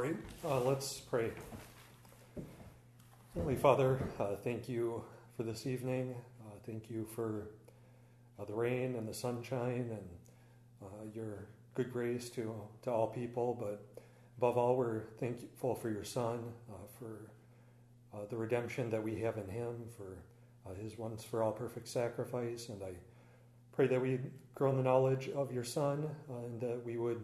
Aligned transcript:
All 0.00 0.06
right, 0.06 0.16
uh, 0.46 0.60
let's 0.60 0.98
pray. 0.98 1.30
Heavenly 3.34 3.56
Father, 3.56 3.98
uh, 4.18 4.36
thank 4.42 4.66
you 4.66 5.04
for 5.36 5.42
this 5.42 5.66
evening. 5.66 6.14
Uh, 6.40 6.54
thank 6.64 6.88
you 6.88 7.06
for 7.14 7.48
uh, 8.38 8.46
the 8.46 8.54
rain 8.54 8.94
and 8.96 9.06
the 9.06 9.12
sunshine 9.12 9.90
and 9.90 10.08
uh, 10.82 11.04
your 11.14 11.48
good 11.74 11.92
grace 11.92 12.30
to, 12.30 12.54
to 12.80 12.90
all 12.90 13.08
people. 13.08 13.54
But 13.60 13.84
above 14.38 14.56
all, 14.56 14.74
we're 14.74 15.02
thankful 15.18 15.74
for 15.74 15.90
your 15.90 16.04
Son, 16.04 16.44
uh, 16.70 16.76
for 16.98 17.30
the 18.30 18.38
redemption 18.38 18.88
that 18.88 19.04
we 19.04 19.20
have 19.20 19.36
in 19.36 19.50
Him, 19.50 19.74
for 19.98 20.16
His 20.80 20.96
once 20.96 21.24
for 21.24 21.42
all 21.42 21.52
perfect 21.52 21.88
sacrifice. 21.88 22.70
And 22.70 22.82
I 22.82 22.92
pray 23.72 23.86
that 23.88 24.00
we 24.00 24.18
grow 24.54 24.70
in 24.70 24.78
the 24.78 24.82
knowledge 24.82 25.28
of 25.28 25.52
your 25.52 25.64
Son 25.64 26.08
and 26.30 26.58
that 26.58 26.82
we 26.86 26.96
would 26.96 27.22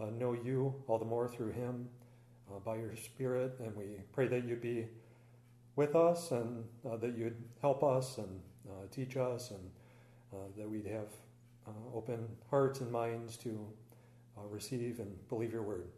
uh, 0.00 0.06
know 0.18 0.32
you 0.32 0.74
all 0.88 0.98
the 0.98 1.04
more 1.04 1.28
through 1.28 1.50
him 1.50 1.88
uh, 2.50 2.58
by 2.60 2.76
your 2.76 2.94
Spirit. 2.96 3.56
And 3.60 3.74
we 3.76 3.84
pray 4.12 4.26
that 4.28 4.44
you'd 4.44 4.60
be 4.60 4.86
with 5.76 5.94
us 5.94 6.30
and 6.30 6.64
uh, 6.88 6.96
that 6.96 7.16
you'd 7.16 7.36
help 7.60 7.82
us 7.82 8.18
and 8.18 8.40
uh, 8.68 8.86
teach 8.90 9.16
us 9.16 9.50
and 9.50 9.70
uh, 10.32 10.36
that 10.56 10.68
we'd 10.68 10.86
have 10.86 11.08
uh, 11.66 11.96
open 11.96 12.26
hearts 12.50 12.80
and 12.80 12.90
minds 12.90 13.36
to 13.38 13.66
receive 14.48 15.00
and 15.00 15.28
believe 15.28 15.52
your 15.52 15.62
word. 15.62 15.88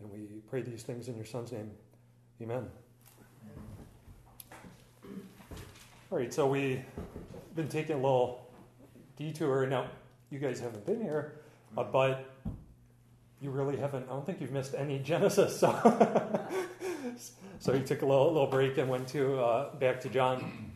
And 0.00 0.10
we 0.10 0.40
pray 0.50 0.62
these 0.62 0.82
things 0.82 1.06
in 1.06 1.14
your 1.14 1.24
Son's 1.24 1.52
name. 1.52 1.70
Amen. 2.42 2.68
All 6.10 6.18
right, 6.18 6.34
so 6.34 6.46
we've 6.46 6.82
been 7.54 7.68
taking 7.68 7.94
a 7.94 7.98
little 7.98 8.50
detour. 9.16 9.66
Now, 9.66 9.86
you 10.30 10.40
guys 10.40 10.58
haven't 10.58 10.84
been 10.84 11.00
here, 11.00 11.40
but 11.76 12.31
you 13.42 13.50
really 13.50 13.76
haven't, 13.76 14.04
I 14.04 14.12
don't 14.12 14.24
think 14.24 14.40
you've 14.40 14.52
missed 14.52 14.74
any 14.74 14.98
Genesis. 15.04 15.58
So, 15.58 16.48
so 17.58 17.74
you 17.74 17.82
took 17.82 18.02
a 18.02 18.06
little, 18.06 18.32
little 18.32 18.46
break 18.46 18.78
and 18.78 18.88
went 18.88 19.08
to 19.08 19.40
uh, 19.40 19.74
back 19.74 20.00
to 20.02 20.08
John. 20.08 20.70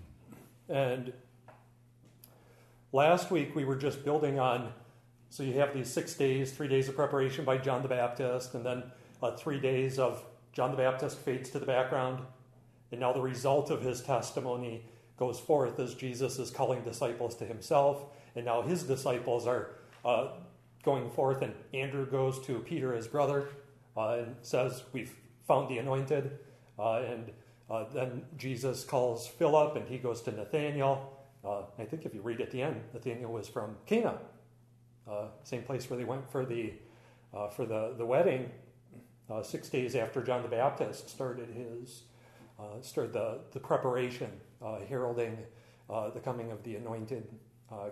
And 0.69 1.13
last 2.93 3.31
week 3.31 3.55
we 3.55 3.65
were 3.65 3.77
just 3.77 4.05
building 4.05 4.41
on, 4.41 4.73
so 5.31 5.45
you 5.45 5.53
have 5.55 5.75
these 5.75 5.89
six 5.89 6.15
days, 6.15 6.51
three 6.51 6.67
days 6.67 6.89
of 6.89 6.97
preparation 6.97 7.45
by 7.45 7.57
John 7.59 7.83
the 7.83 7.89
Baptist, 7.89 8.55
and 8.55 8.67
then 8.67 8.83
uh, 9.23 9.31
three 9.37 9.61
days 9.61 10.01
of 10.01 10.25
John 10.53 10.73
the 10.73 10.77
Baptist 10.77 11.19
fades 11.19 11.51
to 11.51 11.61
the 11.61 11.67
background. 11.67 12.25
And 12.91 13.01
now 13.01 13.13
the 13.13 13.21
result 13.21 13.71
of 13.71 13.81
his 13.81 14.01
testimony 14.01 14.83
goes 15.19 15.39
forth 15.39 15.79
as 15.79 15.95
Jesus 15.95 16.41
is 16.41 16.51
calling 16.51 16.83
disciples 16.83 17.37
to 17.37 17.45
himself. 17.45 18.05
And 18.35 18.45
now 18.45 18.63
his 18.63 18.83
disciples 18.83 19.47
are 19.47 19.71
uh, 20.05 20.29
going 20.87 21.11
forth, 21.11 21.43
and 21.43 21.53
Andrew 21.75 22.07
goes 22.07 22.39
to 22.47 22.61
Peter, 22.61 22.95
his 22.95 23.09
brother, 23.09 23.49
uh, 23.97 24.21
and 24.21 24.37
says, 24.41 24.85
We've 24.93 25.13
found 25.47 25.69
the 25.69 25.79
anointed. 25.79 26.39
Uh, 26.79 27.03
and 27.03 27.33
uh, 27.69 27.85
then 27.93 28.23
Jesus 28.39 28.85
calls 28.85 29.27
Philip, 29.27 29.75
and 29.75 29.89
he 29.89 29.99
goes 29.99 30.23
to 30.23 30.31
Nathanael. 30.31 31.13
Uh, 31.45 31.63
I 31.79 31.85
think 31.85 32.07
if 32.07 32.15
you 32.15 32.23
read 32.23 32.41
at 32.41 32.53
the 32.53 32.63
end, 32.63 32.81
Nathanael 32.95 33.31
was 33.31 33.49
from 33.49 33.77
Cana, 33.85 34.19
uh, 35.11 35.27
same 35.43 35.63
place 35.63 35.91
where 35.91 35.99
they 35.99 36.05
went 36.05 36.31
for 36.31 36.47
the, 36.47 36.73
for 37.55 37.67
the, 37.67 37.95
the 37.99 38.07
wedding 38.07 38.51
six 39.43 39.69
days 39.69 39.95
after 39.97 40.23
John 40.23 40.43
the 40.43 40.49
Baptist 40.49 41.11
started 41.11 41.49
his 41.51 42.03
started 42.81 43.13
the, 43.13 43.41
the 43.53 43.61
preparation, 43.61 44.31
heralding 44.89 45.37
the 45.89 46.21
coming 46.25 46.51
of 46.51 46.63
the 46.65 46.77
anointed 46.77 47.29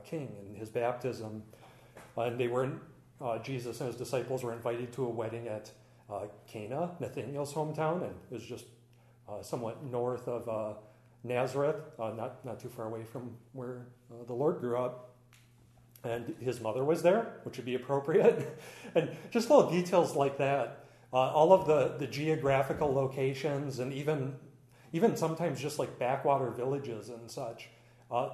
king 0.04 0.34
and 0.40 0.56
his 0.56 0.70
baptism 0.70 1.42
and 2.16 2.38
they 2.38 2.48
were, 2.48 2.70
uh, 3.20 3.38
Jesus 3.38 3.80
and 3.80 3.88
his 3.88 3.96
disciples 3.96 4.42
were 4.42 4.52
invited 4.52 4.92
to 4.94 5.04
a 5.04 5.08
wedding 5.08 5.48
at 5.48 5.70
uh, 6.10 6.26
Cana, 6.46 6.90
Nathanael's 7.00 7.52
hometown, 7.52 8.02
and 8.02 8.14
it 8.30 8.34
was 8.34 8.44
just 8.44 8.66
uh, 9.28 9.42
somewhat 9.42 9.84
north 9.84 10.28
of 10.28 10.48
uh, 10.48 10.74
Nazareth, 11.22 11.76
uh, 11.98 12.10
not, 12.10 12.44
not 12.44 12.60
too 12.60 12.68
far 12.68 12.86
away 12.86 13.04
from 13.04 13.30
where 13.52 13.86
uh, 14.10 14.24
the 14.26 14.34
Lord 14.34 14.60
grew 14.60 14.76
up. 14.76 15.10
And 16.04 16.34
his 16.38 16.60
mother 16.60 16.84
was 16.84 17.02
there, 17.02 17.40
which 17.44 17.56
would 17.56 17.64
be 17.64 17.76
appropriate. 17.76 18.60
and 18.94 19.10
just 19.30 19.48
little 19.48 19.70
details 19.70 20.14
like 20.14 20.36
that. 20.36 20.84
all 21.12 21.52
of 21.52 21.66
the, 21.66 21.96
the 21.98 22.06
geographical 22.06 22.92
locations 22.92 23.78
and 23.78 23.92
even 23.92 24.36
even 24.94 25.16
sometimes 25.16 25.60
just 25.60 25.80
like 25.80 25.98
backwater 25.98 26.50
villages 26.50 27.08
and 27.08 27.28
such. 27.28 27.68
Uh, 28.12 28.30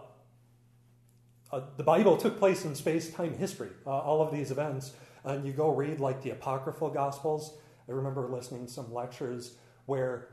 uh, 1.52 1.60
the 1.76 1.82
Bible 1.82 2.16
took 2.16 2.38
place 2.38 2.64
in 2.64 2.74
space 2.74 3.12
time 3.12 3.34
history, 3.36 3.70
uh, 3.86 3.90
all 3.90 4.22
of 4.22 4.32
these 4.32 4.50
events. 4.50 4.92
And 5.24 5.46
you 5.46 5.52
go 5.52 5.70
read 5.74 6.00
like 6.00 6.22
the 6.22 6.30
apocryphal 6.30 6.90
gospels. 6.90 7.58
I 7.88 7.92
remember 7.92 8.28
listening 8.28 8.66
to 8.66 8.72
some 8.72 8.92
lectures 8.92 9.56
where 9.86 10.28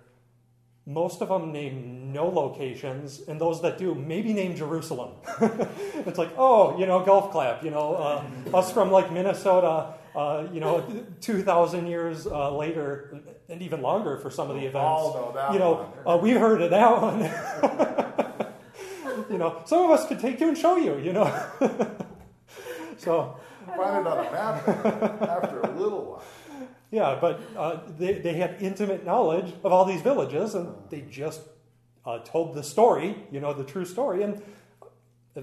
most 0.85 1.21
of 1.21 1.27
them 1.27 1.51
name 1.51 2.13
no 2.13 2.29
locations, 2.29 3.19
and 3.27 3.41
those 3.41 3.61
that 3.61 3.77
do 3.77 3.93
maybe 3.93 4.31
name 4.31 4.55
Jerusalem. 4.55 5.15
it's 6.05 6.17
like, 6.17 6.29
oh, 6.37 6.79
you 6.79 6.85
know, 6.85 7.03
golf 7.03 7.31
clap, 7.31 7.61
you 7.61 7.71
know, 7.71 7.95
uh, 7.95 8.55
us 8.55 8.71
from 8.71 8.89
like 8.89 9.11
Minnesota, 9.11 9.95
uh, 10.15 10.47
you 10.53 10.61
know, 10.61 10.85
2,000 11.19 11.87
years 11.87 12.25
uh, 12.25 12.55
later, 12.55 13.19
and 13.49 13.61
even 13.61 13.81
longer 13.81 14.17
for 14.17 14.31
some 14.31 14.49
of 14.49 14.55
the 14.55 14.65
events. 14.65 14.75
Know 14.75 15.49
you 15.51 15.59
know, 15.59 15.93
uh, 16.05 16.17
we 16.17 16.31
heard 16.31 16.61
of 16.61 16.69
that 16.69 17.01
one. 17.01 17.85
you 19.37 19.43
know, 19.43 19.61
some 19.65 19.85
of 19.85 19.91
us 19.91 20.07
could 20.07 20.19
take 20.19 20.39
you 20.39 20.47
and 20.47 20.57
show 20.57 20.77
you, 20.77 20.97
you 20.97 21.13
know. 21.13 21.25
so. 22.97 23.39
Find 23.67 24.07
it 24.07 24.11
on 24.11 24.25
a 24.25 24.31
map 24.31 24.67
after 24.67 25.59
a 25.59 25.79
little 25.79 26.05
while. 26.05 26.23
Yeah, 26.89 27.19
but 27.21 27.39
uh, 27.55 27.81
they, 27.99 28.13
they 28.13 28.33
had 28.33 28.55
intimate 28.59 29.05
knowledge 29.05 29.53
of 29.63 29.71
all 29.71 29.85
these 29.85 30.01
villages, 30.01 30.55
and 30.55 30.73
they 30.89 31.01
just 31.01 31.41
uh, 32.03 32.17
told 32.19 32.55
the 32.55 32.63
story, 32.63 33.15
you 33.29 33.39
know, 33.39 33.53
the 33.53 33.63
true 33.63 33.85
story. 33.85 34.23
And 34.23 34.41
uh, 35.35 35.41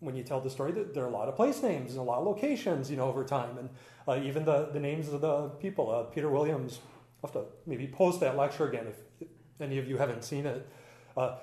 when 0.00 0.16
you 0.16 0.22
tell 0.22 0.40
the 0.40 0.48
story, 0.48 0.72
there 0.72 1.04
are 1.04 1.08
a 1.08 1.10
lot 1.10 1.28
of 1.28 1.36
place 1.36 1.62
names 1.62 1.90
and 1.90 2.00
a 2.00 2.02
lot 2.02 2.20
of 2.20 2.26
locations, 2.26 2.90
you 2.90 2.96
know, 2.96 3.08
over 3.08 3.24
time, 3.24 3.58
and 3.58 3.68
uh, 4.08 4.24
even 4.24 4.46
the, 4.46 4.70
the 4.72 4.80
names 4.80 5.08
of 5.08 5.20
the 5.20 5.48
people. 5.60 5.90
Uh, 5.90 6.04
Peter 6.04 6.30
Williams, 6.30 6.78
I'll 7.22 7.30
have 7.30 7.32
to 7.32 7.44
maybe 7.66 7.88
post 7.88 8.20
that 8.20 8.38
lecture 8.38 8.66
again 8.66 8.86
if 8.86 9.28
any 9.60 9.76
of 9.76 9.86
you 9.86 9.98
haven't 9.98 10.24
seen 10.24 10.46
it. 10.46 10.66
Uh, 11.14 11.36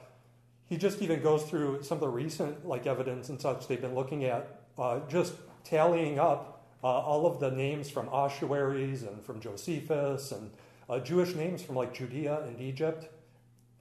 he 0.71 0.77
just 0.77 1.01
even 1.01 1.21
goes 1.21 1.43
through 1.43 1.83
some 1.83 1.97
of 1.97 1.99
the 1.99 2.07
recent 2.07 2.65
like 2.65 2.87
evidence 2.87 3.27
and 3.27 3.41
such 3.41 3.67
they've 3.67 3.81
been 3.81 3.93
looking 3.93 4.23
at, 4.23 4.61
uh, 4.77 5.01
just 5.09 5.33
tallying 5.65 6.17
up 6.17 6.65
uh, 6.81 6.87
all 6.87 7.25
of 7.25 7.41
the 7.41 7.51
names 7.51 7.89
from 7.89 8.07
ossuaries 8.07 9.03
and 9.03 9.21
from 9.21 9.41
Josephus 9.41 10.31
and 10.31 10.49
uh, 10.89 10.97
Jewish 10.99 11.35
names 11.35 11.61
from 11.61 11.75
like 11.75 11.93
Judea 11.93 12.43
and 12.43 12.61
Egypt. 12.61 13.09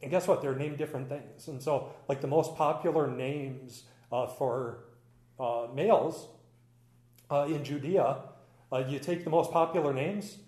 And 0.02 0.10
guess 0.10 0.26
what? 0.26 0.42
They're 0.42 0.56
named 0.56 0.78
different 0.78 1.08
things. 1.08 1.46
And 1.46 1.62
so, 1.62 1.92
like 2.08 2.20
the 2.20 2.26
most 2.26 2.56
popular 2.56 3.06
names 3.06 3.84
uh, 4.10 4.26
for 4.26 4.86
uh, 5.38 5.68
males 5.72 6.26
uh, 7.30 7.46
in 7.48 7.62
Judea, 7.62 8.16
you 8.88 8.98
take 8.98 9.22
the 9.22 9.30
most 9.30 9.52
popular 9.52 9.94
names, 9.94 10.38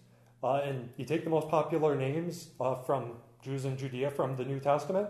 and 0.42 0.88
you 0.97 1.04
take 1.04 1.22
the 1.22 1.31
most 1.31 1.48
popular 1.48 1.94
names 1.94 2.48
from 2.84 3.12
Jews 3.42 3.64
in 3.64 3.76
Judea 3.76 4.10
from 4.10 4.36
the 4.36 4.44
New 4.44 4.58
Testament, 4.58 5.08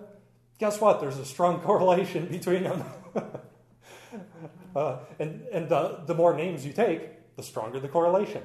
guess 0.62 0.81
what? 0.81 1.00
There's 1.00 1.19
a 1.19 1.25
strong 1.25 1.61
correlation 1.69 2.27
between 2.27 2.62
them. 2.62 2.84
uh, 4.77 4.99
and 5.19 5.43
and 5.53 5.69
the, 5.69 6.03
the 6.06 6.15
more 6.15 6.37
names 6.37 6.65
you 6.65 6.73
take, 6.73 7.34
the 7.37 7.43
stronger 7.43 7.81
the 7.81 7.89
correlation. 7.89 8.43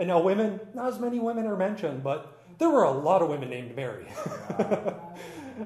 And 0.00 0.08
now, 0.08 0.20
women, 0.20 0.58
not 0.74 0.88
as 0.88 0.98
many 0.98 1.20
women 1.20 1.46
are 1.46 1.56
mentioned, 1.56 2.02
but 2.02 2.36
there 2.58 2.68
were 2.68 2.82
a 2.82 2.90
lot 2.90 3.22
of 3.22 3.28
women 3.28 3.50
named 3.50 3.76
Mary. 3.76 4.06
uh, 4.58 4.94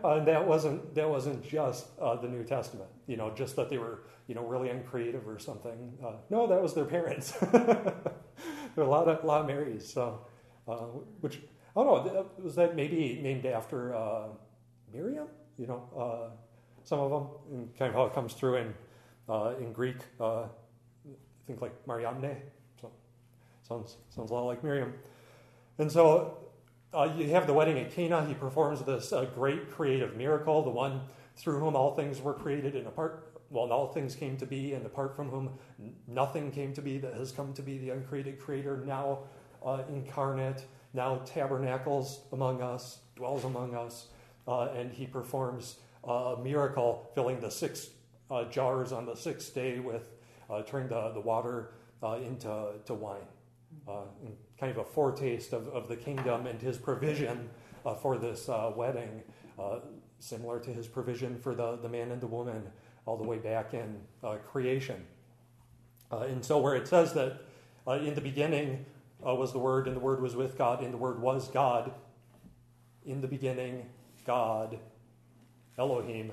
and 0.04 0.28
that 0.28 0.47
wasn't 0.47 0.94
that 0.94 1.09
wasn't 1.09 1.43
just 1.43 1.87
uh, 1.98 2.16
the 2.16 2.28
New 2.28 2.44
Testament, 2.44 2.91
you 3.06 3.16
know, 3.16 3.31
just 3.34 3.56
that 3.56 3.71
they 3.71 3.78
were 3.78 4.03
you 4.27 4.34
know 4.34 4.44
really 4.44 4.69
uncreative 4.69 5.27
or 5.27 5.38
something. 5.38 5.97
Uh, 6.04 6.16
no, 6.28 6.47
that 6.47 6.60
was 6.60 6.75
their 6.75 6.84
parents. 6.84 7.31
there 7.31 7.94
were 8.77 8.83
a 8.83 8.91
lot 8.91 9.09
of 9.09 9.24
a 9.24 9.27
lot 9.27 9.41
of 9.41 9.47
Marys. 9.47 9.91
So, 9.91 10.27
uh, 10.68 10.84
which 11.22 11.41
I 11.74 11.83
don't 11.83 12.04
know, 12.04 12.27
was 12.42 12.57
that 12.57 12.77
maybe 12.77 13.18
named 13.22 13.47
after 13.47 13.95
uh, 13.95 14.28
Miriam? 14.92 15.28
You 15.59 15.66
know, 15.66 15.83
uh, 15.97 16.31
some 16.84 17.01
of 17.01 17.10
them, 17.10 17.28
and 17.53 17.77
kind 17.77 17.91
of 17.91 17.95
how 17.95 18.05
it 18.05 18.15
comes 18.15 18.33
through 18.33 18.57
in, 18.57 18.75
uh, 19.28 19.55
in 19.60 19.72
Greek. 19.72 19.97
Uh, 20.19 20.43
I 20.43 21.47
think 21.47 21.60
like 21.60 21.75
Mariamne. 21.87 22.37
So, 22.81 22.91
sounds, 23.66 23.97
sounds 24.09 24.31
a 24.31 24.34
lot 24.34 24.47
like 24.47 24.63
Miriam. 24.63 24.95
And 25.78 25.91
so 25.91 26.39
uh, 26.95 27.13
you 27.16 27.28
have 27.31 27.47
the 27.47 27.53
wedding 27.53 27.78
at 27.78 27.93
Cana. 27.93 28.25
He 28.25 28.34
performs 28.34 28.83
this 28.83 29.13
uh, 29.13 29.27
great 29.34 29.71
creative 29.71 30.16
miracle, 30.16 30.63
the 30.63 30.71
one 30.71 31.03
through 31.37 31.59
whom 31.59 31.77
all 31.77 31.95
things 31.95 32.21
were 32.21 32.34
created 32.34 32.75
and 32.75 32.87
apart, 32.87 33.41
well, 33.51 33.72
all 33.72 33.93
things 33.93 34.15
came 34.15 34.37
to 34.37 34.47
be, 34.47 34.75
and 34.75 34.84
apart 34.84 35.16
from 35.16 35.31
whom 35.31 35.51
nothing 36.07 36.51
came 36.51 36.75
to 36.75 36.83
be 36.83 36.99
that 36.99 37.15
has 37.15 37.33
come 37.33 37.53
to 37.55 37.63
be 37.63 37.78
the 37.78 37.91
uncreated 37.91 38.39
creator, 38.39 38.83
now 38.84 39.21
uh, 39.65 39.83
incarnate, 39.89 40.65
now 40.93 41.22
tabernacles 41.25 42.22
among 42.33 42.60
us, 42.60 42.99
dwells 43.16 43.45
among 43.45 43.75
us 43.75 44.09
uh, 44.48 44.71
and 44.74 44.91
he 44.92 45.06
performs 45.06 45.77
a 46.04 46.36
miracle, 46.42 47.10
filling 47.15 47.39
the 47.39 47.50
six 47.50 47.91
uh, 48.30 48.45
jars 48.45 48.92
on 48.92 49.04
the 49.04 49.15
sixth 49.15 49.54
day 49.54 49.78
with 49.78 50.10
uh, 50.50 50.62
turning 50.62 50.89
the, 50.89 51.10
the 51.10 51.21
water 51.21 51.72
uh, 52.03 52.15
into 52.15 52.72
to 52.86 52.95
wine. 52.95 53.21
uh, 53.86 54.00
kind 54.59 54.72
of 54.72 54.78
a 54.78 54.84
foretaste 54.84 55.53
of, 55.53 55.68
of 55.68 55.86
the 55.86 55.97
kingdom 55.97 56.47
and 56.47 56.60
his 56.60 56.78
provision 56.78 57.48
uh, 57.84 57.95
for 57.95 58.16
this 58.16 58.48
wedding, 58.74 59.22
similar 60.18 60.59
to 60.59 60.71
his 60.72 60.86
provision 60.86 61.39
for 61.39 61.54
the, 61.54 61.77
the 61.77 61.89
man 61.89 62.10
and 62.10 62.21
the 62.21 62.27
woman 62.27 62.62
all 63.06 63.16
the 63.16 63.24
way 63.24 63.39
back 63.39 63.74
in 63.74 64.00
creation. 64.47 65.04
and 66.10 66.45
so, 66.45 66.59
where 66.59 66.74
it 66.74 66.89
says 66.89 67.12
that 67.12 67.42
in 67.86 68.15
the 68.15 68.21
beginning 68.21 68.84
was 69.21 69.53
the 69.53 69.59
Word, 69.59 69.86
and 69.86 69.95
the 69.95 70.00
Word 70.00 70.21
was 70.21 70.34
with 70.34 70.56
God, 70.59 70.83
and 70.83 70.92
the 70.92 70.98
Word 70.98 71.21
was 71.21 71.48
God, 71.48 71.92
in 73.06 73.21
the 73.21 73.28
beginning, 73.28 73.86
God, 74.28 74.78
Elohim, 75.78 76.33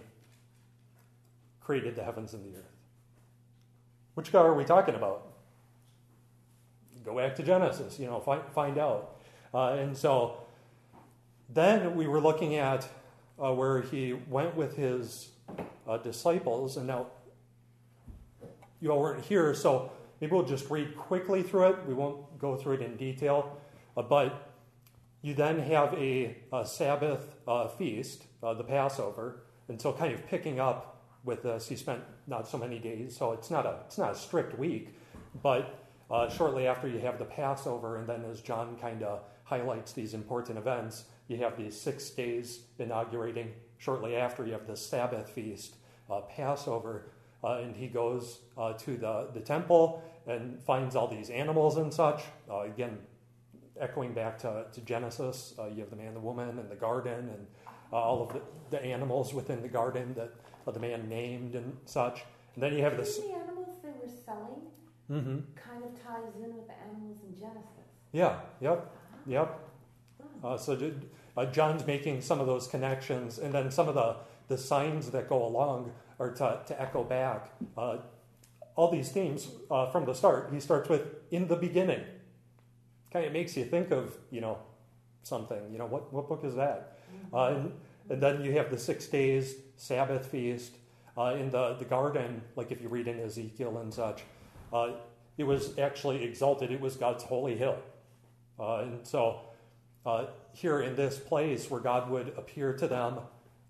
created 1.62 1.96
the 1.96 2.04
heavens 2.04 2.34
and 2.34 2.44
the 2.44 2.58
earth. 2.58 2.76
Which 4.16 4.34
God 4.34 4.46
are 4.46 4.54
we 4.54 4.66
talking 4.66 4.96
about? 4.96 5.26
Go 7.06 7.16
back 7.16 7.38
to 7.38 7.44
Genesis, 7.44 7.98
you 7.98 8.08
know, 8.08 8.20
find, 8.20 8.42
find 8.54 8.78
out. 8.78 9.22
Uh, 9.54 9.78
and 9.80 9.96
so 9.96 10.40
then 11.48 11.96
we 11.96 12.06
were 12.06 12.20
looking 12.20 12.58
at 12.58 12.86
uh, 13.42 13.54
where 13.54 13.80
he 13.80 14.12
went 14.28 14.58
with 14.58 14.76
his 14.76 15.30
uh, 15.88 15.96
disciples, 15.96 16.76
and 16.76 16.88
now 16.88 17.08
you 18.82 18.92
all 18.92 19.00
weren't 19.00 19.24
here, 19.24 19.54
so 19.54 19.90
maybe 20.20 20.34
we'll 20.34 20.44
just 20.44 20.70
read 20.70 20.98
quickly 20.98 21.44
through 21.44 21.70
it. 21.70 21.78
We 21.88 21.94
won't 21.94 22.40
go 22.40 22.58
through 22.58 22.74
it 22.74 22.82
in 22.82 22.98
detail, 22.98 23.58
uh, 23.96 24.02
but 24.02 24.52
you 25.22 25.34
then 25.34 25.60
have 25.60 25.94
a, 25.94 26.36
a 26.52 26.66
Sabbath 26.66 27.35
uh, 27.48 27.68
feast, 27.68 28.24
uh, 28.44 28.54
the 28.54 28.64
Passover, 28.64 29.44
and 29.68 29.82
so 29.82 29.94
kind 29.94 30.14
of 30.14 30.26
picking 30.28 30.60
up 30.60 31.04
with 31.24 31.44
this. 31.44 31.68
He 31.68 31.76
spent 31.76 32.02
not 32.28 32.48
so 32.48 32.58
many 32.58 32.80
days, 32.80 33.18
so 33.18 33.32
it's 33.32 33.50
not 33.50 33.66
a 33.66 33.80
it's 33.86 33.98
not 33.98 34.12
a 34.12 34.16
strict 34.16 34.58
week, 34.58 34.98
but 35.42 35.86
uh, 36.10 36.30
shortly 36.30 36.68
after 36.68 36.88
you 36.88 37.00
have 37.00 37.18
the 37.18 37.26
Passover, 37.26 37.98
and 37.98 38.08
then 38.08 38.24
as 38.26 38.42
John 38.42 38.78
kind 38.78 39.04
of 39.04 39.22
highlights 39.44 39.94
these 39.94 40.14
important 40.14 40.58
events, 40.58 41.06
you 41.28 41.38
have 41.38 41.58
these 41.58 41.80
six 41.80 42.10
days 42.10 42.62
inaugurating. 42.78 43.52
Shortly 43.78 44.16
after, 44.16 44.46
you 44.46 44.54
have 44.54 44.68
the 44.68 44.76
Sabbath 44.76 45.30
feast, 45.30 45.76
uh, 46.10 46.22
Passover, 46.22 47.12
uh, 47.44 47.58
and 47.58 47.76
he 47.76 47.88
goes 47.88 48.40
uh, 48.58 48.74
to 48.74 48.98
the, 48.98 49.30
the 49.34 49.40
temple 49.40 50.04
and 50.28 50.62
finds 50.64 50.96
all 50.96 51.08
these 51.08 51.30
animals 51.30 51.78
and 51.78 51.94
such. 51.94 52.22
Uh, 52.50 52.62
again, 52.62 52.98
echoing 53.80 54.14
back 54.14 54.38
to, 54.40 54.66
to 54.72 54.82
Genesis, 54.82 55.54
uh, 55.60 55.68
you 55.68 55.82
have 55.82 55.90
the 55.90 55.96
man, 55.96 56.14
the 56.14 56.20
woman, 56.20 56.60
and 56.60 56.70
the 56.70 56.76
garden, 56.76 57.30
and 57.30 57.48
all 57.92 58.24
of 58.24 58.34
the, 58.34 58.42
the 58.72 58.84
animals 58.84 59.34
within 59.34 59.62
the 59.62 59.68
garden 59.68 60.14
that 60.16 60.34
the 60.74 60.80
man 60.80 61.08
named 61.08 61.56
and 61.56 61.78
such. 61.86 62.24
And 62.56 62.64
then 62.64 62.74
you 62.74 62.84
have 62.84 62.98
this. 62.98 63.18
The 63.18 63.34
animals 63.34 63.78
they 63.84 63.90
were 63.90 64.12
selling 64.26 64.62
mm-hmm. 65.12 65.40
kind 65.56 65.84
of 65.84 66.04
ties 66.04 66.36
in 66.44 66.56
with 66.56 66.68
the 66.68 66.74
animals 66.74 67.20
in 67.28 67.38
Genesis. 67.38 67.86
Yeah, 68.12 68.40
yep, 68.62 68.92
yep. 69.26 69.60
Uh, 70.44 70.58
so 70.58 70.92
uh, 71.38 71.46
John's 71.48 71.86
making 71.86 72.22
some 72.22 72.40
of 72.40 72.48
those 72.48 72.68
connections, 72.68 73.40
and 73.40 73.54
then 73.54 73.72
some 73.72 73.88
of 73.88 73.96
the, 73.96 74.18
the 74.48 74.58
signs 74.58 75.12
that 75.12 75.28
go 75.28 75.46
along 75.46 75.92
are 76.20 76.32
to, 76.32 76.62
to 76.66 76.82
echo 76.82 77.04
back. 77.04 77.52
Uh, 77.78 77.98
all 78.76 78.92
these 78.92 79.10
themes 79.10 79.48
uh, 79.72 79.90
from 79.90 80.06
the 80.06 80.14
start. 80.14 80.50
He 80.52 80.60
starts 80.60 80.90
with 80.90 81.02
"in 81.32 81.48
the 81.48 81.56
beginning." 81.56 82.02
Kind 83.16 83.28
of 83.28 83.32
makes 83.32 83.56
you 83.56 83.64
think 83.64 83.92
of 83.92 84.18
you 84.30 84.42
know 84.42 84.58
something. 85.24 85.72
You 85.72 85.78
know 85.78 85.86
what 85.86 86.12
what 86.12 86.28
book 86.28 86.42
is 86.44 86.54
that? 86.56 87.00
Mm-hmm. 87.16 87.34
Uh, 87.34 87.48
and, 87.48 87.72
and 88.10 88.22
then 88.22 88.44
you 88.44 88.52
have 88.58 88.70
the 88.70 88.78
six 88.78 89.08
days 89.08 89.56
Sabbath 89.78 90.26
feast 90.26 90.74
uh, 91.18 91.38
in 91.40 91.50
the, 91.50 91.76
the 91.76 91.86
garden, 91.86 92.42
like 92.58 92.74
if 92.74 92.82
you 92.82 92.90
read 92.90 93.08
in 93.08 93.22
Ezekiel 93.22 93.78
and 93.78 93.94
such. 93.94 94.24
Uh, 94.74 94.96
it 95.38 95.46
was 95.46 95.80
actually 95.80 96.26
exalted, 96.26 96.72
it 96.72 96.82
was 96.82 96.98
God's 96.98 97.24
holy 97.24 97.56
hill. 97.56 97.78
Uh, 98.60 98.80
and 98.80 99.08
so 99.08 99.40
uh, 100.06 100.26
here 100.52 100.82
in 100.82 100.98
this 100.98 101.18
place 101.18 101.72
where 101.72 101.80
God 101.80 102.10
would 102.10 102.34
appear 102.38 102.74
to 102.74 102.86
them, 102.86 103.20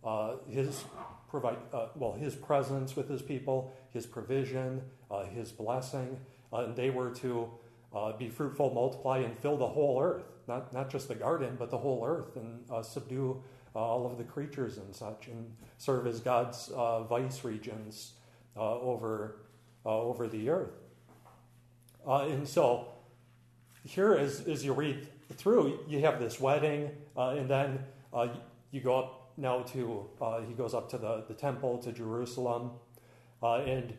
uh, 0.03 0.37
his 0.49 0.85
provide 1.29 1.57
uh, 1.71 1.89
well 1.93 2.13
his 2.13 2.33
presence 2.33 2.95
with 2.95 3.07
his 3.07 3.21
people, 3.21 3.71
his 3.93 4.07
provision, 4.07 4.81
his 5.35 5.51
blessing, 5.51 6.17
and 6.51 6.75
they 6.75 6.89
were 6.89 7.11
to 7.11 7.47
Uh, 7.95 8.11
be 8.17 8.27
fruitful, 8.27 8.73
multiply, 8.73 9.19
and 9.19 9.39
fill 9.39 9.55
the 9.55 9.67
whole 9.67 10.03
earth, 10.03 10.25
not 10.49 10.73
not 10.73 10.89
just 10.89 11.07
the 11.07 11.15
garden, 11.15 11.55
but 11.57 11.71
the 11.71 11.77
whole 11.77 12.05
earth, 12.05 12.35
and 12.35 12.59
uh, 12.69 12.81
subdue 12.81 13.41
uh, 13.73 13.79
all 13.79 14.05
of 14.05 14.17
the 14.17 14.23
creatures 14.25 14.77
and 14.77 14.93
such, 14.93 15.27
and 15.27 15.55
serve 15.77 16.05
as 16.05 16.19
God's 16.19 16.69
uh, 16.75 17.03
vice 17.03 17.45
regents 17.45 18.11
uh, 18.57 18.79
over 18.79 19.37
uh, 19.85 19.97
over 19.97 20.27
the 20.27 20.49
earth. 20.49 20.73
and 22.05 22.45
so, 22.45 22.89
here, 23.85 24.13
as, 24.13 24.41
as 24.41 24.65
you 24.65 24.73
read 24.73 25.07
through, 25.31 25.79
you 25.87 26.01
have 26.01 26.19
this 26.19 26.37
wedding, 26.37 26.91
and 27.15 27.49
then 27.49 27.79
you 28.71 28.81
go 28.81 28.99
up 28.99 29.31
now 29.37 29.61
to 29.61 30.05
he 30.49 30.53
goes 30.53 30.73
up 30.73 30.89
to 30.89 30.97
the, 30.97 31.23
the 31.29 31.33
temple 31.33 31.77
to 31.77 31.93
Jerusalem, 31.93 32.71
and 33.41 33.93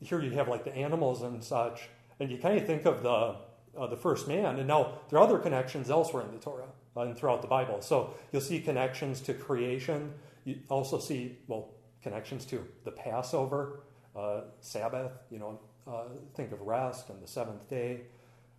here 0.00 0.20
you 0.20 0.32
have 0.32 0.48
like 0.48 0.64
the 0.64 0.74
animals 0.74 1.22
and 1.22 1.44
such, 1.44 1.88
and 2.20 2.30
you 2.30 2.38
kind 2.38 2.58
of 2.58 2.66
think 2.66 2.84
of 2.84 3.02
the 3.02 3.36
uh, 3.78 3.86
the 3.86 3.96
first 3.96 4.28
man. 4.28 4.58
And 4.58 4.66
now 4.66 4.98
there 5.08 5.18
are 5.18 5.22
other 5.22 5.38
connections 5.38 5.90
elsewhere 5.90 6.24
in 6.24 6.32
the 6.32 6.38
Torah 6.38 6.68
uh, 6.96 7.02
and 7.02 7.16
throughout 7.16 7.42
the 7.42 7.48
Bible. 7.48 7.80
So 7.80 8.14
you'll 8.32 8.42
see 8.42 8.60
connections 8.60 9.20
to 9.22 9.34
creation. 9.34 10.12
You 10.44 10.58
also 10.68 10.98
see, 10.98 11.38
well, 11.46 11.68
connections 12.02 12.44
to 12.46 12.66
the 12.84 12.90
Passover, 12.90 13.80
uh, 14.16 14.42
Sabbath, 14.60 15.12
you 15.30 15.38
know, 15.38 15.60
uh, 15.86 16.04
think 16.34 16.52
of 16.52 16.60
rest 16.60 17.10
and 17.10 17.22
the 17.22 17.28
seventh 17.28 17.68
day 17.68 18.02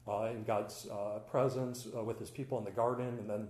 uh, 0.07 0.29
in 0.31 0.43
God's 0.43 0.87
presence 1.29 1.85
with 1.85 2.19
his 2.19 2.29
people 2.29 2.57
in 2.57 2.65
the 2.65 2.71
garden. 2.71 3.19
And 3.19 3.29
then 3.29 3.47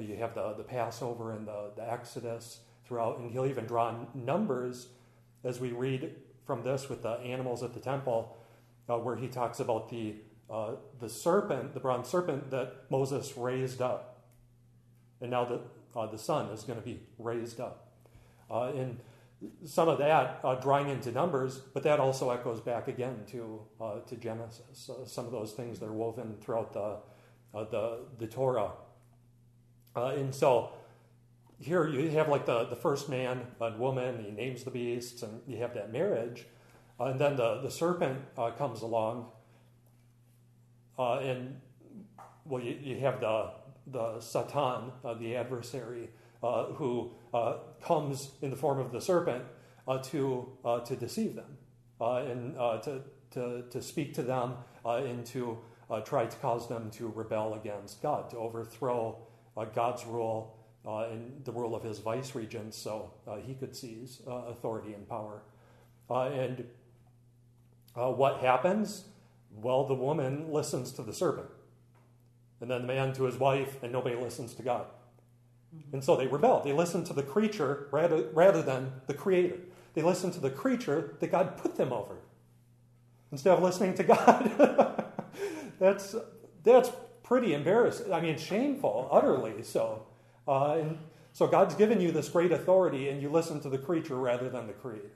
you 0.00 0.16
have 0.16 0.34
the, 0.34 0.54
the 0.54 0.64
Passover 0.64 1.32
and 1.32 1.46
the, 1.46 1.70
the 1.76 1.92
Exodus 1.92 2.60
throughout. 2.86 3.18
And 3.18 3.30
he'll 3.30 3.46
even 3.46 3.66
draw 3.66 3.94
numbers 4.14 4.88
as 5.44 5.60
we 5.60 5.72
read 5.72 6.14
from 6.46 6.62
this 6.62 6.88
with 6.88 7.02
the 7.02 7.14
animals 7.20 7.62
at 7.62 7.74
the 7.74 7.80
temple, 7.80 8.36
where 8.86 9.16
he 9.16 9.28
talks 9.28 9.60
about 9.60 9.88
the 9.88 10.16
uh, 10.52 10.72
the 11.00 11.08
serpent, 11.08 11.72
the 11.72 11.80
bronze 11.80 12.08
serpent 12.08 12.50
that 12.50 12.84
Moses 12.90 13.36
raised 13.38 13.80
up. 13.80 14.26
And 15.22 15.30
now 15.30 15.46
the, 15.46 15.60
uh, 15.98 16.06
the 16.06 16.18
son 16.18 16.50
is 16.50 16.62
going 16.62 16.78
to 16.78 16.84
be 16.84 17.00
raised 17.18 17.58
up. 17.58 17.88
Uh, 18.50 18.72
and 18.76 18.98
some 19.64 19.88
of 19.88 19.98
that 19.98 20.40
uh, 20.44 20.56
drawing 20.56 20.90
into 20.90 21.10
numbers, 21.10 21.58
but 21.58 21.82
that 21.84 22.00
also 22.00 22.30
echoes 22.30 22.60
back 22.60 22.86
again 22.86 23.20
to, 23.28 23.62
uh, 23.80 24.00
to 24.00 24.16
Genesis. 24.16 24.90
some 25.06 25.24
of 25.24 25.32
those 25.32 25.52
things 25.52 25.78
that 25.78 25.86
are 25.86 25.92
woven 25.92 26.36
throughout 26.42 26.74
the, 26.74 26.98
the, 27.54 28.00
the 28.18 28.26
Torah. 28.26 28.72
and 29.96 30.34
so 30.34 30.72
here 31.58 31.88
you 31.88 32.10
have 32.10 32.28
like 32.28 32.44
the, 32.44 32.64
the 32.64 32.76
first 32.76 33.08
man 33.08 33.46
and 33.58 33.78
woman, 33.78 34.22
he 34.22 34.30
names 34.30 34.64
the 34.64 34.70
beasts, 34.70 35.22
and 35.22 35.40
you 35.46 35.56
have 35.56 35.72
that 35.74 35.90
marriage. 35.90 36.44
Uh, 37.00 37.04
and 37.06 37.20
then 37.20 37.36
the, 37.36 37.60
the 37.62 37.70
serpent 37.70 38.18
uh, 38.36 38.50
comes 38.50 38.82
along 38.82 39.26
uh, 40.98 41.18
and 41.18 41.60
well, 42.44 42.62
you, 42.62 42.76
you, 42.80 42.98
have 43.00 43.20
the 43.20 43.50
the 43.86 44.20
Satan, 44.20 44.92
uh, 45.04 45.14
the 45.14 45.36
adversary, 45.36 46.10
uh, 46.42 46.66
who 46.66 47.12
uh, 47.32 47.54
comes 47.82 48.30
in 48.42 48.50
the 48.50 48.56
form 48.56 48.78
of 48.78 48.92
the 48.92 49.00
serpent 49.00 49.44
uh, 49.88 49.98
to 49.98 50.48
uh, 50.64 50.80
to 50.80 50.96
deceive 50.96 51.34
them 51.34 51.56
and 52.00 52.54
to, 52.82 53.00
to 53.30 53.62
to 53.70 53.82
speak 53.82 54.12
to 54.14 54.22
them 54.22 54.54
and 54.84 55.24
to 55.26 55.58
try 56.04 56.26
to 56.26 56.36
cause 56.38 56.68
them 56.68 56.90
to 56.90 57.08
rebel 57.08 57.54
against 57.54 58.02
God, 58.02 58.30
to 58.30 58.36
overthrow 58.36 59.18
God's 59.74 60.04
rule 60.04 60.58
and 60.84 61.44
the 61.44 61.52
rule 61.52 61.74
of 61.76 61.82
his 61.82 62.00
vice 62.00 62.34
regents, 62.34 62.76
so 62.76 63.12
he 63.44 63.54
could 63.54 63.74
seize 63.74 64.20
authority 64.26 64.94
and 64.94 65.08
power. 65.08 65.42
and 66.10 66.64
what 67.94 68.40
happens? 68.40 69.04
Well, 69.54 69.86
the 69.86 69.94
woman 69.94 70.50
listens 70.50 70.92
to 70.92 71.02
the 71.02 71.12
serpent, 71.12 71.48
and 72.60 72.70
then 72.70 72.82
the 72.82 72.86
man 72.86 73.12
to 73.14 73.24
his 73.24 73.36
wife, 73.36 73.82
and 73.82 73.92
nobody 73.92 74.16
listens 74.16 74.54
to 74.54 74.62
God. 74.62 74.86
Mm-hmm. 75.74 75.96
And 75.96 76.04
so 76.04 76.16
they 76.16 76.26
rebel. 76.26 76.62
They 76.64 76.72
listen 76.72 77.04
to 77.04 77.12
the 77.12 77.22
creature 77.22 77.88
rather, 77.90 78.28
rather 78.32 78.62
than 78.62 78.92
the 79.06 79.14
creator. 79.14 79.56
They 79.94 80.02
listen 80.02 80.30
to 80.32 80.40
the 80.40 80.50
creature 80.50 81.16
that 81.20 81.30
God 81.30 81.58
put 81.58 81.76
them 81.76 81.92
over 81.92 82.16
instead 83.30 83.56
of 83.56 83.62
listening 83.62 83.94
to 83.94 84.04
God. 84.04 85.12
that's, 85.78 86.14
that's 86.62 86.90
pretty 87.22 87.54
embarrassing. 87.54 88.12
I 88.12 88.20
mean, 88.20 88.38
shameful, 88.38 89.08
utterly 89.10 89.62
so. 89.62 90.06
Uh, 90.46 90.74
and 90.74 90.98
so 91.32 91.46
God's 91.46 91.74
given 91.74 92.00
you 92.00 92.12
this 92.12 92.28
great 92.28 92.52
authority, 92.52 93.08
and 93.08 93.22
you 93.22 93.30
listen 93.30 93.60
to 93.60 93.70
the 93.70 93.78
creature 93.78 94.16
rather 94.16 94.48
than 94.50 94.66
the 94.66 94.72
creator. 94.74 95.08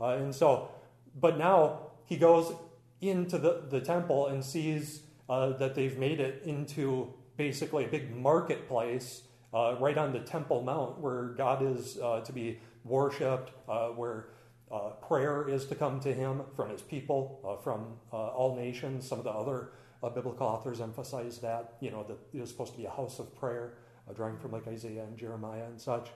Uh, 0.00 0.16
and 0.16 0.34
so, 0.34 0.70
but 1.20 1.38
now 1.38 1.80
he 2.06 2.16
goes 2.16 2.52
into 3.00 3.38
the, 3.38 3.62
the 3.68 3.80
temple 3.80 4.26
and 4.26 4.44
sees 4.44 5.02
uh, 5.28 5.50
that 5.58 5.74
they've 5.74 5.96
made 5.96 6.20
it 6.20 6.42
into 6.44 7.12
basically 7.36 7.84
a 7.84 7.88
big 7.88 8.14
marketplace 8.14 9.22
uh, 9.54 9.76
right 9.80 9.96
on 9.96 10.12
the 10.12 10.20
Temple 10.20 10.62
Mount 10.62 10.98
where 10.98 11.28
God 11.28 11.62
is 11.62 11.98
uh, 11.98 12.20
to 12.20 12.32
be 12.32 12.58
worshiped, 12.84 13.52
uh, 13.68 13.88
where 13.88 14.26
uh, 14.70 14.90
prayer 15.06 15.48
is 15.48 15.66
to 15.66 15.74
come 15.74 16.00
to 16.00 16.12
him 16.12 16.42
from 16.54 16.70
his 16.70 16.82
people, 16.82 17.40
uh, 17.44 17.62
from 17.62 17.94
all 18.12 18.56
nations, 18.56 19.08
some 19.08 19.18
of 19.18 19.24
the 19.24 19.30
other 19.30 19.72
biblical 20.14 20.46
authors 20.46 20.80
emphasize 20.80 21.38
that, 21.38 21.74
you 21.80 21.90
know, 21.90 22.04
that 22.04 22.16
it 22.32 22.40
was 22.40 22.50
supposed 22.50 22.72
to 22.72 22.78
be 22.78 22.86
a 22.86 22.90
house 22.90 23.18
of 23.18 23.34
prayer, 23.36 23.74
drawing 24.14 24.36
from 24.38 24.52
like 24.52 24.66
Isaiah 24.66 25.04
and 25.04 25.16
Jeremiah 25.16 25.64
and 25.64 25.80
such. 25.80 26.08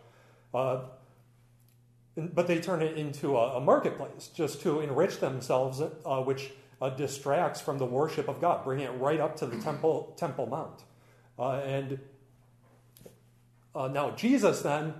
Uh, 2.16 2.22
but 2.32 2.46
they 2.46 2.60
turn 2.60 2.82
it 2.82 2.96
into 2.96 3.36
a, 3.36 3.56
a, 3.56 3.60
marketplace 3.60 4.30
just 4.34 4.60
to 4.62 4.80
enrich 4.80 5.20
themselves, 5.20 5.80
uh, 5.80 6.22
which 6.22 6.52
uh, 6.80 6.90
distracts 6.90 7.60
from 7.60 7.78
the 7.78 7.86
worship 7.86 8.28
of 8.28 8.40
God, 8.40 8.64
bringing 8.64 8.86
it 8.86 8.98
right 8.98 9.20
up 9.20 9.36
to 9.36 9.46
the 9.46 9.56
temple, 9.58 10.14
temple 10.16 10.46
mount. 10.46 10.82
Uh, 11.38 11.60
and 11.64 11.98
now 13.74 14.10
Jesus 14.10 14.62
then 14.62 14.94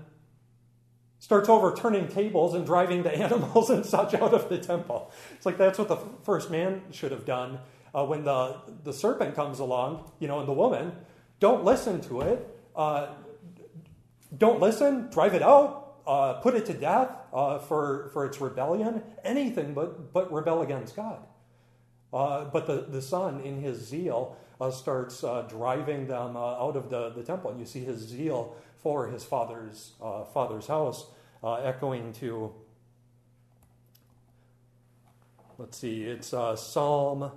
starts 1.24 1.48
overturning 1.48 2.06
tables 2.06 2.54
and 2.54 2.66
driving 2.66 3.02
the 3.02 3.16
animals 3.24 3.70
and 3.70 3.86
such 3.86 4.12
out 4.12 4.34
of 4.34 4.50
the 4.50 4.58
temple. 4.58 5.10
It's 5.34 5.46
like 5.46 5.56
that's 5.56 5.78
what 5.78 5.88
the 5.88 5.96
first 6.22 6.50
man 6.50 6.82
should 6.90 7.12
have 7.12 7.24
done. 7.24 7.60
Uh, 7.94 8.04
when 8.04 8.24
the, 8.24 8.56
the 8.82 8.92
serpent 8.92 9.34
comes 9.34 9.58
along, 9.58 10.10
you 10.18 10.28
know, 10.28 10.40
and 10.40 10.48
the 10.48 10.52
woman, 10.52 10.92
don't 11.40 11.64
listen 11.64 12.00
to 12.02 12.20
it. 12.20 12.46
Uh, 12.76 13.06
don't 14.36 14.60
listen, 14.60 15.08
drive 15.10 15.32
it 15.32 15.42
out, 15.42 15.83
uh, 16.06 16.34
put 16.34 16.54
it 16.54 16.66
to 16.66 16.74
death 16.74 17.10
uh, 17.32 17.58
for, 17.58 18.10
for 18.12 18.26
its 18.26 18.40
rebellion, 18.40 19.02
anything 19.24 19.74
but, 19.74 20.12
but 20.12 20.32
rebel 20.32 20.62
against 20.62 20.96
God. 20.96 21.18
Uh, 22.12 22.44
but 22.44 22.66
the, 22.66 22.86
the 22.88 23.02
son, 23.02 23.40
in 23.40 23.60
his 23.60 23.78
zeal, 23.78 24.36
uh, 24.60 24.70
starts 24.70 25.24
driving 25.48 26.06
them 26.06 26.36
out 26.36 26.76
of 26.76 26.88
the, 26.90 27.10
the 27.10 27.22
temple. 27.22 27.50
And 27.50 27.58
you 27.58 27.66
see 27.66 27.84
his 27.84 28.00
zeal 28.00 28.54
for 28.78 29.08
his 29.08 29.24
father's, 29.24 29.92
father's 30.32 30.66
house 30.66 31.06
uh, 31.44 31.56
echoing 31.56 32.12
to, 32.14 32.54
let's 35.58 35.76
see, 35.76 36.04
it's 36.04 36.32
uh, 36.32 36.56
Psalm. 36.56 37.30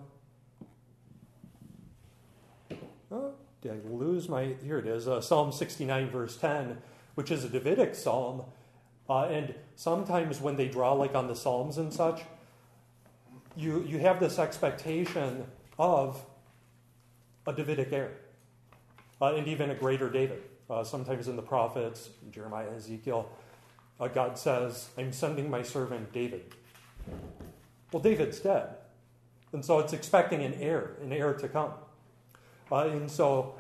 Oh, 3.12 3.34
did 3.62 3.72
I 3.74 3.90
lose 3.90 4.30
my? 4.30 4.56
Here 4.64 4.80
it 4.80 4.88
is, 4.88 5.10
uh, 5.10 5.20
Psalm 5.20 5.52
69, 5.52 6.10
verse 6.10 6.38
10, 6.38 6.78
which 7.16 7.32
is 7.32 7.44
a 7.44 7.50
Davidic 7.50 7.96
psalm. 7.96 8.44
Uh, 9.10 9.26
and 9.26 9.54
sometimes 9.76 10.42
when 10.42 10.56
they 10.56 10.68
draw, 10.68 10.94
like 10.94 11.16
on 11.16 11.28
the 11.28 11.36
Psalms 11.36 11.78
and 11.78 11.94
such, 11.94 12.22
you, 13.56 13.84
you 13.84 14.00
have 14.00 14.20
this 14.20 14.38
expectation 14.38 15.46
of 15.80 16.24
a 17.46 17.54
Davidic 17.54 17.92
heir, 17.92 18.12
uh, 19.22 19.34
and 19.36 19.48
even 19.48 19.70
a 19.70 19.76
greater 19.76 20.10
David. 20.10 20.44
Uh, 20.70 20.84
sometimes 20.84 21.28
in 21.28 21.36
the 21.38 21.42
prophets, 21.42 22.10
Jeremiah 22.32 22.70
Ezekiel, 22.76 23.30
uh, 24.00 24.08
God 24.10 24.38
says, 24.38 24.90
I'm 24.98 25.14
sending 25.14 25.50
my 25.50 25.64
servant 25.64 26.12
David. 26.12 26.54
Well, 27.92 28.04
David's 28.04 28.40
dead. 28.40 28.76
And 29.54 29.64
so 29.64 29.80
it's 29.80 29.94
expecting 29.94 30.44
an 30.44 30.56
heir, 30.56 30.98
an 31.02 31.14
heir 31.14 31.34
to 31.34 31.48
come. 31.48 31.72
Uh, 32.70 32.90
and 32.90 33.10
so 33.10 33.56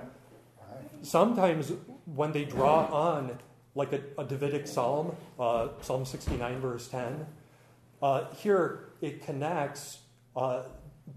sometimes 1.01 1.71
when 2.05 2.33
they 2.33 2.43
draw 2.43 2.85
on 2.87 3.39
like 3.77 3.93
a, 3.93 4.01
a 4.17 4.25
Davidic 4.25 4.67
psalm, 4.67 5.15
uh, 5.39 5.69
Psalm 5.81 6.03
69, 6.03 6.59
verse 6.59 6.87
10, 6.87 7.25
uh, 8.01 8.25
here 8.33 8.89
it 9.01 9.23
connects 9.23 9.99
uh, 10.35 10.63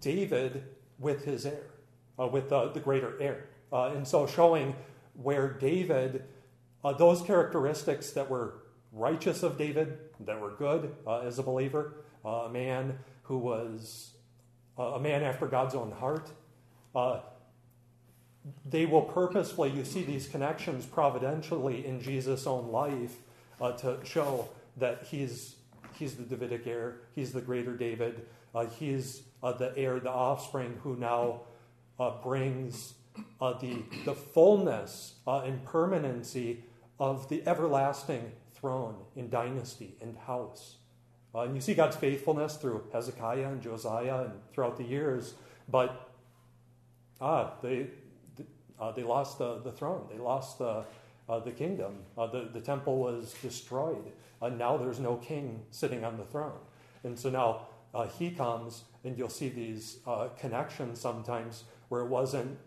David 0.01 0.65
with 0.99 1.25
his 1.25 1.47
heir, 1.47 1.63
uh, 2.19 2.27
with 2.27 2.51
the 2.51 2.81
greater 2.85 3.21
heir. 3.21 3.47
Uh, 3.73 3.93
and 3.95 4.07
so 4.07 4.27
showing 4.27 4.77
where 5.15 5.49
David, 5.49 6.25
those 6.99 7.23
characteristics 7.23 8.11
that 8.11 8.29
were 8.29 8.63
righteous 8.93 9.43
of 9.43 9.57
David, 9.57 9.99
that 10.21 10.41
were 10.41 10.51
good 10.51 10.95
uh, 11.07 11.21
as 11.21 11.39
a 11.39 11.43
believer, 11.43 12.05
uh, 12.25 12.29
a 12.29 12.51
man 12.51 12.99
who 13.23 13.39
was 13.39 14.13
uh, 14.79 14.83
a 14.83 15.01
man 15.01 15.23
after 15.23 15.47
God's 15.47 15.75
own 15.75 15.93
heart. 15.93 16.31
Uh, 18.47 18.51
they 18.69 18.87
will 18.87 19.03
purposefully, 19.03 19.71
you 19.71 19.85
see 19.85 20.03
these 20.03 20.29
connections 20.29 20.87
providentially 20.87 21.87
in 21.87 22.01
Jesus' 22.01 22.47
own 22.47 22.71
life 22.71 23.17
uh, 23.61 23.73
to 23.73 23.99
show 24.05 24.49
that 24.77 25.05
he's, 25.11 25.57
he's 25.99 26.15
the 26.15 26.23
Davidic 26.23 26.67
heir, 26.67 26.97
he's 27.15 27.33
the 27.33 27.41
greater 27.41 27.77
David, 27.77 28.27
uh, 28.55 28.67
he's 28.67 29.23
the 29.43 29.73
heir, 29.77 30.01
the 30.01 30.11
offspring 30.11 30.79
who 30.83 30.97
now 30.97 31.43
brings 32.23 32.95
the, 33.41 33.83
the 34.05 34.15
fullness 34.15 35.15
and 35.27 35.65
permanency 35.65 36.65
of 36.99 37.29
the 37.31 37.43
everlasting 37.47 38.33
throne, 38.55 38.95
in 39.17 39.31
dynasty, 39.31 39.97
and 40.01 40.17
house. 40.19 40.77
Uh, 41.35 41.41
and 41.41 41.55
you 41.55 41.61
see 41.61 41.75
God's 41.75 41.97
faithfulness 41.97 42.57
through 42.57 42.85
Hezekiah 42.93 43.49
and 43.49 43.63
Josiah 43.63 44.25
and 44.25 44.33
throughout 44.53 44.77
the 44.77 44.85
years, 44.85 45.35
but 45.69 46.11
ah, 47.21 47.53
they, 47.63 47.87
uh, 48.81 48.93
they 48.93 49.03
lost 49.03 49.39
the, 49.39 49.61
the 49.61 49.71
throne, 49.71 50.07
they 50.11 50.19
lost 50.19 50.59
the, 50.59 50.85
uh, 51.29 51.39
the 51.39 51.51
kingdom. 51.51 51.99
Uh, 52.17 52.27
the, 52.27 52.49
the 52.53 52.61
temple 52.61 52.99
was 52.99 53.35
destroyed. 53.43 54.13
and 54.43 54.59
now 54.59 54.77
there's 54.77 55.01
no 55.01 55.17
king 55.17 55.63
sitting 55.71 56.05
on 56.05 56.17
the 56.17 56.25
throne. 56.25 56.59
And 57.05 57.19
so 57.19 57.31
now 57.31 57.69
uh, 57.95 58.07
he 58.07 58.31
comes, 58.31 58.85
and 59.05 59.17
you'll 59.17 59.29
see 59.29 59.49
these 59.49 59.99
uh, 60.07 60.29
connections 60.39 61.01
sometimes 61.01 61.65
where 61.89 62.03
it 62.03 62.09
wasn't 62.09 62.59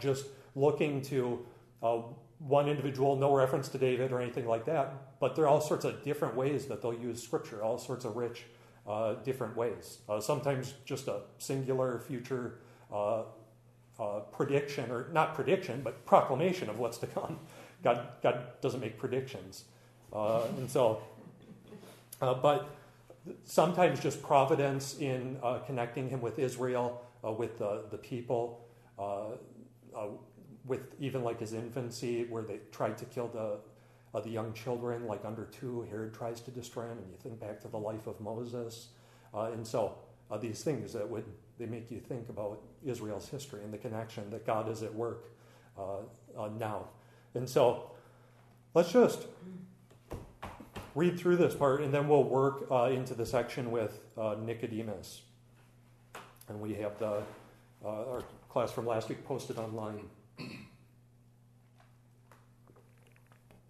just 0.00 0.26
looking 0.56 1.00
to 1.00 1.46
one 2.38 2.68
individual, 2.68 3.16
no 3.16 3.34
reference 3.34 3.68
to 3.68 3.78
David 3.78 4.12
or 4.12 4.20
anything 4.20 4.46
like 4.46 4.64
that, 4.66 5.18
but 5.20 5.34
there 5.34 5.44
are 5.44 5.48
all 5.48 5.60
sorts 5.60 5.84
of 5.84 6.02
different 6.04 6.36
ways 6.36 6.66
that 6.66 6.82
they'll 6.82 6.94
use 6.94 7.22
scripture, 7.22 7.62
all 7.62 7.78
sorts 7.78 8.04
of 8.04 8.16
rich, 8.16 8.44
uh, 8.86 9.14
different 9.24 9.56
ways. 9.56 9.98
Uh, 10.08 10.20
sometimes 10.20 10.74
just 10.84 11.08
a 11.08 11.20
singular 11.38 11.98
future 11.98 12.60
uh, 12.92 13.22
uh 13.98 14.20
prediction, 14.32 14.90
or 14.90 15.08
not 15.12 15.34
prediction, 15.34 15.80
but 15.82 16.04
proclamation 16.06 16.68
of 16.68 16.78
what's 16.78 16.98
to 16.98 17.06
come. 17.06 17.38
God, 17.84 18.08
God 18.22 18.60
doesn't 18.60 18.80
make 18.80 18.98
predictions. 18.98 19.64
Uh, 20.12 20.42
and 20.56 20.68
so, 20.68 21.00
uh, 22.20 22.34
but 22.34 22.68
sometimes 23.44 24.00
just 24.00 24.20
providence 24.20 24.98
in 24.98 25.38
connecting 25.64 26.08
him 26.08 26.20
with 26.20 26.40
Israel, 26.40 27.00
with 27.22 27.58
the, 27.58 27.84
the 27.92 27.98
people 27.98 28.64
with 30.68 30.94
even 31.00 31.24
like 31.24 31.40
his 31.40 31.52
infancy, 31.52 32.24
where 32.24 32.42
they 32.42 32.58
tried 32.70 32.96
to 32.98 33.04
kill 33.06 33.28
the 33.28 33.58
uh, 34.14 34.20
the 34.20 34.30
young 34.30 34.52
children, 34.54 35.06
like 35.06 35.24
under 35.24 35.44
two, 35.44 35.86
Herod 35.90 36.14
tries 36.14 36.40
to 36.40 36.50
destroy 36.50 36.84
him, 36.84 36.98
and 36.98 37.06
you 37.10 37.16
think 37.22 37.38
back 37.40 37.60
to 37.60 37.68
the 37.68 37.78
life 37.78 38.06
of 38.06 38.18
Moses, 38.20 38.88
uh, 39.34 39.50
and 39.52 39.66
so 39.66 39.96
uh, 40.30 40.38
these 40.38 40.62
things 40.62 40.92
that 40.94 41.08
would 41.08 41.24
they 41.58 41.66
make 41.66 41.90
you 41.90 42.00
think 42.00 42.28
about 42.28 42.60
Israel's 42.84 43.28
history 43.28 43.62
and 43.62 43.72
the 43.72 43.78
connection 43.78 44.30
that 44.30 44.46
God 44.46 44.68
is 44.68 44.82
at 44.82 44.94
work 44.94 45.30
uh, 45.78 45.98
uh, 46.36 46.48
now, 46.58 46.88
and 47.34 47.48
so 47.48 47.90
let's 48.74 48.92
just 48.92 49.26
read 50.94 51.18
through 51.18 51.36
this 51.36 51.54
part, 51.54 51.80
and 51.80 51.92
then 51.92 52.08
we'll 52.08 52.24
work 52.24 52.66
uh, 52.70 52.84
into 52.84 53.14
the 53.14 53.26
section 53.26 53.70
with 53.70 54.00
Nicodemus, 54.16 55.22
and 56.48 56.60
we 56.60 56.74
have 56.74 56.98
the 56.98 57.22
our 57.84 58.24
class 58.48 58.72
from 58.72 58.86
last 58.86 59.08
week 59.08 59.24
posted 59.24 59.56
online. 59.58 60.00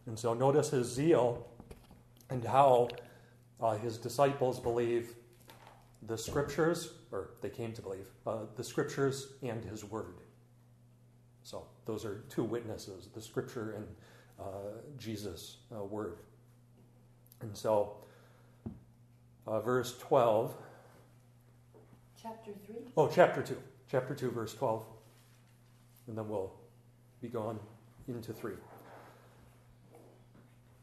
And 0.07 0.19
so 0.19 0.33
notice 0.33 0.71
his 0.71 0.87
zeal 0.87 1.47
and 2.31 2.43
how 2.43 2.89
uh, 3.61 3.77
his 3.77 3.99
disciples 3.99 4.59
believe 4.59 5.15
the 6.07 6.17
scriptures, 6.17 6.95
or 7.13 7.31
they 7.41 7.51
came 7.51 7.73
to 7.73 7.83
believe, 7.83 8.07
uh, 8.27 8.41
the 8.57 8.65
scriptures 8.65 9.29
and 9.43 9.65
his 9.65 9.85
word. 9.85 10.21
So 11.43 11.65
those 11.87 12.05
are 12.05 12.25
two 12.29 12.45
witnesses 12.45 13.09
the 13.15 13.23
scripture 13.23 13.75
and 13.77 13.87
uh, 14.39 14.81
Jesus' 14.99 15.57
uh, 15.75 15.83
word. 15.83 16.19
And 17.41 17.57
so, 17.57 17.97
uh, 19.47 19.61
verse 19.61 19.97
12. 19.99 20.55
Chapter 22.21 22.53
3? 22.67 22.77
Oh, 22.97 23.09
chapter 23.09 23.43
2. 23.43 23.57
Chapter 23.91 24.15
2, 24.15 24.31
verse 24.31 24.55
12. 24.55 24.85
And 26.09 26.19
then 26.19 26.29
we'll 26.29 26.53
be 27.21 27.29
going 27.29 27.59
into 28.09 28.33
3. 28.33 28.53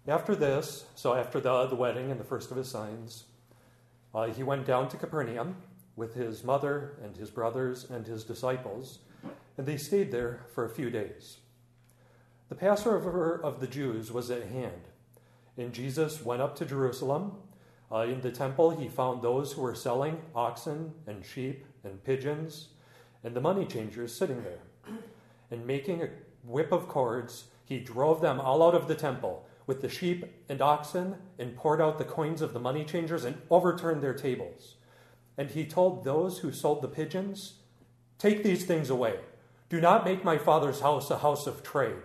After 0.08 0.36
this, 0.36 0.86
so 0.96 1.16
after 1.16 1.40
the, 1.40 1.66
the 1.66 1.76
wedding 1.76 2.12
and 2.12 2.20
the 2.20 2.24
first 2.24 2.52
of 2.52 2.58
his 2.58 2.70
signs, 2.70 3.26
uh, 4.14 4.28
he 4.28 4.44
went 4.44 4.66
down 4.66 4.88
to 4.90 4.98
Capernaum 4.98 5.56
with 5.96 6.14
his 6.14 6.44
mother 6.44 6.98
and 7.04 7.16
his 7.16 7.30
brothers 7.30 7.90
and 7.90 8.06
his 8.06 8.24
disciples, 8.24 9.00
and 9.58 9.66
they 9.66 9.78
stayed 9.78 10.12
there 10.12 10.46
for 10.54 10.66
a 10.66 10.70
few 10.70 10.90
days. 10.90 11.38
The 12.50 12.56
Passover 12.56 13.40
of 13.42 13.60
the 13.60 13.68
Jews 13.68 14.12
was 14.12 14.30
at 14.30 14.48
hand, 14.48 14.90
and 15.58 15.74
Jesus 15.74 16.24
went 16.24 16.42
up 16.42 16.56
to 16.58 16.66
Jerusalem. 16.66 17.38
Uh, 17.92 18.00
in 18.00 18.22
the 18.22 18.32
temple, 18.32 18.72
he 18.72 18.88
found 18.88 19.22
those 19.22 19.54
who 19.54 19.62
were 19.62 19.76
selling 19.76 20.22
oxen 20.36 20.94
and 21.08 21.26
sheep 21.26 21.66
and 21.84 22.04
pigeons, 22.04 22.70
and 23.24 23.36
the 23.36 23.42
money 23.42 23.66
changers 23.66 24.14
sitting 24.14 24.44
there. 24.44 24.98
And 25.50 25.66
making 25.66 26.04
a 26.04 26.10
whip 26.44 26.72
of 26.72 26.88
cords, 26.88 27.46
he 27.64 27.80
drove 27.80 28.22
them 28.22 28.40
all 28.40 28.62
out 28.62 28.76
of 28.76 28.88
the 28.88 28.96
temple 28.96 29.48
with 29.68 29.82
the 29.82 29.90
sheep 29.90 30.26
and 30.50 30.62
oxen 30.62 31.16
and 31.40 31.56
poured 31.56 31.82
out 31.82 31.98
the 31.98 32.04
coins 32.04 32.42
of 32.42 32.54
the 32.54 32.60
money 32.60 32.84
changers 32.84 33.26
and 33.26 33.42
overturned 33.50 34.02
their 34.04 34.14
tables. 34.14 34.76
And 35.38 35.50
he 35.50 35.66
told 35.66 36.04
those 36.04 36.40
who 36.40 36.52
sold 36.52 36.82
the 36.82 36.88
pigeons, 36.88 37.56
Take 38.18 38.44
these 38.44 38.64
things 38.64 38.90
away. 38.90 39.20
Do 39.68 39.82
not 39.82 40.06
make 40.06 40.24
my 40.24 40.38
father's 40.38 40.80
house 40.80 41.12
a 41.12 41.18
house 41.18 41.48
of 41.48 41.64
trade. 41.64 42.04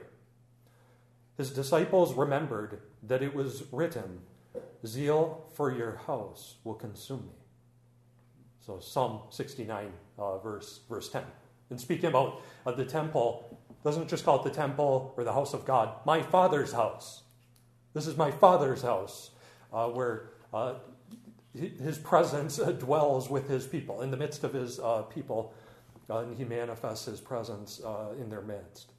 His 1.36 1.50
disciples 1.50 2.14
remembered 2.14 2.80
that 3.02 3.22
it 3.22 3.34
was 3.34 3.64
written, 3.72 4.20
Zeal 4.84 5.46
for 5.54 5.72
your 5.72 6.00
house 6.06 6.56
will 6.64 6.74
consume 6.74 7.26
me. 7.26 7.40
So 8.66 8.78
Psalm 8.80 9.20
69, 9.30 9.92
uh, 10.18 10.38
verse, 10.38 10.80
verse 10.88 11.08
10. 11.08 11.22
And 11.70 11.80
speaking 11.80 12.06
about 12.06 12.42
uh, 12.66 12.72
the 12.72 12.84
temple, 12.84 13.58
doesn't 13.84 14.08
just 14.08 14.24
call 14.24 14.40
it 14.40 14.44
the 14.44 14.54
temple 14.54 15.14
or 15.16 15.24
the 15.24 15.32
house 15.32 15.54
of 15.54 15.64
God, 15.64 15.94
my 16.04 16.22
father's 16.22 16.72
house. 16.72 17.22
This 17.94 18.06
is 18.06 18.16
my 18.16 18.30
father's 18.30 18.82
house 18.82 19.30
uh, 19.72 19.88
where 19.88 20.30
uh, 20.52 20.74
his 21.54 21.98
presence 21.98 22.58
uh, 22.58 22.72
dwells 22.72 23.28
with 23.28 23.48
his 23.48 23.66
people, 23.66 24.02
in 24.02 24.10
the 24.10 24.16
midst 24.16 24.44
of 24.44 24.52
his 24.52 24.78
uh, 24.78 25.02
people, 25.02 25.52
and 26.08 26.36
he 26.36 26.44
manifests 26.44 27.06
his 27.06 27.20
presence 27.20 27.80
in 28.20 28.30
their 28.30 28.40
midst. 28.40 28.92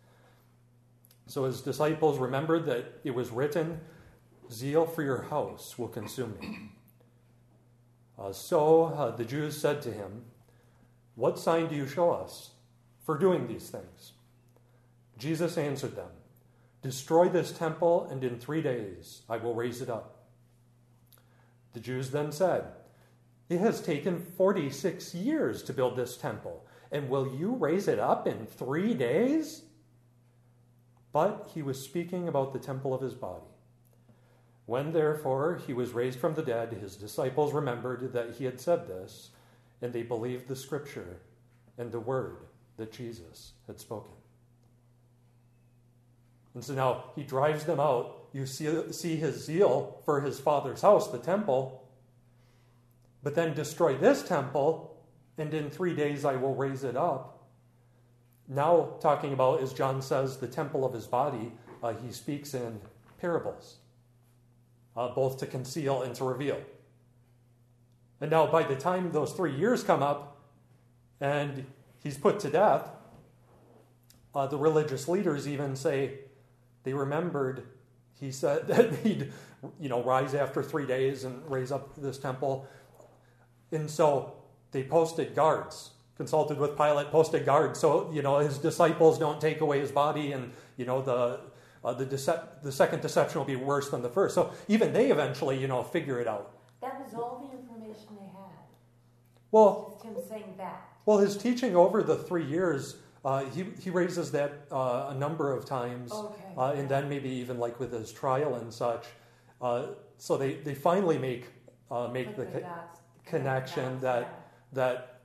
So 1.28 1.46
his 1.46 1.62
disciples 1.62 2.20
remembered 2.20 2.66
that 2.66 3.00
it 3.04 3.12
was 3.12 3.32
written, 3.32 3.80
Zeal 4.52 4.86
for 4.86 5.02
your 5.02 5.24
house 5.24 5.78
will 5.78 5.88
consume 5.88 6.38
me. 6.40 6.72
Uh, 8.20 8.34
so 8.34 8.86
uh, 8.86 9.16
the 9.16 9.24
Jews 9.24 9.58
said 9.58 9.82
to 9.84 9.92
him, 9.92 10.26
What 11.16 11.40
sign 11.40 11.68
do 11.68 11.76
you 11.76 11.88
show 11.88 12.12
us 12.12 12.52
for 13.06 13.18
doing 13.18 13.48
these 13.48 13.70
things? 13.70 14.12
Jesus 15.18 15.58
answered 15.58 15.96
them, 15.96 16.10
Destroy 16.82 17.30
this 17.30 17.52
temple, 17.52 18.08
and 18.12 18.24
in 18.24 18.38
three 18.38 18.62
days 18.62 19.22
I 19.30 19.38
will 19.38 19.56
raise 19.56 19.82
it 19.82 19.90
up. 19.90 20.21
The 21.74 21.80
Jews 21.80 22.12
then 22.12 22.32
said, 22.32 22.66
It 23.50 23.60
has 23.60 23.82
taken 23.82 24.20
46 24.20 25.16
years 25.16 25.64
to 25.64 25.74
build 25.74 25.96
this 25.96 26.18
temple, 26.18 26.66
and 26.92 27.10
will 27.10 27.36
you 27.36 27.54
raise 27.54 27.88
it 27.88 28.00
up 28.00 28.28
in 28.28 28.46
three 28.46 28.94
days? 28.94 29.64
But 31.14 31.50
he 31.54 31.62
was 31.62 31.84
speaking 31.84 32.28
about 32.28 32.54
the 32.54 32.60
temple 32.60 32.94
of 32.94 33.02
his 33.02 33.14
body. 33.14 33.46
When 34.66 34.94
therefore 34.94 35.60
he 35.66 35.74
was 35.74 35.92
raised 35.92 36.20
from 36.20 36.34
the 36.34 36.44
dead, 36.44 36.74
his 36.74 36.96
disciples 36.96 37.54
remembered 37.54 38.14
that 38.14 38.36
he 38.36 38.46
had 38.46 38.60
said 38.60 38.88
this, 38.88 39.32
and 39.82 39.92
they 39.92 40.04
believed 40.04 40.48
the 40.48 40.56
scripture 40.56 41.18
and 41.78 41.92
the 41.92 42.00
word 42.00 42.38
that 42.78 42.94
Jesus 42.94 43.54
had 43.68 43.80
spoken. 43.80 44.14
And 46.54 46.64
so 46.64 46.74
now 46.74 47.06
he 47.16 47.24
drives 47.24 47.66
them 47.66 47.80
out. 47.80 48.21
You 48.34 48.46
see, 48.46 48.92
see 48.92 49.18
his 49.18 49.46
zeal 49.46 50.02
for 50.06 50.22
his 50.22 50.40
father's 50.40 50.82
house, 50.82 51.10
the 51.10 51.18
temple, 51.18 51.88
but 53.24 53.36
then 53.36 53.54
destroy 53.54 53.96
this 53.96 54.24
temple, 54.24 54.98
and 55.38 55.54
in 55.54 55.70
three 55.70 55.96
days 55.96 56.24
I 56.24 56.36
will 56.36 56.56
raise 56.56 56.84
it 56.84 56.96
up. 56.96 57.44
Now, 58.48 58.96
talking 59.00 59.34
about, 59.34 59.62
as 59.62 59.74
John 59.74 60.02
says, 60.02 60.38
the 60.38 60.48
temple 60.48 60.86
of 60.86 60.94
his 60.94 61.08
body, 61.08 61.52
uh, 61.84 61.94
he 61.94 62.12
speaks 62.12 62.54
in 62.54 62.80
parables, 63.20 63.78
uh, 64.96 65.10
both 65.10 65.38
to 65.40 65.46
conceal 65.46 66.02
and 66.02 66.16
to 66.16 66.24
reveal. 66.24 66.60
And 68.20 68.32
now, 68.32 68.48
by 68.48 68.64
the 68.64 68.76
time 68.76 69.12
those 69.12 69.34
three 69.34 69.56
years 69.56 69.84
come 69.84 70.04
up 70.04 70.38
and 71.20 71.66
he's 72.04 72.18
put 72.18 72.40
to 72.42 72.50
death, 72.50 72.90
uh, 74.34 74.48
the 74.48 74.58
religious 74.58 75.08
leaders 75.08 75.48
even 75.48 75.76
say 75.76 76.20
they 76.84 76.94
remembered 76.94 77.64
he 78.22 78.32
said 78.32 78.68
that 78.70 78.94
he'd 79.04 79.34
you 79.80 79.90
know 79.90 80.02
rise 80.02 80.34
after 80.34 80.64
three 80.64 80.86
days 80.88 81.26
and 81.26 81.42
raise 81.52 81.72
up 81.74 81.94
this 81.98 82.18
temple 82.18 82.66
and 83.74 83.90
so 83.90 84.34
they 84.72 84.84
posted 84.84 85.36
guards 85.36 85.92
consulted 86.22 86.60
with 86.60 86.78
Pilate, 86.78 87.10
posted 87.10 87.46
guards, 87.46 87.80
so 87.80 88.12
you 88.14 88.22
know 88.22 88.38
his 88.38 88.60
disciples 88.60 89.18
don't 89.18 89.42
take 89.42 89.62
away 89.62 89.80
his 89.80 89.92
body, 89.92 90.34
and 90.34 90.52
you 90.78 90.86
know 90.86 91.02
the 91.02 91.40
uh, 91.84 91.94
the, 91.96 92.06
dece- 92.06 92.62
the 92.62 92.72
second 92.72 93.02
deception 93.02 93.40
will 93.40 93.46
be 93.48 93.56
worse 93.56 93.90
than 93.90 94.04
the 94.04 94.10
first. 94.10 94.36
So 94.36 94.52
even 94.68 94.94
they 94.94 95.10
eventually, 95.10 95.58
you 95.58 95.68
know, 95.68 95.82
figure 95.82 96.20
it 96.20 96.28
out. 96.28 96.52
That 96.80 97.02
was 97.04 97.16
all 97.16 97.50
the 97.50 97.58
information 97.58 98.10
they 98.20 98.28
had. 98.28 98.54
Well, 99.52 99.94
Just 99.96 100.06
him 100.06 100.16
saying 100.30 100.54
that. 100.58 100.90
well, 101.08 101.18
his 101.18 101.36
teaching 101.38 101.76
over 101.76 102.04
the 102.04 102.18
three 102.18 102.46
years, 102.46 102.98
uh, 103.24 103.46
he 103.46 103.66
he 103.80 103.90
raises 103.90 104.32
that 104.32 104.66
uh, 104.72 105.08
a 105.10 105.16
number 105.16 105.52
of 105.54 105.66
times, 105.66 106.12
Okay. 106.12 106.54
uh, 106.58 106.72
and 106.72 106.90
then 106.90 107.08
maybe 107.08 107.30
even 107.30 107.60
like 107.60 107.80
with 107.80 107.92
his 107.94 108.12
trial 108.12 108.56
and 108.56 108.74
such. 108.74 109.06
Uh, 109.62 109.88
so 110.18 110.38
they, 110.38 110.56
they 110.56 110.74
finally 110.74 111.18
make 111.18 111.48
uh, 111.92 112.08
make 112.08 112.36
the 112.36 112.46
the 112.46 112.60
co- 112.62 112.66
connection 113.26 114.00
that 114.02 114.22
yeah. 114.22 114.30
that 114.74 115.22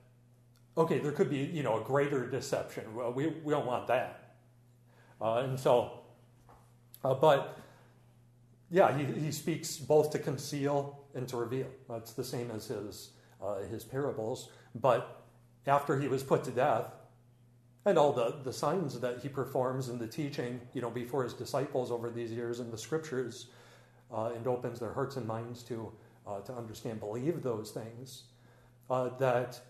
okay, 0.76 0.98
there 0.98 1.12
could 1.12 1.30
be 1.30 1.38
you 1.38 1.62
know 1.62 1.80
a 1.80 1.84
greater 1.84 2.28
deception. 2.28 2.94
Well, 2.94 3.12
we 3.12 3.28
we 3.28 3.52
don't 3.52 3.66
want 3.66 3.86
that, 3.86 4.34
uh, 5.20 5.36
and 5.36 5.58
so, 5.58 6.00
uh, 7.02 7.14
but 7.14 7.58
yeah, 8.70 8.96
he, 8.96 9.04
he 9.04 9.32
speaks 9.32 9.76
both 9.78 10.10
to 10.10 10.18
conceal 10.18 11.00
and 11.14 11.26
to 11.28 11.36
reveal. 11.38 11.68
That's 11.88 12.12
the 12.12 12.24
same 12.24 12.50
as 12.50 12.66
his 12.66 13.10
uh, 13.42 13.60
his 13.70 13.84
parables. 13.84 14.50
But 14.74 15.22
after 15.66 15.98
he 15.98 16.08
was 16.08 16.22
put 16.22 16.44
to 16.44 16.50
death, 16.50 16.92
and 17.86 17.96
all 17.96 18.12
the, 18.12 18.34
the 18.42 18.52
signs 18.52 18.98
that 19.00 19.20
he 19.20 19.28
performs 19.28 19.88
in 19.88 19.98
the 19.98 20.08
teaching, 20.08 20.60
you 20.74 20.82
know, 20.82 20.90
before 20.90 21.22
his 21.22 21.32
disciples 21.32 21.92
over 21.92 22.10
these 22.10 22.32
years 22.32 22.58
in 22.58 22.70
the 22.70 22.76
scriptures, 22.76 23.46
uh, 24.12 24.32
and 24.34 24.46
opens 24.46 24.78
their 24.80 24.92
hearts 24.92 25.16
and 25.16 25.26
minds 25.26 25.62
to 25.62 25.92
uh, 26.26 26.40
to 26.40 26.52
understand, 26.52 26.98
believe 26.98 27.42
those 27.42 27.70
things. 27.70 28.24
Uh, 28.90 29.10
that 29.18 29.60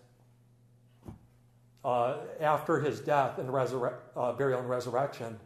uh, 1.85 2.17
after 2.41 2.79
his 2.79 2.99
death 2.99 3.37
and 3.37 3.49
resurre- 3.49 3.99
uh, 4.15 4.31
burial 4.33 4.59
and 4.59 4.69
resurrection, 4.69 5.39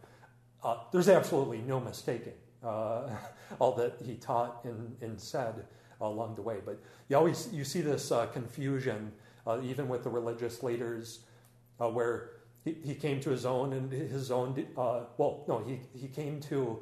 uh, 0.64 0.78
there's 0.92 1.10
absolutely 1.10 1.60
no 1.60 1.80
mistaking 1.80 2.34
all 2.64 3.74
that 3.76 3.96
he 4.06 4.16
taught 4.16 4.64
and, 4.64 4.96
and 5.02 5.20
said 5.20 5.66
along 6.00 6.36
the 6.36 6.42
way. 6.42 6.60
But 6.66 6.80
you 7.10 7.18
always 7.18 7.50
you 7.52 7.66
see 7.66 7.82
this 7.82 8.12
confusion, 8.32 9.12
even 9.62 9.90
with 9.90 10.04
the 10.04 10.10
religious 10.10 10.64
leaders, 10.64 11.20
where 11.78 12.41
he, 12.64 12.76
he 12.84 12.96
came 12.96 13.20
to 13.22 13.30
his 13.30 13.46
own 13.46 13.74
and 13.74 13.92
his 13.92 14.32
own. 14.32 14.66
Uh, 14.78 15.02
well, 15.18 15.44
no, 15.48 15.60
he 15.60 15.80
he 15.98 16.08
came 16.08 16.40
to 16.42 16.80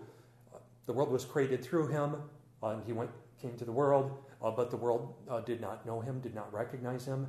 uh, 0.53 0.57
the 0.85 0.93
world 0.93 1.11
was 1.11 1.25
created 1.25 1.63
through 1.63 1.87
him, 1.87 2.15
uh, 2.61 2.69
and 2.69 2.83
he 2.83 2.93
went 2.93 3.09
came 3.41 3.55
to 3.57 3.65
the 3.65 3.71
world, 3.71 4.17
but 4.41 4.69
the 4.69 4.77
world 4.77 5.13
did 5.45 5.61
not 5.61 5.85
know 5.85 6.01
him, 6.01 6.19
did 6.19 6.35
not 6.35 6.51
recognize 6.53 7.05
him. 7.05 7.27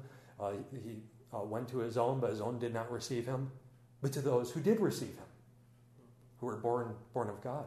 he 0.72 1.02
uh, 1.32 1.38
went 1.38 1.68
to 1.68 1.78
his 1.78 1.96
own, 1.96 2.18
but 2.20 2.30
his 2.30 2.40
own 2.40 2.58
did 2.58 2.74
not 2.74 2.90
receive 2.90 3.26
him. 3.26 3.50
But 4.02 4.12
to 4.14 4.20
those 4.20 4.50
who 4.50 4.60
did 4.60 4.80
receive 4.80 5.10
him, 5.10 5.30
who 6.38 6.46
were 6.46 6.56
born 6.56 6.94
born 7.12 7.28
of 7.28 7.40
God, 7.42 7.66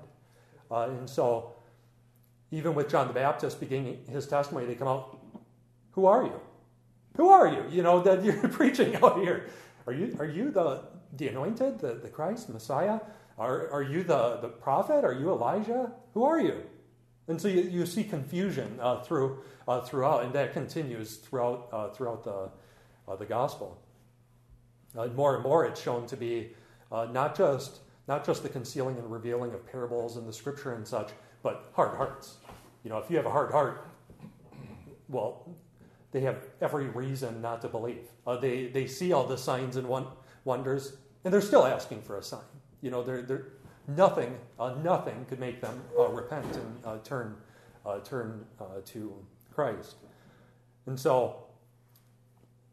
uh, 0.69 0.89
and 0.89 1.09
so 1.09 1.53
even 2.51 2.75
with 2.75 2.89
John 2.89 3.07
the 3.07 3.13
Baptist 3.13 3.59
beginning 3.59 4.03
his 4.09 4.27
testimony, 4.27 4.65
they 4.65 4.75
come 4.75 4.87
out, 4.87 5.17
"Who 5.91 6.05
are 6.05 6.23
you? 6.23 6.39
Who 7.15 7.29
are 7.29 7.47
you? 7.47 7.63
You 7.69 7.83
know 7.83 8.01
that 8.01 8.23
you're 8.25 8.47
preaching 8.49 8.95
out 8.97 9.19
here. 9.19 9.47
Are 9.87 9.93
you 9.93 10.15
are 10.19 10.25
you 10.25 10.51
the 10.51 10.81
the 11.15 11.27
anointed, 11.27 11.79
the, 11.79 11.95
the 11.95 12.09
Christ, 12.09 12.49
Messiah? 12.49 12.99
Are 13.37 13.69
are 13.71 13.83
you 13.83 14.03
the 14.03 14.37
the 14.37 14.47
prophet? 14.47 15.03
Are 15.03 15.13
you 15.13 15.31
Elijah? 15.31 15.91
Who 16.13 16.23
are 16.23 16.39
you?" 16.39 16.63
And 17.27 17.39
so 17.39 17.47
you, 17.47 17.61
you 17.61 17.85
see 17.85 18.03
confusion 18.03 18.77
uh, 18.81 19.01
through 19.01 19.39
uh, 19.67 19.81
throughout, 19.81 20.23
and 20.23 20.33
that 20.33 20.53
continues 20.53 21.17
throughout 21.17 21.69
uh, 21.71 21.89
throughout 21.89 22.23
the 22.23 22.49
uh, 23.07 23.15
the 23.15 23.25
gospel. 23.25 23.81
Uh, 24.97 25.07
more 25.07 25.35
and 25.35 25.43
more, 25.43 25.65
it's 25.65 25.81
shown 25.81 26.05
to 26.07 26.17
be 26.17 26.53
uh, 26.91 27.07
not 27.11 27.35
just 27.35 27.79
not 28.07 28.25
just 28.25 28.43
the 28.43 28.49
concealing 28.49 28.97
and 28.97 29.09
revealing 29.11 29.53
of 29.53 29.65
parables 29.65 30.17
in 30.17 30.25
the 30.25 30.33
scripture 30.33 30.73
and 30.73 30.87
such, 30.87 31.11
but 31.41 31.71
hard 31.73 31.95
hearts. 31.95 32.37
You 32.83 32.89
know, 32.89 32.97
if 32.97 33.09
you 33.09 33.15
have 33.17 33.25
a 33.25 33.31
hard 33.31 33.51
heart, 33.51 33.87
well, 35.07 35.55
they 36.13 36.21
have 36.21 36.37
every 36.61 36.87
reason 36.87 37.41
not 37.41 37.61
to 37.63 37.67
believe. 37.67 38.07
Uh, 38.25 38.37
they 38.37 38.67
they 38.67 38.87
see 38.87 39.11
all 39.11 39.25
the 39.25 39.37
signs 39.37 39.75
and 39.75 39.87
won- 39.87 40.07
wonders, 40.45 40.95
and 41.25 41.33
they're 41.33 41.41
still 41.41 41.65
asking 41.65 42.01
for 42.01 42.17
a 42.17 42.23
sign. 42.23 42.39
You 42.81 42.91
know, 42.91 43.03
they're, 43.03 43.21
they're 43.21 43.47
nothing 43.87 44.37
uh, 44.57 44.75
nothing 44.81 45.25
could 45.27 45.39
make 45.39 45.59
them 45.59 45.81
uh, 45.99 46.07
repent 46.07 46.55
and 46.55 47.03
turn 47.03 47.35
turn 48.05 48.45
to 48.85 49.13
Christ. 49.53 49.95
And 50.85 50.97
so 50.99 51.43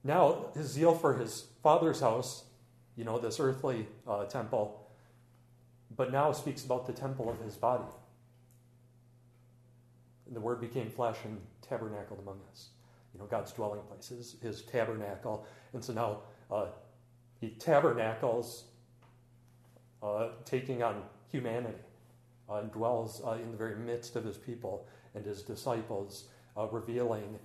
now, 0.03 0.47
his 0.55 0.67
zeal 0.69 0.95
for 0.95 1.15
his 1.15 1.47
father's 1.63 2.01
house, 2.01 2.45
you 2.97 3.05
know, 3.05 3.19
this 3.19 3.39
earthly 3.39 3.87
uh, 4.09 4.25
temple, 4.25 4.89
but 5.95 6.11
now 6.11 6.33
speaks 6.33 6.65
about 6.65 6.87
the 6.87 6.93
temple 6.93 7.29
of 7.29 7.39
his 7.41 7.57
body. 7.57 7.85
And 10.27 10.35
the 10.35 10.41
word 10.41 10.61
became 10.61 10.89
flesh 10.89 11.19
and 11.25 11.39
tabernacled 11.61 12.21
among 12.21 12.41
us. 12.51 12.69
You 13.15 13.21
know, 13.21 13.27
God's 13.27 13.53
dwelling 13.53 13.81
place, 13.89 14.09
his, 14.09 14.37
his 14.43 14.63
tabernacle. 14.63 15.47
And 15.73 15.85
so 15.85 15.93
now 15.93 16.19
uh, 16.51 16.67
he 17.41 17.51
tabernacles, 17.51 18.65
uh, 20.03 20.29
taking 20.45 20.83
on 20.83 21.03
humanity, 21.31 21.79
uh, 22.49 22.57
and 22.57 22.73
dwells 22.73 23.23
uh, 23.27 23.33
in 23.33 23.51
the 23.51 23.57
very 23.57 23.77
midst 23.77 24.17
of 24.17 24.25
his 24.25 24.37
people 24.37 24.87
and 25.15 25.25
his 25.25 25.43
disciples, 25.43 26.25
uh, 26.57 26.67
revealing 26.67 27.39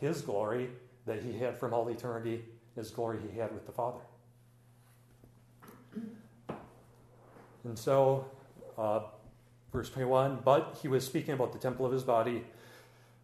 his 0.00 0.22
glory 0.22 0.70
that 1.04 1.22
he 1.22 1.38
had 1.38 1.58
from 1.58 1.74
all 1.74 1.88
eternity, 1.88 2.44
his 2.74 2.90
glory 2.90 3.18
he 3.30 3.38
had 3.38 3.52
with 3.52 3.66
the 3.66 3.72
Father. 3.72 4.00
And 7.66 7.76
so, 7.78 8.26
uh, 8.78 9.00
verse 9.72 9.90
21 9.90 10.40
But 10.44 10.78
he 10.80 10.88
was 10.88 11.04
speaking 11.04 11.34
about 11.34 11.52
the 11.52 11.58
temple 11.58 11.84
of 11.84 11.92
his 11.92 12.04
body. 12.04 12.44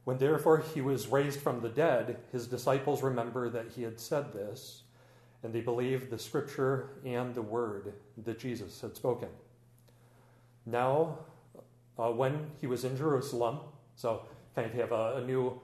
When 0.04 0.18
therefore 0.18 0.58
he 0.74 0.80
was 0.80 1.06
raised 1.06 1.40
from 1.40 1.60
the 1.60 1.68
dead, 1.68 2.18
his 2.32 2.46
disciples 2.46 3.02
remember 3.02 3.48
that 3.50 3.70
he 3.76 3.82
had 3.82 4.00
said 4.00 4.32
this, 4.32 4.82
and 5.42 5.52
they 5.52 5.60
believed 5.60 6.10
the 6.10 6.18
scripture 6.18 6.90
and 7.04 7.34
the 7.34 7.42
word 7.42 7.92
that 8.24 8.38
Jesus 8.38 8.80
had 8.80 8.96
spoken. 8.96 9.28
Now, 10.66 11.18
uh, 11.98 12.10
when 12.10 12.50
he 12.60 12.66
was 12.66 12.84
in 12.84 12.96
Jerusalem, 12.96 13.60
so 13.94 14.22
kind 14.54 14.66
of 14.66 14.74
have 14.74 14.92
a, 14.92 15.16
a 15.16 15.24
new 15.24 15.60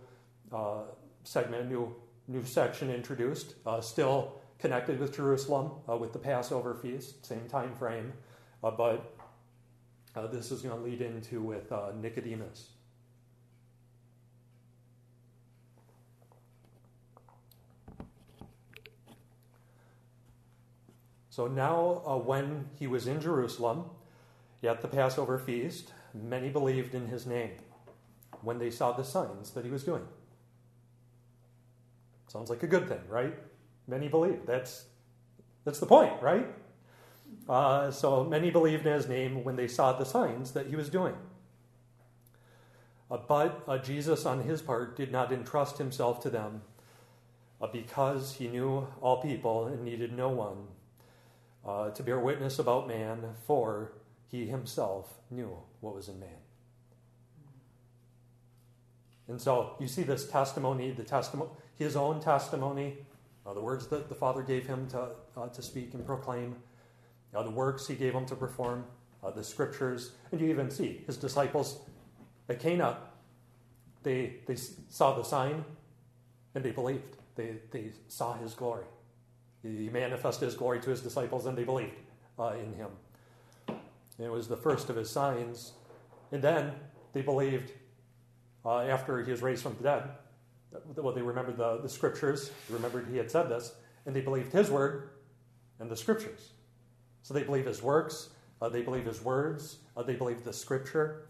uh, 0.53 0.83
segment, 1.25 1.65
a 1.65 1.69
new 1.69 1.95
new 2.31 2.45
section 2.45 2.91
introduced, 2.91 3.55
uh, 3.65 3.81
still 3.81 4.35
connected 4.59 4.99
with 4.99 5.17
Jerusalem 5.17 5.71
uh, 5.89 5.97
with 5.97 6.13
the 6.13 6.19
Passover 6.19 6.75
feast, 6.75 7.25
same 7.25 7.49
time 7.49 7.75
frame, 7.75 8.13
uh, 8.63 8.71
but 8.71 9.15
uh, 10.15 10.27
this 10.27 10.51
is 10.51 10.61
going 10.61 10.77
to 10.77 10.85
lead 10.85 11.01
into 11.01 11.41
with 11.41 11.73
Nicodemus. 11.99 12.69
So 21.39 21.47
now, 21.47 22.03
uh, 22.05 22.17
when 22.17 22.69
he 22.81 22.89
was 22.89 23.07
in 23.07 23.21
Jerusalem 23.21 23.85
at 24.65 24.83
the 24.83 24.89
Passover 24.89 25.39
feast, 25.39 25.93
many 26.13 26.49
believed 26.49 26.97
in 26.97 27.07
his 27.07 27.27
name 27.27 27.53
when 28.43 28.59
they 28.59 28.73
saw 28.73 28.91
the 28.91 29.05
signs 29.05 29.53
that 29.53 29.65
he 29.65 29.71
was 29.71 29.85
doing. 29.85 30.03
Sounds 32.27 32.51
like 32.51 32.65
a 32.65 32.67
good 32.67 32.89
thing, 32.89 32.99
right? 33.09 33.37
Many 33.87 34.09
believed. 34.09 34.49
That's, 34.49 34.87
that's 35.65 35.79
the 35.79 35.87
point, 35.87 36.21
right? 36.21 36.49
Uh, 37.49 37.93
so 37.93 38.25
many 38.25 38.51
believed 38.51 38.85
in 38.85 38.95
his 38.95 39.07
name 39.07 39.45
when 39.45 39.55
they 39.55 39.69
saw 39.69 39.93
the 39.93 40.05
signs 40.05 40.51
that 40.55 40.67
he 40.67 40.75
was 40.75 40.89
doing. 40.89 41.15
Uh, 43.09 43.19
but 43.29 43.63
uh, 43.69 43.79
Jesus, 43.79 44.27
on 44.27 44.43
his 44.43 44.61
part, 44.61 44.97
did 44.97 45.13
not 45.13 45.31
entrust 45.31 45.79
himself 45.79 46.19
to 46.23 46.31
them 46.31 46.63
uh, 47.61 47.69
because 47.69 48.35
he 48.35 48.49
knew 48.49 48.89
all 49.01 49.23
people 49.23 49.69
and 49.69 49.85
needed 49.85 50.13
no 50.13 50.31
one 50.31 50.67
uh, 51.67 51.91
to 51.91 52.03
bear 52.03 52.19
witness 52.19 52.59
about 52.59 52.89
man, 52.89 53.23
for 53.47 53.93
he 54.27 54.47
himself 54.47 55.15
knew 55.31 55.57
what 55.81 55.95
was 55.95 56.09
in 56.09 56.19
man. 56.21 56.29
And 59.29 59.41
so 59.41 59.77
you 59.79 59.87
see 59.87 60.03
this 60.03 60.29
testimony, 60.31 60.91
the 60.91 61.05
testimony, 61.05 61.51
his 61.77 61.97
own 61.97 62.21
testimony, 62.21 62.97
uh, 63.47 63.53
the 63.53 63.61
words 63.61 63.87
that 63.89 64.09
the 64.09 64.15
Father 64.15 64.43
gave 64.43 64.67
him 64.67 64.89
to, 64.89 65.11
uh, 65.37 65.49
to 65.49 65.63
speak 65.63 65.95
and 65.95 66.05
proclaim, 66.05 66.57
uh, 67.35 67.43
the 67.43 67.51
works 67.51 67.87
he 67.87 67.95
gave 67.95 68.15
him 68.15 68.25
to 68.27 68.35
perform, 68.35 68.85
uh, 69.23 69.31
the 69.31 69.45
scriptures, 69.45 70.13
and 70.33 70.41
you 70.41 70.49
even 70.49 70.71
see 70.71 71.03
his 71.07 71.17
disciples 71.17 71.81
at 72.49 72.59
Cana, 72.59 72.99
they, 74.03 74.37
they 74.47 74.57
saw 74.89 75.15
the 75.15 75.23
sign 75.23 75.65
and 76.55 76.65
they 76.65 76.71
believed. 76.71 77.17
They, 77.35 77.57
they 77.71 77.91
saw 78.09 78.35
his 78.35 78.55
glory. 78.55 78.85
He 79.63 79.89
manifested 79.89 80.47
his 80.47 80.55
glory 80.55 80.81
to 80.81 80.91
his 80.91 81.01
disciples 81.01 81.47
and 81.47 81.57
they 81.57 81.65
believed 81.65 81.97
uh, 82.39 82.55
in 82.61 82.73
him. 82.75 82.91
It 84.19 84.31
was 84.31 84.49
the 84.49 84.57
first 84.57 84.91
of 84.91 84.97
his 84.97 85.11
signs. 85.11 85.73
And 86.33 86.43
then 86.43 86.73
they 87.13 87.23
believed 87.23 87.73
uh, 88.65 88.81
after 88.81 89.23
he 89.23 89.31
was 89.31 89.43
raised 89.43 89.63
from 89.63 89.77
the 89.77 89.83
dead. 89.83 90.11
Well, 90.97 91.15
they 91.15 91.23
remembered 91.23 91.57
the, 91.57 91.79
the 91.79 91.89
scriptures, 91.89 92.51
they 92.69 92.75
remembered 92.75 93.07
he 93.11 93.17
had 93.17 93.31
said 93.31 93.49
this, 93.49 93.75
and 94.05 94.15
they 94.15 94.21
believed 94.21 94.53
his 94.53 94.71
word 94.71 95.11
and 95.81 95.91
the 95.91 95.97
scriptures. 95.97 96.51
So 97.23 97.33
they 97.33 97.43
believe 97.43 97.65
his 97.65 97.83
works, 97.83 98.31
uh, 98.61 98.69
they 98.69 98.83
believe 98.83 99.07
his 99.07 99.23
words, 99.23 99.79
uh, 99.97 100.03
they 100.03 100.15
believe 100.15 100.45
the 100.45 100.53
scripture, 100.53 101.29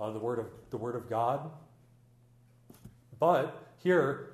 uh, 0.00 0.10
the 0.12 0.18
word 0.18 0.38
of 0.38 0.46
the 0.70 0.76
word 0.76 0.96
of 0.96 1.10
God. 1.10 1.50
But 3.18 3.62
here 3.82 4.33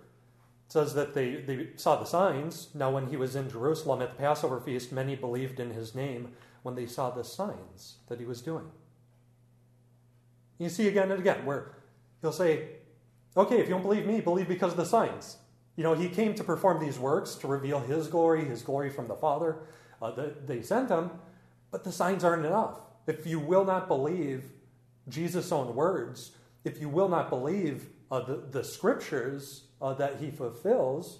says 0.70 0.94
that 0.94 1.14
they, 1.14 1.36
they 1.36 1.68
saw 1.76 1.96
the 1.96 2.06
signs. 2.06 2.68
Now, 2.74 2.90
when 2.90 3.08
he 3.08 3.16
was 3.16 3.36
in 3.36 3.50
Jerusalem 3.50 4.00
at 4.00 4.16
the 4.16 4.22
Passover 4.22 4.60
feast, 4.60 4.92
many 4.92 5.16
believed 5.16 5.60
in 5.60 5.70
his 5.70 5.94
name 5.94 6.32
when 6.62 6.74
they 6.74 6.86
saw 6.86 7.10
the 7.10 7.24
signs 7.24 7.96
that 8.08 8.20
he 8.20 8.26
was 8.26 8.40
doing. 8.40 8.70
You 10.58 10.68
see 10.68 10.88
again 10.88 11.10
and 11.10 11.20
again 11.20 11.44
where 11.44 11.72
He'll 12.20 12.32
say, 12.32 12.68
okay, 13.36 13.58
if 13.60 13.68
you 13.68 13.74
don't 13.74 13.82
believe 13.82 14.06
me, 14.06 14.20
believe 14.20 14.48
because 14.48 14.72
of 14.72 14.76
the 14.76 14.84
signs. 14.84 15.38
You 15.76 15.84
know, 15.84 15.94
he 15.94 16.08
came 16.08 16.34
to 16.34 16.44
perform 16.44 16.84
these 16.84 16.98
works 16.98 17.34
to 17.36 17.46
reveal 17.46 17.80
his 17.80 18.08
glory, 18.08 18.44
his 18.44 18.62
glory 18.62 18.90
from 18.90 19.08
the 19.08 19.14
Father. 19.14 19.58
Uh, 20.02 20.10
the, 20.10 20.34
they 20.44 20.62
sent 20.62 20.90
him, 20.90 21.10
but 21.70 21.84
the 21.84 21.92
signs 21.92 22.24
aren't 22.24 22.44
enough. 22.44 22.80
If 23.06 23.26
you 23.26 23.38
will 23.38 23.64
not 23.64 23.88
believe 23.88 24.44
Jesus' 25.08 25.50
own 25.50 25.74
words, 25.74 26.32
if 26.64 26.80
you 26.80 26.88
will 26.88 27.08
not 27.08 27.30
believe 27.30 27.88
uh, 28.10 28.20
the, 28.20 28.36
the 28.50 28.64
scriptures 28.64 29.64
uh, 29.80 29.94
that 29.94 30.16
he 30.20 30.30
fulfills, 30.30 31.18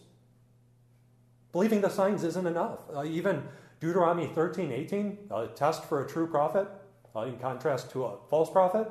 believing 1.53 1.81
the 1.81 1.89
signs 1.89 2.25
isn't 2.25 2.47
enough. 2.47 2.81
Uh, 2.95 3.05
even 3.05 3.45
Deuteronomy 3.81 4.27
13, 4.27 4.73
18, 4.73 5.19
a 5.31 5.47
test 5.49 5.85
for 5.85 6.05
a 6.05 6.09
true 6.09 6.27
prophet, 6.27 6.69
uh, 7.15 7.21
in 7.21 7.39
contrast 7.39 7.91
to 7.91 8.05
a 8.05 8.17
false 8.29 8.51
prophet, 8.51 8.89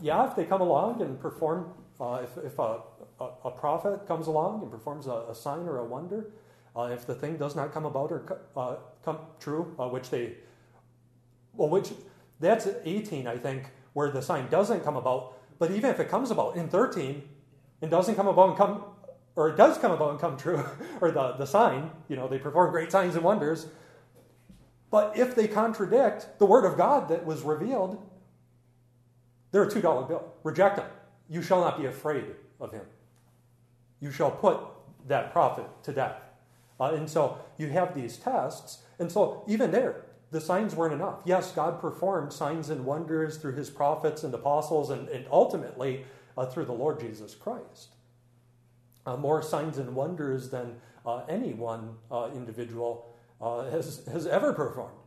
yeah, 0.00 0.28
if 0.28 0.36
they 0.36 0.44
come 0.44 0.60
along 0.60 1.02
and 1.02 1.18
perform, 1.18 1.72
uh, 2.00 2.22
if, 2.22 2.44
if 2.44 2.58
a, 2.58 2.80
a, 3.20 3.28
a, 3.44 3.50
prophet 3.50 4.06
comes 4.06 4.26
along 4.26 4.62
and 4.62 4.70
performs 4.70 5.06
a, 5.06 5.24
a 5.28 5.34
sign 5.34 5.66
or 5.66 5.78
a 5.78 5.84
wonder, 5.84 6.26
uh, 6.76 6.82
if 6.92 7.06
the 7.06 7.14
thing 7.14 7.36
does 7.36 7.54
not 7.54 7.72
come 7.72 7.84
about 7.84 8.10
or 8.10 8.42
uh, 8.56 8.76
come 9.04 9.18
true, 9.40 9.74
uh, 9.78 9.88
which 9.88 10.10
they, 10.10 10.34
well, 11.54 11.68
which 11.68 11.92
that's 12.40 12.68
18, 12.84 13.26
I 13.26 13.36
think, 13.36 13.70
where 13.92 14.10
the 14.10 14.22
sign 14.22 14.48
doesn't 14.48 14.82
come 14.82 14.96
about. 14.96 15.38
But 15.58 15.70
even 15.70 15.90
if 15.90 16.00
it 16.00 16.08
comes 16.08 16.30
about 16.30 16.56
in 16.56 16.68
13 16.68 17.22
and 17.80 17.90
doesn't 17.90 18.14
come 18.14 18.28
about 18.28 18.50
and 18.50 18.58
come, 18.58 18.84
or 19.36 19.48
it 19.48 19.56
does 19.56 19.78
come 19.78 19.92
about 19.92 20.10
and 20.10 20.20
come 20.20 20.36
true, 20.36 20.64
or 21.00 21.10
the, 21.10 21.32
the 21.32 21.46
sign, 21.46 21.90
you 22.08 22.16
know, 22.16 22.28
they 22.28 22.38
perform 22.38 22.70
great 22.70 22.92
signs 22.92 23.14
and 23.14 23.24
wonders. 23.24 23.66
But 24.90 25.16
if 25.16 25.34
they 25.34 25.48
contradict 25.48 26.38
the 26.38 26.46
word 26.46 26.64
of 26.64 26.76
God 26.76 27.08
that 27.08 27.24
was 27.24 27.42
revealed, 27.42 28.00
they're 29.50 29.64
a 29.64 29.70
$2 29.70 30.08
bill. 30.08 30.32
Reject 30.42 30.76
them. 30.76 30.88
You 31.28 31.42
shall 31.42 31.60
not 31.60 31.78
be 31.78 31.86
afraid 31.86 32.26
of 32.60 32.72
him. 32.72 32.84
You 34.00 34.10
shall 34.10 34.30
put 34.30 34.58
that 35.08 35.32
prophet 35.32 35.66
to 35.84 35.92
death. 35.92 36.20
Uh, 36.78 36.94
and 36.94 37.08
so 37.08 37.38
you 37.58 37.68
have 37.68 37.94
these 37.94 38.16
tests. 38.16 38.82
And 38.98 39.10
so 39.10 39.44
even 39.46 39.70
there, 39.70 40.04
the 40.32 40.40
signs 40.40 40.74
weren't 40.74 40.94
enough. 40.94 41.20
Yes, 41.24 41.52
God 41.52 41.80
performed 41.80 42.32
signs 42.32 42.70
and 42.70 42.84
wonders 42.84 43.36
through 43.36 43.54
his 43.54 43.70
prophets 43.70 44.24
and 44.24 44.34
apostles 44.34 44.90
and, 44.90 45.08
and 45.08 45.26
ultimately 45.30 46.04
uh, 46.36 46.46
through 46.46 46.64
the 46.64 46.72
Lord 46.72 46.98
Jesus 46.98 47.34
Christ. 47.34 47.94
Uh, 49.06 49.16
more 49.16 49.42
signs 49.42 49.78
and 49.78 49.94
wonders 49.94 50.48
than 50.48 50.76
uh, 51.06 51.22
any 51.28 51.52
one 51.52 51.96
uh, 52.10 52.30
individual 52.34 53.14
uh, 53.40 53.70
has, 53.70 54.02
has 54.10 54.26
ever 54.26 54.52
performed. 54.52 54.98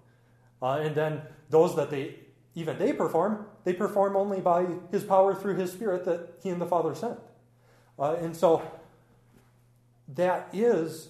and 0.62 0.96
then 0.96 1.22
those 1.50 1.76
that 1.76 1.90
they 1.90 2.16
even 2.56 2.78
they 2.80 2.94
perform, 2.94 3.46
they 3.66 3.74
perform 3.74 4.16
only 4.16 4.40
by 4.40 4.66
his 4.90 5.04
power 5.04 5.36
through 5.36 5.56
his 5.56 5.72
spirit 5.72 6.06
that 6.06 6.40
he 6.42 6.50
and 6.50 6.62
the 6.62 6.66
Father 6.66 6.96
sent. 6.96 7.20
Uh, 8.00 8.16
and 8.22 8.36
so 8.36 8.62
that 10.08 10.48
is 10.54 11.10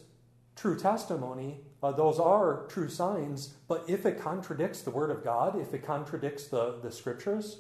true 0.56 0.78
testimony. 0.78 1.60
Uh, 1.86 1.92
those 1.92 2.20
are 2.20 2.66
true 2.68 2.90
signs. 2.90 3.54
But 3.68 3.84
if 3.88 4.08
it 4.08 4.20
contradicts 4.20 4.82
the 4.82 4.90
Word 4.90 5.12
of 5.12 5.24
God, 5.24 5.60
if 5.60 5.72
it 5.72 5.86
contradicts 5.86 6.48
the, 6.48 6.80
the 6.82 6.92
Scriptures, 6.92 7.60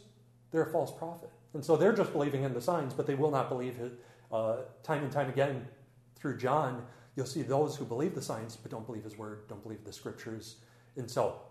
they're 0.52 0.64
a 0.64 0.72
false 0.72 0.92
prophet. 0.92 1.30
And 1.54 1.64
so 1.64 1.78
they're 1.78 1.94
just 1.94 2.12
believing 2.12 2.42
in 2.42 2.52
the 2.52 2.62
signs, 2.62 2.92
but 2.92 3.06
they 3.06 3.14
will 3.14 3.30
not 3.30 3.50
believe 3.50 3.80
it. 3.80 3.94
Uh, 4.32 4.62
time 4.82 5.04
and 5.04 5.12
time 5.12 5.30
again 5.30 5.68
through 6.16 6.38
John, 6.38 6.88
you'll 7.16 7.28
see 7.28 7.44
those 7.44 7.76
who 7.76 7.86
believe 7.86 8.16
the 8.16 8.22
signs 8.22 8.56
but 8.56 8.72
don't 8.72 8.88
believe 8.88 9.04
his 9.04 9.16
Word, 9.16 9.48
don't 9.48 9.62
believe 9.62 9.84
the 9.84 9.94
Scriptures. 9.94 10.56
And 10.98 11.10
so 11.10 11.42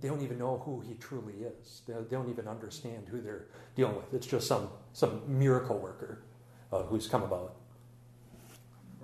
they 0.00 0.06
don't 0.06 0.22
even 0.22 0.38
know 0.38 0.62
who 0.64 0.78
he 0.78 0.94
truly 0.94 1.34
is. 1.34 1.82
They, 1.88 1.94
don't 2.08 2.30
even 2.30 2.46
understand 2.46 3.08
who 3.08 3.20
they're 3.20 3.46
dealing 3.74 3.96
with. 3.96 4.14
It's 4.14 4.28
just 4.28 4.46
some 4.46 4.68
some 4.92 5.22
miracle 5.26 5.78
worker 5.78 6.22
uh, 6.72 6.84
who's 6.84 7.08
come 7.08 7.24
about. 7.24 7.56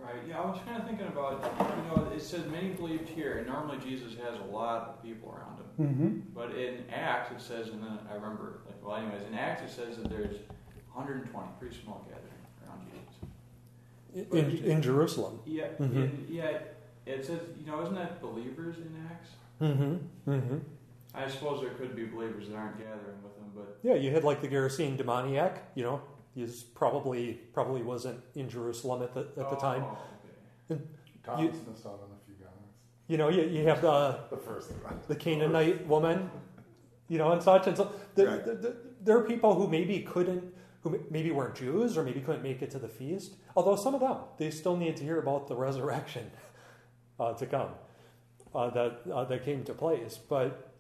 Right. 0.02 0.14
Yeah, 0.28 0.40
I 0.40 0.46
was 0.46 0.58
kind 0.66 0.82
of 0.82 0.88
thinking 0.88 1.06
about 1.06 1.44
you 1.58 2.04
know 2.04 2.10
it 2.10 2.20
says 2.20 2.46
many 2.50 2.70
believed 2.70 3.08
here, 3.08 3.38
and 3.38 3.46
normally 3.46 3.78
Jesus 3.78 4.14
has 4.18 4.38
a 4.40 4.52
lot 4.52 4.88
of 4.88 5.02
people 5.02 5.30
around 5.30 5.58
him. 5.58 5.94
Mm-hmm. 5.94 6.18
But 6.34 6.56
in 6.56 6.84
Acts 6.90 7.30
it 7.30 7.40
says, 7.40 7.68
and 7.68 7.82
then 7.82 7.98
I 8.10 8.14
remember 8.14 8.62
like 8.66 8.84
well, 8.84 8.96
anyways, 8.96 9.22
in 9.26 9.34
Acts 9.34 9.62
it 9.62 9.74
says 9.74 9.96
that 9.98 10.10
there's 10.10 10.36
120, 10.92 11.48
pretty 11.58 11.76
small 11.82 12.04
gathering 12.08 12.32
around 12.66 12.86
Jesus. 12.90 14.60
In, 14.64 14.70
in, 14.70 14.82
Jerusalem. 14.82 15.38
Yeah. 15.46 15.68
Mm-hmm. 15.78 16.32
Yeah. 16.32 16.58
It 17.06 17.24
says 17.24 17.40
you 17.58 17.70
know 17.70 17.80
isn't 17.82 17.94
that 17.94 18.20
believers 18.20 18.78
in 18.78 19.06
Acts? 19.08 19.30
Mm-hmm. 19.60 20.30
Mm-hmm. 20.30 20.58
I 21.14 21.28
suppose 21.28 21.60
there 21.60 21.74
could 21.74 21.94
be 21.94 22.06
believers 22.06 22.48
that 22.48 22.56
aren't 22.56 22.78
gathering 22.78 23.22
with 23.22 23.36
him, 23.36 23.52
but 23.54 23.78
yeah, 23.82 23.94
you 23.94 24.10
had 24.10 24.24
like 24.24 24.40
the 24.40 24.48
Gerasene 24.48 24.96
demoniac. 24.96 25.62
You 25.76 25.84
know, 25.84 26.02
he's 26.34 26.62
probably 26.62 27.34
probably 27.52 27.82
wasn't 27.82 28.20
in 28.34 28.48
Jerusalem 28.48 29.02
at 29.02 29.14
the 29.14 29.20
at 29.20 29.50
the 29.50 29.56
oh, 29.56 29.60
time. 29.60 29.84
Okay. 30.70 30.82
Thomas 31.24 31.56
missed 31.68 31.86
out 31.86 32.00
on 32.02 32.10
a 32.10 32.26
few 32.26 32.34
guys. 32.42 32.52
You 33.06 33.16
know, 33.16 33.28
you, 33.28 33.42
you 33.42 33.66
have 33.68 33.80
the 33.82 34.18
The 34.30 34.36
first 34.36 34.68
thing. 34.70 34.78
the 35.08 35.14
Canaanite 35.14 35.86
woman, 35.86 36.30
you 37.08 37.18
know, 37.18 37.32
and 37.32 37.42
such. 37.42 37.66
And 37.66 37.76
so 37.76 37.92
the, 38.14 38.26
Right. 38.26 38.44
the, 38.44 38.54
the, 38.54 38.76
there 39.02 39.16
are 39.18 39.22
people 39.24 39.54
who 39.54 39.68
maybe 39.68 40.00
couldn't, 40.00 40.42
who 40.82 40.98
maybe 41.10 41.30
weren't 41.30 41.54
Jews 41.54 41.96
or 41.96 42.02
maybe 42.02 42.20
couldn't 42.20 42.42
make 42.42 42.60
it 42.62 42.70
to 42.72 42.78
the 42.78 42.88
feast. 42.88 43.36
Although 43.54 43.76
some 43.76 43.94
of 43.94 44.00
them, 44.00 44.16
they 44.38 44.50
still 44.50 44.76
need 44.76 44.96
to 44.96 45.04
hear 45.04 45.18
about 45.18 45.46
the 45.46 45.54
resurrection 45.54 46.30
uh, 47.20 47.34
to 47.34 47.46
come 47.46 47.70
uh, 48.54 48.70
that 48.70 49.00
uh, 49.12 49.24
that 49.24 49.44
came 49.44 49.62
to 49.64 49.74
place. 49.74 50.18
But 50.28 50.72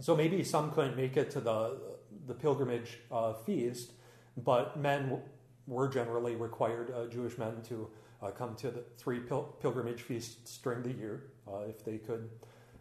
so 0.00 0.16
maybe 0.16 0.42
some 0.42 0.72
couldn't 0.72 0.96
make 0.96 1.16
it 1.16 1.30
to 1.32 1.40
the 1.40 1.78
the 2.26 2.34
pilgrimage 2.34 2.98
uh, 3.12 3.32
feast, 3.34 3.92
but 4.36 4.78
men 4.78 5.20
were 5.66 5.88
generally 5.88 6.36
required, 6.36 6.92
uh, 6.94 7.06
Jewish 7.06 7.38
men, 7.38 7.62
to 7.68 7.88
uh, 8.22 8.30
come 8.30 8.54
to 8.56 8.70
the 8.70 8.84
three 8.96 9.20
pil- 9.20 9.54
pilgrimage 9.60 10.02
feasts 10.02 10.58
during 10.58 10.82
the 10.82 10.92
year 10.92 11.24
uh, 11.46 11.60
if 11.68 11.84
they 11.84 11.98
could 11.98 12.28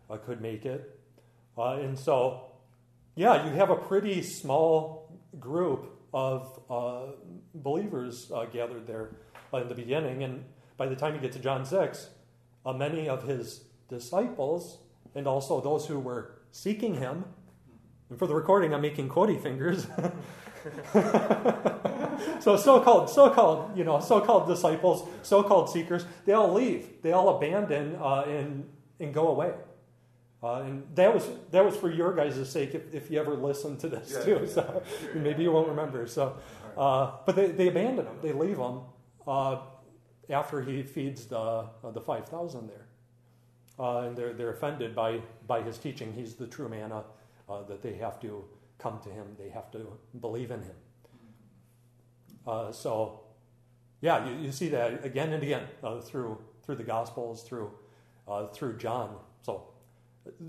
uh, 0.10 0.18
could 0.18 0.42
make 0.42 0.66
it. 0.66 1.00
Uh, 1.58 1.78
and 1.82 1.98
so, 1.98 2.52
yeah, 3.16 3.48
you 3.48 3.54
have 3.54 3.70
a 3.70 3.76
pretty 3.76 4.22
small 4.22 5.20
group 5.40 5.92
of 6.14 6.60
believers 7.56 8.32
gathered 8.54 8.88
there 8.88 9.16
in 9.54 9.68
the 9.68 9.76
beginning. 9.76 10.24
And 10.24 10.46
by 10.78 10.88
the 10.88 10.96
time 10.96 11.16
you 11.16 11.22
get 11.22 11.32
to 11.34 11.40
John 11.40 11.66
6, 11.66 12.10
uh, 12.66 12.74
many 12.74 13.10
of 13.10 13.24
his 13.24 13.66
disciples 13.90 14.80
and 15.14 15.28
also 15.28 15.62
those 15.62 15.86
who 15.88 16.00
were 16.00 16.36
seeking 16.52 16.96
him, 16.96 17.26
and 18.10 18.20
for 18.20 18.28
the 18.28 18.36
recording, 18.36 18.74
I'm 18.74 18.82
making 18.82 19.10
quotey 19.10 19.42
fingers. 19.42 19.88
so 22.40 22.56
so-called, 22.58 23.10
so-called, 23.10 23.78
you 23.78 23.84
know, 23.84 24.00
so-called 24.00 24.48
disciples, 24.48 25.08
so-called 25.22 25.70
seekers, 25.70 26.06
they 26.26 26.34
all 26.34 26.54
leave. 26.54 27.02
They 27.02 27.12
all 27.12 27.36
abandon 27.38 27.96
uh, 27.96 28.22
and 28.28 28.70
and 29.00 29.14
go 29.14 29.28
away. 29.28 29.54
Uh, 30.44 30.62
and 30.62 30.84
that 30.96 31.14
was 31.14 31.28
that 31.52 31.66
was 31.66 31.76
for 31.76 31.90
your 31.90 32.14
guys' 32.16 32.50
sake 32.50 32.76
if, 32.76 32.94
if 32.94 33.10
you 33.10 33.20
ever 33.20 33.36
listen 33.36 33.78
to 33.78 33.90
this 33.90 34.12
Yeah, 34.12 34.24
too. 34.26 34.40
yeah, 34.44 34.52
so 34.54 34.84
maybe 35.16 35.44
you 35.44 35.52
won't 35.52 35.70
remember. 35.70 36.06
So, 36.08 36.38
uh, 36.78 37.12
but 37.26 37.36
they, 37.36 37.48
they 37.48 37.68
abandon 37.68 38.06
him. 38.06 38.16
They 38.22 38.32
leave 38.32 38.58
him 38.58 38.82
uh, 39.28 39.58
after 40.30 40.62
he 40.62 40.84
feeds 40.84 41.26
the 41.26 41.40
uh, 41.40 41.92
the 41.94 42.02
five 42.02 42.28
thousand 42.28 42.68
there, 42.70 42.86
uh, 43.80 44.00
and 44.02 44.16
they're 44.16 44.34
they're 44.34 44.52
offended 44.52 44.94
by 44.96 45.22
by 45.48 45.62
his 45.62 45.78
teaching. 45.78 46.14
He's 46.14 46.36
the 46.36 46.48
true 46.48 46.70
manna 46.70 47.04
uh, 47.50 47.64
that 47.64 47.82
they 47.82 47.94
have 47.96 48.20
to 48.22 48.46
come 48.78 49.00
to 49.04 49.10
him. 49.10 49.36
They 49.38 49.50
have 49.50 49.72
to 49.72 49.98
believe 50.20 50.52
in 50.52 50.62
him. 50.62 50.76
Uh, 52.46 52.72
so, 52.72 53.22
yeah, 54.02 54.28
you, 54.28 54.46
you 54.46 54.52
see 54.52 54.70
that 54.70 55.04
again 55.04 55.34
and 55.34 55.42
again 55.42 55.64
uh, 55.84 56.00
through 56.00 56.38
through 56.64 56.76
the 56.76 56.84
Gospels, 56.84 57.44
through 57.44 57.72
uh, 58.28 58.48
through 58.48 58.78
John. 58.78 59.18
So, 59.42 59.68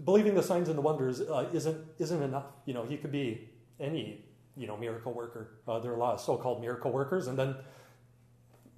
believing 0.04 0.34
the 0.34 0.42
signs 0.42 0.68
and 0.68 0.76
the 0.76 0.82
wonders 0.82 1.20
uh, 1.20 1.48
isn't 1.52 1.78
isn't 1.98 2.22
enough. 2.22 2.46
You 2.66 2.74
know, 2.74 2.84
he 2.84 2.96
could 2.96 3.12
be 3.12 3.48
any 3.80 4.24
you 4.56 4.66
know 4.66 4.76
miracle 4.76 5.12
worker. 5.12 5.52
Uh, 5.66 5.78
there 5.78 5.92
are 5.92 5.96
a 5.96 5.98
lot 5.98 6.14
of 6.14 6.20
so-called 6.20 6.60
miracle 6.60 6.92
workers, 6.92 7.28
and 7.28 7.38
then 7.38 7.56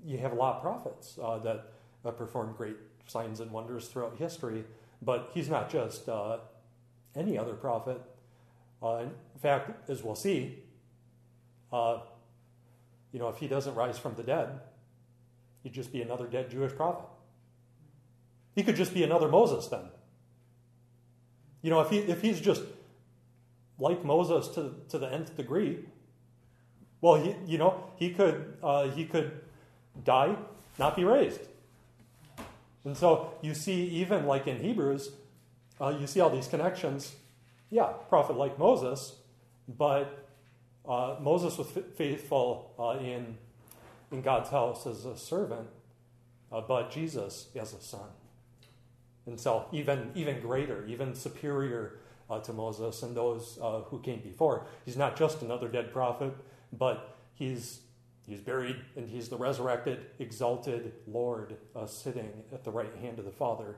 you 0.05 0.19
have 0.19 0.33
a 0.33 0.37
lot 0.37 0.57
of 0.57 0.63
prophets 0.63 1.19
uh, 1.23 1.39
that 1.39 1.73
perform 2.17 2.55
great 2.57 2.77
signs 3.07 3.41
and 3.41 3.51
wonders 3.51 3.89
throughout 3.89 4.17
history. 4.17 4.65
But 5.03 5.31
he's 5.35 5.49
not 5.49 5.71
just 5.71 6.09
any 7.15 7.39
other 7.39 7.55
prophet. 7.55 8.01
Uh, 8.83 9.05
in 9.35 9.41
fact, 9.41 9.91
as 9.91 10.03
we'll 10.03 10.15
see, 10.15 10.63
uh, 11.73 11.99
you 13.13 13.19
know, 13.19 13.29
if 13.29 13.37
he 13.37 13.49
doesn't 13.49 13.75
rise 13.75 13.99
from 13.99 14.15
the 14.15 14.23
dead, 14.23 14.61
he'd 15.63 15.73
just 15.73 15.93
be 15.93 16.03
another 16.03 16.27
dead 16.27 16.51
Jewish 16.51 16.75
prophet. 16.75 17.07
He 18.55 18.63
could 18.63 18.77
just 18.77 18.95
be 18.95 19.03
another 19.03 19.29
Moses 19.29 19.67
then. 19.69 19.89
You 21.63 21.71
know, 21.71 21.81
if 21.81 21.91
he 21.91 21.99
if 21.99 22.23
he's 22.23 22.41
just 22.41 22.63
like 23.79 24.05
Moses 24.05 24.49
to 24.55 24.75
to 24.89 24.99
the 24.99 25.13
nth 25.13 25.37
degree, 25.37 25.79
well, 27.01 27.23
he 27.23 27.35
you 27.47 27.59
know 27.59 27.85
he 27.97 28.11
could 28.11 28.57
uh, 28.63 28.89
he 28.91 29.05
could 29.05 29.41
die, 30.05 30.37
not 30.79 30.97
be 30.97 31.05
raised. 31.05 31.41
And 32.85 32.97
so 32.97 33.35
you 33.43 33.55
see, 33.55 33.85
even 33.89 34.27
like 34.27 34.47
in 34.47 34.59
Hebrews, 34.59 35.11
uh, 35.81 35.97
you 35.99 36.07
see 36.07 36.21
all 36.21 36.31
these 36.31 36.49
connections. 36.49 37.15
Yeah, 37.71 37.93
prophet 38.09 38.37
like 38.37 38.59
Moses, 38.59 39.17
but 39.69 40.27
uh, 40.89 41.17
Moses 41.21 41.59
was 41.59 41.69
faithful 41.97 42.73
uh, 42.79 43.03
in 43.05 43.37
in 44.11 44.23
God's 44.23 44.49
house 44.49 44.87
as 44.87 45.05
a 45.05 45.19
servant, 45.19 45.69
uh, 46.51 46.63
but 46.63 46.91
Jesus 46.91 47.49
as 47.55 47.75
a 47.75 47.81
son. 47.81 48.09
And 49.27 49.39
so, 49.39 49.67
even 49.71 50.11
even 50.15 50.41
greater, 50.41 50.87
even 50.87 51.15
superior 51.15 51.99
uh, 52.31 52.41
to 52.41 52.55
Moses 52.55 53.03
and 53.03 53.15
those 53.15 53.59
uh, 53.61 53.81
who 53.83 54.01
came 54.01 54.21
before. 54.21 54.67
He's 54.87 54.97
not 54.97 55.17
just 55.17 55.43
another 55.43 55.69
dead 55.69 55.93
prophet, 55.93 56.35
but 56.73 57.17
he's 57.35 57.81
he's 58.27 58.41
buried 58.41 58.77
and 58.97 59.11
he's 59.11 59.29
the 59.29 59.37
resurrected, 59.37 60.07
exalted 60.19 60.93
Lord 61.07 61.57
uh, 61.77 61.85
sitting 61.85 62.45
at 62.51 62.65
the 62.65 62.71
right 62.71 62.95
hand 63.03 63.19
of 63.19 63.27
the 63.27 63.31
Father 63.31 63.77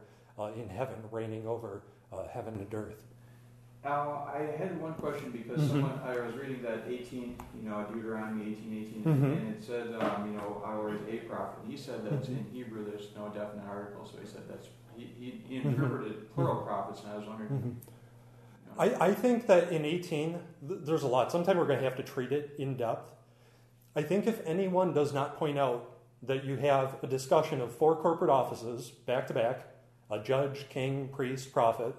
in 0.57 0.71
heaven, 0.71 0.97
reigning 1.11 1.47
over 1.47 1.83
heaven 2.33 2.55
and 2.55 2.73
earth. 2.73 3.05
Al, 3.83 4.29
I 4.35 4.43
had 4.59 4.79
one 4.81 4.93
question 4.95 5.31
because 5.31 5.63
Mhm. 5.63 5.69
someone 5.71 5.99
I 6.05 6.21
was 6.21 6.35
reading 6.37 6.61
that 6.63 6.81
18, 6.87 7.39
you 7.57 7.69
know, 7.69 7.83
Deuteronomy 7.91 8.53
18, 8.53 8.75
18, 8.75 9.05
Mhm. 9.05 9.37
and 9.39 9.57
it 9.57 9.63
said, 9.63 9.95
um, 9.95 10.27
you 10.31 10.37
know, 10.37 10.61
I 10.65 10.75
was 10.77 11.01
a 11.09 11.17
prophet. 11.21 11.61
He 11.67 11.77
said 11.79 12.05
that 12.05 12.13
Mm-hmm. 12.13 12.33
in 12.37 12.45
Hebrew 12.53 12.85
there's 12.85 13.09
no 13.17 13.29
definite 13.29 13.67
article, 13.67 14.05
so 14.05 14.19
he 14.21 14.27
said 14.27 14.43
that's 14.49 14.69
he, 14.95 15.05
he, 15.19 15.31
he 15.49 15.61
Mhm. 15.61 15.65
interpreted 15.73 16.35
plural 16.35 16.63
prophets, 16.63 17.03
and 17.05 17.13
I 17.13 17.17
was 17.17 17.27
wondering. 17.27 17.49
Mhm. 17.51 17.65
you 17.65 18.89
know, 18.89 18.97
I, 19.01 19.07
I 19.09 19.15
think 19.15 19.47
that 19.47 19.73
in 19.73 19.87
18, 19.87 20.39
th- 20.69 20.81
there's 20.83 21.03
a 21.03 21.09
lot. 21.09 21.33
Sometime 21.33 21.57
we're 21.57 21.65
going 21.67 21.79
to 21.79 21.85
have 21.85 21.97
to 21.97 22.03
treat 22.03 22.33
it 22.33 22.51
in 22.59 22.77
depth. 22.77 23.15
I 23.97 24.03
think 24.03 24.27
if 24.27 24.47
anyone 24.47 24.93
does 24.93 25.15
not 25.15 25.37
point 25.39 25.59
out 25.59 25.89
that 26.23 26.45
you 26.45 26.57
have 26.57 27.03
a 27.03 27.07
discussion 27.07 27.63
of 27.63 27.73
four 27.75 27.97
corporate 27.97 28.31
offices 28.31 28.91
back 28.91 29.27
to 29.29 29.33
back 29.35 29.63
a 30.11 30.19
judge, 30.19 30.69
king, 30.69 31.09
priest, 31.09 31.51
prophet 31.53 31.95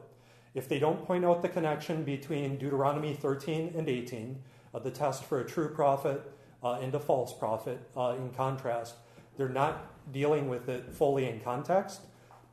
if 0.54 0.68
they 0.68 0.80
don't 0.80 1.06
point 1.06 1.24
out 1.24 1.42
the 1.42 1.50
connection 1.50 2.04
between 2.04 2.58
Deuteronomy 2.58 3.14
13 3.14 3.74
and 3.76 3.88
18, 3.88 4.42
uh, 4.74 4.80
the 4.80 4.92
test 4.92 5.24
for 5.24 5.40
a 5.40 5.46
true 5.46 5.70
prophet 5.70 6.22
uh, 6.64 6.80
and 6.82 6.94
a 6.94 7.00
false 7.00 7.34
prophet, 7.34 7.80
uh, 7.96 8.16
in 8.18 8.30
contrast, 8.32 8.96
they're 9.38 9.50
not 9.50 10.12
dealing 10.12 10.50
with 10.50 10.68
it 10.68 10.94
fully 10.94 11.28
in 11.28 11.40
context. 11.40 12.02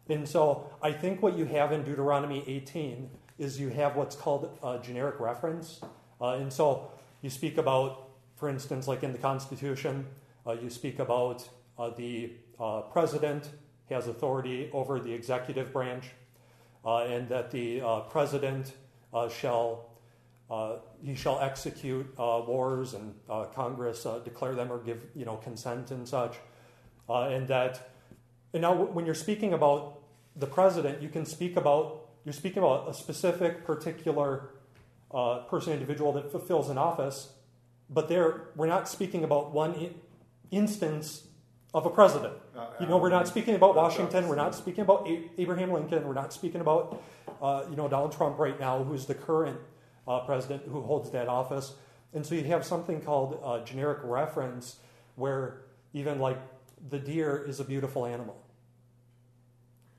And 0.08 0.26
so 0.28 0.70
I 0.82 0.92
think 0.92 1.22
what 1.22 1.36
you 1.36 1.44
have 1.46 1.72
in 1.72 1.82
Deuteronomy 1.82 2.44
18 2.46 3.10
is 3.38 3.60
you 3.60 3.68
have 3.68 3.96
what's 3.96 4.16
called 4.16 4.58
a 4.62 4.78
generic 4.78 5.20
reference. 5.20 5.80
Uh, 6.20 6.34
and 6.34 6.52
so 6.52 6.90
you 7.20 7.30
speak 7.30 7.58
about, 7.58 8.08
for 8.36 8.48
instance, 8.48 8.88
like 8.88 9.02
in 9.02 9.12
the 9.12 9.18
Constitution, 9.18 10.06
uh, 10.46 10.52
you 10.52 10.70
speak 10.70 10.98
about 10.98 11.48
uh, 11.78 11.90
the 11.90 12.32
president 12.92 13.50
has 13.88 14.08
authority 14.08 14.68
over 14.72 15.00
the 15.00 15.12
executive 15.12 15.72
branch, 15.72 16.06
and 16.96 17.28
that 17.28 17.50
the 17.50 17.80
uh, 17.80 18.00
president 18.00 18.72
uh, 19.12 19.28
shall 19.28 19.88
uh, 20.50 20.76
he 21.02 21.14
shall 21.14 21.38
execute 21.40 22.06
uh, 22.18 22.40
wars 22.46 22.94
and 22.94 23.14
uh, 23.28 23.44
Congress 23.44 24.06
uh, 24.06 24.18
declare 24.20 24.54
them 24.54 24.72
or 24.72 24.78
give 24.78 25.04
you 25.14 25.24
know 25.24 25.36
consent 25.36 25.90
and 25.90 26.08
such, 26.08 26.36
uh, 27.08 27.24
and 27.24 27.48
that 27.48 27.90
and 28.54 28.62
now 28.62 28.74
when 28.74 29.04
you're 29.04 29.14
speaking 29.14 29.52
about 29.52 30.00
the 30.36 30.46
president, 30.46 31.02
you 31.02 31.08
can 31.08 31.26
speak 31.26 31.56
about 31.56 32.08
you're 32.24 32.32
speaking 32.32 32.62
about 32.62 32.88
a 32.88 32.94
specific 32.94 33.64
particular 33.64 34.50
uh, 35.12 35.40
person 35.40 35.72
individual 35.72 36.12
that 36.12 36.30
fulfills 36.30 36.70
an 36.70 36.78
office, 36.78 37.32
but 37.90 38.08
there 38.08 38.48
we're 38.56 38.66
not 38.66 38.88
speaking 38.88 39.24
about 39.24 39.52
one 39.52 39.74
I- 39.74 39.90
instance 40.50 41.27
of 41.74 41.84
a 41.86 41.90
president. 41.90 42.34
Uh, 42.56 42.66
You 42.80 42.86
know, 42.86 42.96
we're 42.98 43.10
not 43.10 43.28
speaking 43.28 43.54
about 43.54 43.74
Washington. 43.76 44.28
We're 44.28 44.36
not 44.36 44.54
speaking 44.54 44.82
about 44.82 45.06
A- 45.08 45.28
Abraham 45.38 45.72
Lincoln. 45.72 46.06
We're 46.06 46.14
not 46.14 46.32
speaking 46.32 46.60
about, 46.60 47.02
uh, 47.42 47.64
you 47.68 47.76
know, 47.76 47.88
Donald 47.88 48.12
Trump 48.12 48.38
right 48.38 48.58
now, 48.58 48.82
who's 48.84 49.06
the 49.06 49.14
current 49.14 49.58
uh, 50.06 50.20
president 50.20 50.62
who 50.66 50.80
holds 50.80 51.10
that 51.10 51.28
office. 51.28 51.74
And 52.14 52.24
so 52.24 52.34
you 52.34 52.44
have 52.44 52.64
something 52.64 53.00
called 53.02 53.38
uh, 53.44 53.62
generic 53.64 53.98
reference, 54.02 54.76
where 55.16 55.60
even 55.92 56.18
like 56.20 56.38
the 56.88 56.98
deer 56.98 57.44
is 57.46 57.60
a 57.60 57.64
beautiful 57.64 58.06
animal. 58.06 58.36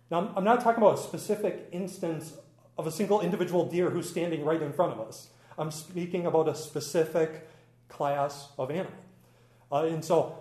Now, 0.10 0.18
I'm- 0.22 0.34
I'm 0.38 0.44
not 0.44 0.62
talking 0.62 0.82
about 0.82 0.98
a 0.98 1.02
specific 1.02 1.68
instance 1.72 2.34
of 2.78 2.88
a 2.88 2.92
single 2.92 3.22
individual 3.22 3.66
deer 3.66 3.92
who's 3.92 4.10
standing 4.10 4.44
right 4.44 4.62
in 4.62 4.74
front 4.74 4.94
of 4.94 5.00
us. 5.08 5.30
I'm 5.58 5.70
speaking 5.72 6.26
about 6.26 6.48
a 6.48 6.56
specific 6.56 7.48
class 7.90 8.54
of 8.58 8.72
animal. 8.72 8.94
Uh, 9.72 9.84
and 9.84 10.04
so, 10.04 10.36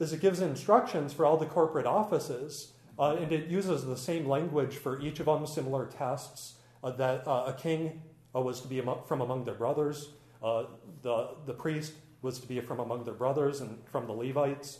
as 0.00 0.12
it 0.12 0.20
gives 0.20 0.40
instructions 0.40 1.12
for 1.12 1.24
all 1.24 1.36
the 1.36 1.46
corporate 1.46 1.86
offices, 1.86 2.72
uh, 2.98 3.16
and 3.18 3.32
it 3.32 3.48
uses 3.48 3.84
the 3.84 3.96
same 3.96 4.28
language 4.28 4.76
for 4.76 5.00
each 5.00 5.20
of 5.20 5.26
them, 5.26 5.46
similar 5.46 5.86
tests, 5.86 6.54
uh, 6.84 6.90
that 6.90 7.26
uh, 7.26 7.44
a 7.46 7.56
king 7.58 8.02
uh, 8.34 8.40
was 8.40 8.60
to 8.60 8.68
be 8.68 8.82
from 9.06 9.20
among 9.20 9.44
their 9.44 9.54
brothers, 9.54 10.10
uh, 10.42 10.64
the, 11.02 11.28
the 11.46 11.54
priest 11.54 11.94
was 12.22 12.38
to 12.38 12.46
be 12.46 12.60
from 12.60 12.80
among 12.80 13.04
their 13.04 13.14
brothers 13.14 13.60
and 13.60 13.78
from 13.86 14.06
the 14.06 14.12
Levites, 14.12 14.78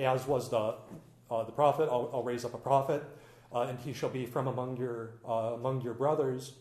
as 0.00 0.26
was 0.26 0.48
the, 0.50 0.74
the 1.30 1.52
prophet. 1.52 1.88
I'll, 1.90 2.10
I'll 2.12 2.22
raise 2.22 2.44
up 2.44 2.54
a 2.54 2.58
prophet. 2.58 3.02
and 3.52 3.78
he 3.80 3.92
shall 3.92 4.08
be 4.08 4.26
from 4.26 4.46
among 4.46 4.76
your, 4.76 5.14
among 5.24 5.82
your 5.82 5.94
brothers. 5.94 6.52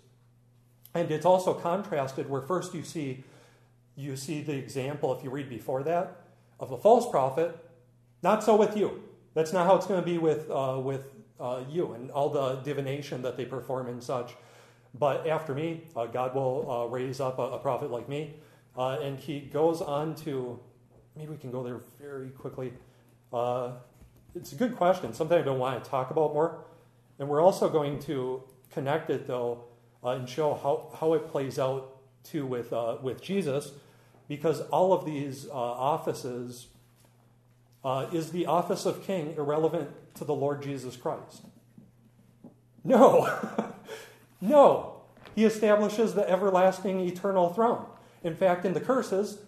And 0.93 1.11
it's 1.11 1.25
also 1.25 1.53
contrasted 1.53 2.29
where 2.29 2.41
first 2.41 2.73
you 2.73 2.83
see, 2.83 3.23
you 3.95 4.15
see 4.15 4.41
the 4.41 4.53
example, 4.53 5.15
if 5.15 5.23
you 5.23 5.29
read 5.29 5.49
before 5.49 5.83
that, 5.83 6.21
of 6.59 6.71
a 6.71 6.77
false 6.77 7.09
prophet. 7.09 7.57
Not 8.23 8.43
so 8.43 8.55
with 8.55 8.75
you. 8.75 9.03
That's 9.33 9.51
not 9.51 9.65
how 9.67 9.75
it's 9.75 9.85
going 9.85 9.99
to 9.99 10.05
be 10.05 10.17
with, 10.17 10.49
uh, 10.49 10.79
with 10.81 11.03
uh, 11.39 11.63
you 11.69 11.93
and 11.93 12.09
all 12.11 12.29
the 12.29 12.55
divination 12.63 13.21
that 13.21 13.37
they 13.37 13.45
perform 13.45 13.87
and 13.87 14.01
such. 14.01 14.33
But 14.97 15.27
after 15.27 15.53
me, 15.53 15.83
uh, 15.95 16.05
God 16.05 16.33
will 16.33 16.71
uh, 16.71 16.85
raise 16.85 17.19
up 17.19 17.37
a, 17.37 17.41
a, 17.41 17.59
prophet 17.59 17.91
like 17.91 18.07
me. 18.07 18.35
Uh, 18.77 18.97
and 19.01 19.19
he 19.19 19.41
goes 19.41 19.81
on 19.81 20.15
to, 20.15 20.59
maybe 21.17 21.31
we 21.31 21.37
can 21.37 21.51
go 21.51 21.63
there 21.63 21.81
very 21.99 22.29
quickly. 22.29 22.73
Uh, 23.33 23.71
it's 24.33 24.53
a 24.53 24.55
good 24.55 24.75
question, 24.75 25.13
something 25.13 25.37
I 25.37 25.41
don't 25.41 25.59
want 25.59 25.83
to 25.83 25.89
talk 25.89 26.11
about 26.11 26.33
more. 26.33 26.63
And 27.19 27.27
we're 27.27 27.41
also 27.41 27.69
going 27.69 27.99
to 28.03 28.43
connect 28.71 29.09
it, 29.09 29.27
though, 29.27 29.65
and 30.03 30.27
show 30.27 30.53
how, 30.53 30.93
how 30.97 31.13
it 31.13 31.29
plays 31.29 31.59
out, 31.59 31.97
too, 32.23 32.45
with, 32.45 32.73
with 33.01 33.21
Jesus, 33.21 33.71
because 34.27 34.61
all 34.61 34.93
of 34.93 35.05
these 35.05 35.47
offices 35.49 36.67
is 38.11 38.31
the 38.31 38.45
office 38.47 38.85
of 38.85 39.03
king 39.03 39.35
irrelevant 39.37 39.91
to 40.15 40.25
the 40.25 40.33
Lord 40.33 40.63
Jesus 40.63 40.97
Christ? 40.97 41.43
No. 42.83 43.27
no. 44.41 45.01
He 45.35 45.43
establishes 45.43 46.13
the 46.13 46.27
everlasting 46.29 47.01
eternal 47.01 47.53
throne. 47.53 47.85
In 48.23 48.35
fact, 48.35 48.65
in 48.65 48.73
the 48.73 48.79
curses, 48.79 49.39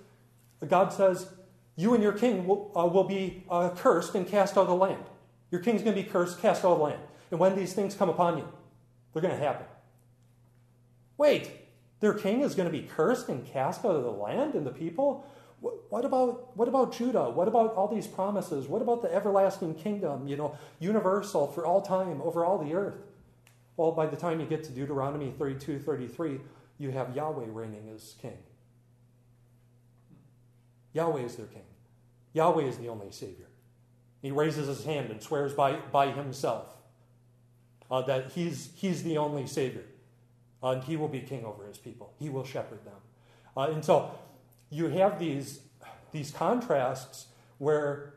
God 0.67 0.91
says, 0.93 1.31
You 1.75 1.93
and 1.93 2.03
your 2.03 2.11
king 2.11 2.45
will, 2.45 2.71
uh, 2.75 2.85
will 2.85 3.05
be 3.05 3.43
uh, 3.49 3.69
cursed 3.69 4.15
and 4.15 4.27
cast 4.27 4.57
out 4.57 4.61
of 4.61 4.67
the 4.67 4.75
land. 4.75 5.03
Your 5.49 5.61
king's 5.61 5.81
going 5.81 5.95
to 5.95 6.01
be 6.01 6.07
cursed, 6.07 6.41
cast 6.41 6.65
out 6.65 6.73
of 6.73 6.77
the 6.79 6.83
land. 6.83 7.01
And 7.31 7.39
when 7.39 7.55
these 7.55 7.73
things 7.73 7.95
come 7.95 8.09
upon 8.09 8.37
you, 8.37 8.47
they're 9.13 9.21
going 9.21 9.37
to 9.37 9.43
happen. 9.43 9.65
Wait, 11.17 11.49
their 11.99 12.13
king 12.13 12.41
is 12.41 12.53
going 12.53 12.69
to 12.69 12.77
be 12.77 12.85
cursed 12.85 13.29
and 13.29 13.45
cast 13.45 13.85
out 13.85 13.95
of 13.95 14.03
the 14.03 14.11
land 14.11 14.53
and 14.53 14.65
the 14.65 14.71
people? 14.71 15.25
What 15.59 16.05
about, 16.05 16.55
what 16.55 16.67
about 16.67 16.93
Judah? 16.93 17.29
What 17.29 17.47
about 17.47 17.73
all 17.73 17.87
these 17.87 18.05
promises? 18.05 18.67
What 18.67 18.81
about 18.81 19.01
the 19.01 19.13
everlasting 19.13 19.73
kingdom, 19.75 20.27
you 20.27 20.35
know, 20.35 20.57
universal 20.79 21.47
for 21.47 21.65
all 21.65 21.81
time 21.81 22.21
over 22.21 22.45
all 22.45 22.57
the 22.57 22.73
earth? 22.75 22.97
Well, 23.75 23.91
by 23.91 24.05
the 24.05 24.15
time 24.15 24.39
you 24.39 24.45
get 24.45 24.63
to 24.65 24.71
Deuteronomy 24.71 25.33
32 25.37 25.79
33, 25.79 26.39
you 26.77 26.91
have 26.91 27.15
Yahweh 27.15 27.45
reigning 27.49 27.89
as 27.93 28.15
king. 28.21 28.37
Yahweh 30.93 31.21
is 31.21 31.35
their 31.35 31.47
king. 31.47 31.63
Yahweh 32.33 32.63
is 32.63 32.77
the 32.77 32.89
only 32.89 33.11
Savior. 33.11 33.47
He 34.21 34.31
raises 34.31 34.67
his 34.67 34.83
hand 34.83 35.09
and 35.09 35.21
swears 35.21 35.53
by, 35.53 35.77
by 35.91 36.11
himself 36.11 36.75
uh, 37.89 38.01
that 38.03 38.31
he's, 38.31 38.71
he's 38.75 39.03
the 39.03 39.17
only 39.17 39.47
Savior. 39.47 39.85
Uh, 40.61 40.71
and 40.71 40.83
he 40.83 40.97
will 40.97 41.07
be 41.07 41.21
king 41.21 41.45
over 41.45 41.65
his 41.65 41.77
people, 41.77 42.13
he 42.19 42.29
will 42.29 42.43
shepherd 42.43 42.83
them. 42.83 42.95
Uh, 43.55 43.71
and 43.71 43.83
so 43.83 44.11
you 44.69 44.87
have 44.87 45.19
these, 45.19 45.61
these 46.11 46.31
contrasts 46.31 47.27
where, 47.57 48.13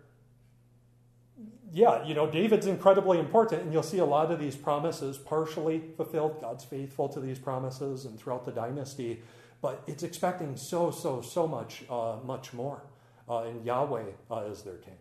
yeah, 1.73 2.05
you 2.05 2.15
know, 2.15 2.31
David's 2.31 2.67
incredibly 2.67 3.19
important, 3.19 3.63
and 3.63 3.73
you'll 3.73 3.83
see 3.83 3.99
a 3.99 4.05
lot 4.05 4.31
of 4.31 4.41
these 4.41 4.57
promises 4.57 5.17
partially 5.17 5.83
fulfilled. 5.97 6.41
God's 6.41 6.65
faithful 6.65 7.09
to 7.11 7.21
these 7.21 7.39
promises 7.39 8.05
and 8.05 8.19
throughout 8.19 8.45
the 8.45 8.53
dynasty, 8.53 9.23
but 9.63 9.83
it's 9.87 10.03
expecting 10.03 10.57
so, 10.57 10.91
so, 10.91 11.21
so 11.21 11.47
much, 11.47 11.85
uh, 11.89 12.17
much 12.25 12.53
more. 12.53 12.83
Uh, 13.29 13.45
and 13.45 13.65
Yahweh 13.65 14.05
uh, 14.31 14.37
is 14.51 14.63
their 14.63 14.79
king. 14.79 14.97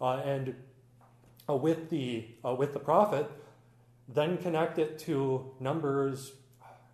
Uh, 0.00 0.18
and 0.18 0.54
uh, 1.48 1.54
with, 1.54 1.90
the, 1.90 2.26
uh, 2.44 2.54
with 2.54 2.72
the 2.72 2.78
prophet, 2.78 3.28
then 4.08 4.38
connect 4.38 4.78
it 4.78 4.98
to 5.00 5.50
Numbers, 5.58 6.32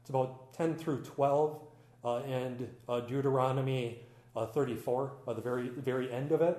it's 0.01 0.11
about 0.11 0.53
10 0.55 0.77
through 0.77 1.03
12 1.03 1.53
uh, 1.53 1.64
and 2.05 2.69
uh, 2.89 3.01
Deuteronomy 3.01 4.01
uh, 4.37 4.47
34, 4.47 5.13
the 5.27 5.35
very, 5.41 5.69
very 5.69 6.13
end 6.13 6.33
of 6.33 6.43
it. 6.43 6.59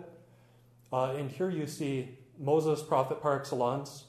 and 0.92 1.30
here 1.30 1.50
you 1.50 1.68
see 1.68 2.18
Moses, 2.40 2.82
prophet 2.82 3.22
par 3.22 3.40
excellence. 3.40 4.06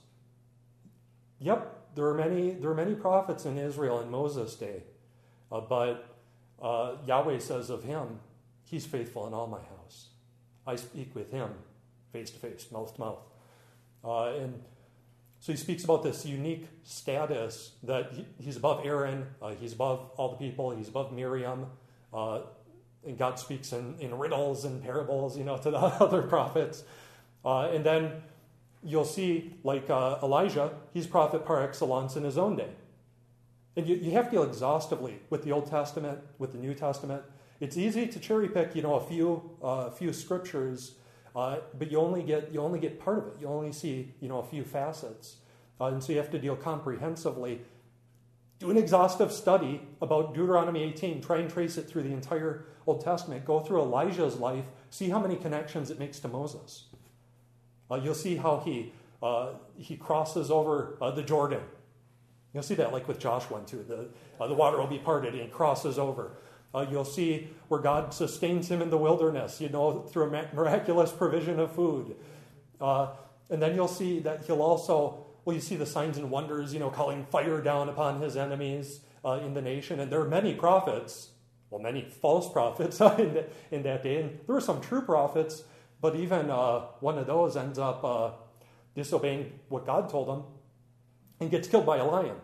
Yep, 1.41 1.95
there 1.95 2.07
are 2.07 2.15
many, 2.15 2.53
there 2.53 2.71
are 2.71 2.75
many 2.75 2.95
prophets 2.95 3.45
in 3.45 3.59
Israel 3.59 4.01
in 4.01 4.11
Moses' 4.11 4.55
day, 4.55 4.83
but 5.51 6.17
Yahweh 6.63 7.39
says 7.39 7.71
of 7.71 7.85
him, 7.85 8.21
He's 8.65 8.85
faithful 8.85 9.27
in 9.29 9.33
all 9.35 9.47
my 9.47 9.61
house. 9.61 10.09
I 10.67 10.75
speak 10.75 11.15
with 11.15 11.31
him 11.31 11.51
face 12.17 12.31
to 12.31 12.39
face, 12.39 12.67
mouth 12.73 12.95
to 12.95 13.01
mouth. 13.01 13.19
Uh, 14.05 14.33
and 14.41 14.63
so 15.47 15.53
he 15.53 15.59
speaks 15.59 15.85
about 15.85 16.03
this 16.03 16.27
unique 16.27 16.67
status 16.83 17.71
that 17.85 18.11
he, 18.13 18.27
he's 18.37 18.57
above 18.57 18.85
Aaron, 18.85 19.29
uh, 19.41 19.51
he's 19.51 19.75
above 19.75 20.11
all 20.17 20.31
the 20.31 20.37
people, 20.39 20.75
he's 20.75 20.89
above 20.89 21.13
Miriam. 21.13 21.67
Uh, 22.13 22.41
and 23.07 23.17
God 23.17 23.39
speaks 23.39 23.73
in, 23.73 23.95
in 24.01 24.19
riddles 24.19 24.65
and 24.65 24.83
parables, 24.83 25.39
you 25.39 25.45
know, 25.45 25.57
to 25.57 25.71
the 25.71 25.79
other 25.79 26.23
prophets. 26.23 26.83
Uh, 27.45 27.69
and 27.69 27.87
then 27.87 28.11
you'll 28.83 29.05
see, 29.05 29.55
like 29.63 29.89
uh, 29.89 30.19
Elijah, 30.21 30.73
he's 30.93 31.07
prophet 31.07 31.47
par 31.47 31.63
excellence 31.63 32.17
in 32.17 32.25
his 32.25 32.37
own 32.37 32.57
day. 32.57 32.71
And 33.77 33.87
you, 33.87 33.95
you 33.95 34.11
have 34.11 34.25
to 34.25 34.31
deal 34.33 34.43
exhaustively 34.43 35.21
with 35.31 35.45
the 35.45 35.53
Old 35.53 35.71
Testament, 35.71 36.19
with 36.41 36.51
the 36.51 36.59
New 36.59 36.75
Testament. 36.75 37.23
It's 37.61 37.77
easy 37.77 38.09
to 38.09 38.19
cherry 38.19 38.49
pick, 38.49 38.75
you 38.75 38.83
know, 38.83 38.97
a 38.97 39.01
few, 39.01 39.49
uh, 39.63 39.87
a 39.87 39.91
few 39.93 40.13
scriptures 40.13 40.97
uh, 41.37 41.59
but 41.79 41.91
you 41.91 41.99
only 42.01 42.23
get 42.23 42.51
you 42.53 42.61
only 42.61 42.79
get 42.79 42.99
part 42.99 43.19
of 43.19 43.27
it. 43.27 43.35
You 43.41 43.47
only 43.47 43.71
see 43.71 44.15
you 44.21 44.29
know 44.29 44.39
a 44.39 44.47
few 44.47 44.65
facets, 44.65 45.37
uh, 45.79 45.87
and 45.87 46.03
so 46.03 46.13
you 46.13 46.19
have 46.19 46.31
to 46.31 46.39
deal 46.39 46.57
comprehensively. 46.57 47.61
Do 48.59 48.71
an 48.71 48.79
exhaustive 48.79 49.31
study 49.31 49.83
about 50.01 50.33
Deuteronomy 50.33 50.83
18. 50.83 51.21
Try 51.21 51.41
and 51.41 51.51
trace 51.51 51.77
it 51.77 51.87
through 51.87 52.05
the 52.05 52.13
entire 52.13 52.65
Old 52.87 53.05
Testament. 53.05 53.45
Go 53.45 53.61
through 53.61 53.83
Elijah's 53.83 54.37
life. 54.37 54.65
See 54.89 55.11
how 55.11 55.19
many 55.21 55.37
connections 55.37 55.91
it 55.91 55.99
makes 55.99 56.19
to 56.21 56.29
Moses. 56.29 56.85
Uh, 57.91 57.97
you'll 57.97 58.15
see 58.15 58.37
how 58.37 58.63
he 58.65 58.95
uh, 59.23 59.51
he 59.77 59.95
crosses 59.95 60.51
over 60.51 60.97
uh, 61.03 61.11
the 61.11 61.23
Jordan. 61.23 61.61
You'll 62.55 62.63
see 62.63 62.77
that 62.77 62.95
like 62.95 63.07
with 63.07 63.19
Joshua 63.19 63.61
too. 63.67 63.85
The 63.87 64.09
the 64.47 64.55
water 64.55 64.79
will 64.79 64.87
be 64.87 64.99
parted 64.99 65.35
and 65.35 65.43
he 65.43 65.49
crosses 65.49 65.99
over. 65.99 66.39
Uh, 66.75 66.87
you'll 66.91 67.05
see 67.05 67.49
where 67.69 67.81
God 67.81 68.13
sustains 68.13 68.71
him 68.71 68.83
in 68.83 68.91
the 68.91 68.99
wilderness, 68.99 69.61
you 69.61 69.69
know, 69.69 70.03
through 70.03 70.25
a 70.25 70.49
miraculous 70.55 71.11
provision 71.11 71.59
of 71.59 71.73
food. 71.73 72.17
Uh, 72.81 73.09
and 73.49 73.63
then 73.63 73.75
you'll 73.75 73.89
see 73.89 74.19
that 74.21 74.45
he'll 74.45 74.63
also, 74.63 75.27
well, 75.45 75.55
you 75.55 75.63
see 75.63 75.77
the 75.77 75.87
signs 75.87 76.19
and 76.19 76.31
wonders, 76.31 76.75
you 76.75 76.81
know, 76.81 76.91
calling 76.91 77.25
fire 77.27 77.61
down 77.63 77.89
upon 77.89 78.21
his 78.21 78.37
enemies 78.37 79.01
uh, 79.25 79.41
in 79.43 79.55
the 79.55 79.63
nation. 79.63 80.01
And 80.01 80.11
there 80.11 80.21
are 80.21 80.29
many 80.29 80.55
prophets, 80.55 81.31
well, 81.71 81.81
many 81.81 82.03
false 82.03 82.53
prophets 82.53 83.01
in, 83.19 83.35
the, 83.35 83.47
in 83.71 83.83
that 83.85 84.03
day. 84.03 84.21
And 84.21 84.31
there 84.47 84.55
were 84.55 84.61
some 84.61 84.81
true 84.81 85.03
prophets, 85.03 85.63
but 86.01 86.17
even 86.17 86.51
uh, 86.51 86.81
one 87.01 87.19
of 87.19 87.27
those 87.27 87.57
ends 87.57 87.79
up 87.79 88.05
uh, 88.05 88.31
disobeying 88.95 89.53
what 89.69 89.87
God 89.87 90.09
told 90.09 90.29
him 90.29 90.45
and 91.41 91.51
gets 91.51 91.69
killed 91.69 91.87
by 91.87 91.99
a 91.99 92.05
lion. 92.05 92.37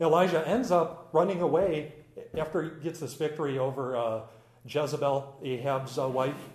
Elijah 0.00 0.46
ends 0.46 0.70
up 0.70 1.08
running 1.12 1.40
away 1.40 1.92
after 2.36 2.62
he 2.62 2.70
gets 2.82 3.00
this 3.00 3.14
victory 3.14 3.58
over 3.58 3.96
uh, 3.96 4.20
Jezebel, 4.66 5.36
Ahab's 5.42 5.98
uh, 5.98 6.08
wife, 6.08 6.48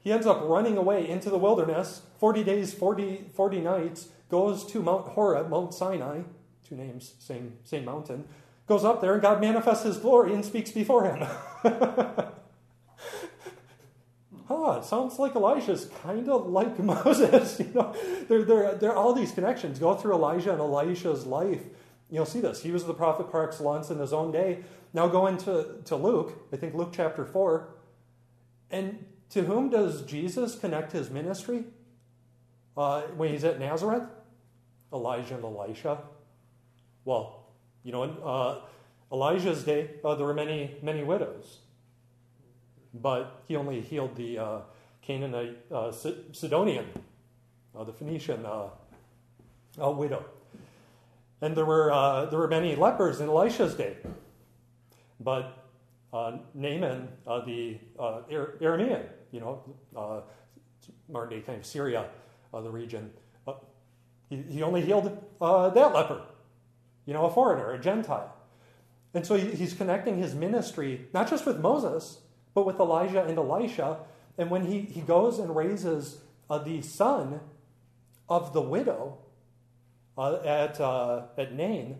he 0.00 0.12
ends 0.12 0.26
up 0.26 0.42
running 0.42 0.76
away 0.76 1.08
into 1.08 1.30
the 1.30 1.38
wilderness, 1.38 2.02
40 2.18 2.44
days, 2.44 2.74
40, 2.74 3.30
40 3.34 3.60
nights, 3.60 4.08
goes 4.28 4.66
to 4.66 4.82
Mount 4.82 5.08
Horeb, 5.08 5.48
Mount 5.48 5.72
Sinai, 5.72 6.20
two 6.68 6.74
names, 6.74 7.14
same, 7.18 7.54
same 7.64 7.84
mountain, 7.86 8.24
goes 8.66 8.84
up 8.84 9.00
there, 9.00 9.14
and 9.14 9.22
God 9.22 9.40
manifests 9.40 9.84
his 9.84 9.96
glory 9.96 10.34
and 10.34 10.44
speaks 10.44 10.70
before 10.70 11.04
him. 11.04 11.26
huh, 14.48 14.82
sounds 14.82 15.18
like 15.18 15.34
Elijah's 15.34 15.90
kind 16.02 16.28
of 16.28 16.46
like 16.46 16.78
Moses. 16.82 17.60
You 17.60 17.72
know, 17.74 17.94
there, 18.28 18.42
there, 18.42 18.74
there 18.74 18.92
are 18.92 18.96
all 18.96 19.14
these 19.14 19.32
connections. 19.32 19.78
Go 19.78 19.94
through 19.94 20.14
Elijah 20.14 20.52
and 20.52 20.60
Elisha's 20.60 21.24
life 21.24 21.62
You'll 22.10 22.26
see 22.26 22.40
this. 22.40 22.62
He 22.62 22.70
was 22.70 22.84
the 22.84 22.94
prophet 22.94 23.30
par 23.30 23.44
excellence 23.44 23.90
in 23.90 23.98
his 23.98 24.12
own 24.12 24.30
day. 24.30 24.62
Now 24.94 25.08
go 25.08 25.26
into 25.26 25.80
to 25.86 25.96
Luke, 25.96 26.46
I 26.52 26.56
think 26.56 26.74
Luke 26.74 26.92
chapter 26.92 27.24
4. 27.24 27.68
And 28.70 29.04
to 29.30 29.42
whom 29.42 29.68
does 29.68 30.02
Jesus 30.02 30.54
connect 30.54 30.92
his 30.92 31.10
ministry 31.10 31.64
uh, 32.76 33.02
when 33.16 33.30
he's 33.30 33.42
at 33.42 33.58
Nazareth? 33.58 34.04
Elijah 34.92 35.34
and 35.34 35.44
Elisha. 35.44 35.98
Well, 37.04 37.42
you 37.82 37.90
know, 37.90 38.04
in 38.04 38.16
uh, 38.24 38.60
Elijah's 39.12 39.64
day, 39.64 39.90
uh, 40.04 40.14
there 40.14 40.24
were 40.24 40.32
many, 40.32 40.76
many 40.80 41.02
widows. 41.02 41.58
But 42.94 43.42
he 43.48 43.56
only 43.56 43.80
healed 43.80 44.14
the 44.14 44.38
uh, 44.38 44.58
Canaanite 45.02 45.56
uh, 45.72 45.90
Sidonian, 45.90 46.86
uh, 47.76 47.82
the 47.82 47.92
Phoenician 47.92 48.46
widow. 49.76 50.24
And 51.40 51.56
there 51.56 51.64
were, 51.66 52.28
there 52.30 52.38
were 52.38 52.48
many 52.48 52.76
lepers 52.76 53.20
in 53.20 53.28
Elisha's 53.28 53.74
day. 53.74 53.96
But 55.20 55.64
uh, 56.12 56.38
Naaman, 56.54 57.08
uh, 57.26 57.44
the 57.44 57.78
uh, 57.98 58.20
Aramean, 58.30 59.04
you 59.32 59.40
know, 59.40 59.62
uh, 59.96 60.20
modern 61.08 61.30
day 61.30 61.40
kind 61.40 61.58
of 61.58 61.66
Syria, 61.66 62.06
uh, 62.52 62.60
the 62.60 62.70
region, 62.70 63.10
uh, 63.48 63.54
He, 64.30 64.36
he 64.42 64.62
only 64.62 64.82
healed 64.82 65.06
that 65.40 65.92
leper, 65.94 66.22
you 67.06 67.14
know, 67.14 67.26
a 67.26 67.30
foreigner, 67.30 67.72
a 67.72 67.78
Gentile. 67.78 68.32
And 69.12 69.24
so 69.26 69.34
he, 69.34 69.50
he's 69.50 69.74
connecting 69.74 70.18
his 70.18 70.34
ministry 70.34 71.06
not 71.12 71.28
just 71.28 71.46
with 71.46 71.58
Moses, 71.58 72.18
but 72.54 72.66
with 72.66 72.78
Elijah 72.78 73.24
and 73.24 73.38
Elisha. 73.38 73.98
And 74.38 74.50
when 74.50 74.66
he, 74.66 74.80
he 74.80 75.00
goes 75.00 75.38
and 75.38 75.54
raises 75.54 76.18
the 76.48 76.82
son 76.82 77.40
of 78.28 78.52
the 78.52 78.60
widow 78.60 79.18
at, 80.16 80.80
at 80.80 81.54
Nain, 81.54 81.98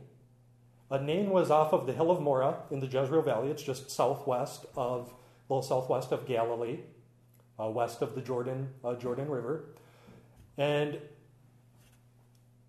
Nain 0.99 1.31
was 1.31 1.51
off 1.51 1.73
of 1.73 1.87
the 1.87 1.93
hill 1.93 2.11
of 2.11 2.21
Moreh 2.21 2.55
in 2.71 2.81
the 2.81 2.87
Jezreel 2.87 3.23
Valley. 3.23 3.51
It's 3.51 3.63
just 3.63 3.91
southwest 3.91 4.67
of, 4.77 5.13
a 5.49 5.53
little 5.53 5.63
southwest 5.63 6.13
of 6.13 6.27
Galilee, 6.27 6.81
uh, 7.59 7.69
west 7.69 8.03
of 8.03 8.15
the 8.15 8.21
Jordan, 8.21 8.69
uh, 8.85 8.95
Jordan 8.95 9.29
River. 9.29 9.65
And 10.59 10.99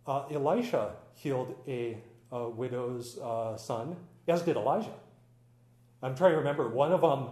uh, 0.07 0.25
Elisha 0.31 0.93
healed 1.13 1.55
a, 1.67 1.97
a 2.31 2.49
widow's 2.49 3.17
uh, 3.19 3.57
son, 3.57 3.95
as 4.27 4.41
did 4.41 4.55
Elijah. 4.55 4.93
I'm 6.01 6.15
trying 6.15 6.31
to 6.31 6.37
remember. 6.37 6.69
One 6.69 6.91
of 6.91 7.01
them 7.01 7.29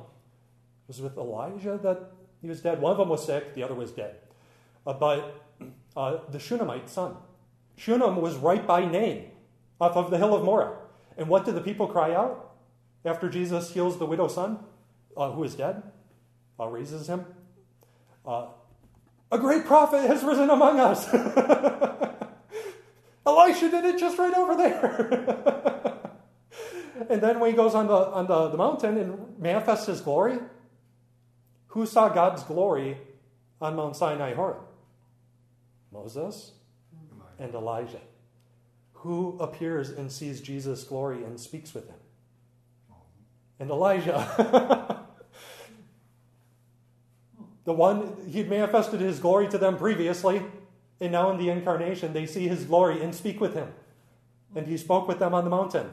was 0.87 1.01
with 1.01 1.17
Elijah 1.17 1.79
that 1.83 2.11
he 2.41 2.47
was 2.47 2.61
dead. 2.61 2.81
One 2.81 2.91
of 2.91 2.97
them 2.97 3.09
was 3.09 3.25
sick, 3.25 3.55
the 3.55 3.63
other 3.63 3.75
was 3.75 3.91
dead. 3.91 4.15
Uh, 4.85 4.93
but 4.93 5.45
uh, 5.95 6.17
the 6.29 6.39
Shunammite 6.39 6.89
son, 6.89 7.15
Shunem 7.77 8.17
was 8.17 8.35
right 8.35 8.65
by 8.65 8.85
Nain 8.85 9.31
off 9.79 9.95
of 9.95 10.11
the 10.11 10.17
hill 10.17 10.33
of 10.33 10.43
Moreh. 10.43 10.75
And 11.17 11.27
what 11.27 11.45
did 11.45 11.55
the 11.55 11.61
people 11.61 11.87
cry 11.87 12.13
out 12.13 12.55
after 13.05 13.29
Jesus 13.29 13.73
heals 13.73 13.99
the 13.99 14.05
widow's 14.05 14.35
son, 14.35 14.59
uh, 15.15 15.31
who 15.31 15.43
is 15.43 15.55
dead, 15.55 15.83
uh, 16.59 16.67
raises 16.67 17.07
him? 17.07 17.25
Uh, 18.25 18.47
a 19.31 19.37
great 19.37 19.65
prophet 19.65 20.07
has 20.07 20.23
risen 20.23 20.49
among 20.49 20.79
us. 20.79 21.07
Elisha 23.25 23.69
did 23.69 23.85
it 23.85 23.99
just 23.99 24.17
right 24.17 24.33
over 24.33 24.55
there. 24.55 25.99
and 27.09 27.21
then 27.21 27.39
when 27.39 27.49
he 27.49 27.55
goes 27.55 27.73
on 27.73 27.87
the 27.87 27.93
on 27.93 28.27
the, 28.27 28.49
the 28.49 28.57
mountain 28.57 28.97
and 28.97 29.39
manifests 29.39 29.87
his 29.87 30.01
glory, 30.01 30.39
who 31.67 31.85
saw 31.85 32.09
God's 32.09 32.43
glory 32.43 32.97
on 33.59 33.75
Mount 33.75 33.95
Sinai 33.95 34.33
Horeb? 34.33 34.57
Moses 35.91 36.51
and 37.39 37.53
Elijah. 37.53 38.01
Who 39.03 39.37
appears 39.41 39.89
and 39.89 40.09
sees 40.09 40.39
Jesus' 40.39 40.85
glory 40.85 41.25
and 41.25 41.37
speaks 41.37 41.73
with 41.73 41.89
him? 41.89 41.97
And 43.59 43.69
Elijah. 43.69 45.05
the 47.65 47.73
one, 47.73 48.15
he'd 48.29 48.49
manifested 48.49 49.01
his 49.01 49.19
glory 49.19 49.49
to 49.49 49.57
them 49.57 49.77
previously, 49.77 50.41
and 51.01 51.11
now 51.11 51.31
in 51.31 51.37
the 51.37 51.49
incarnation, 51.49 52.13
they 52.13 52.25
see 52.25 52.47
his 52.47 52.63
glory 52.63 53.03
and 53.03 53.13
speak 53.13 53.41
with 53.41 53.55
him. 53.55 53.73
And 54.55 54.67
he 54.67 54.77
spoke 54.77 55.05
with 55.05 55.19
them 55.19 55.33
on 55.33 55.43
the 55.43 55.49
mountain. 55.49 55.89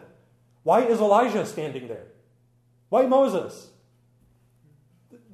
Why 0.63 0.83
is 0.83 1.01
Elijah 1.01 1.45
standing 1.45 1.89
there? 1.89 2.07
Why 2.91 3.07
Moses? 3.07 3.71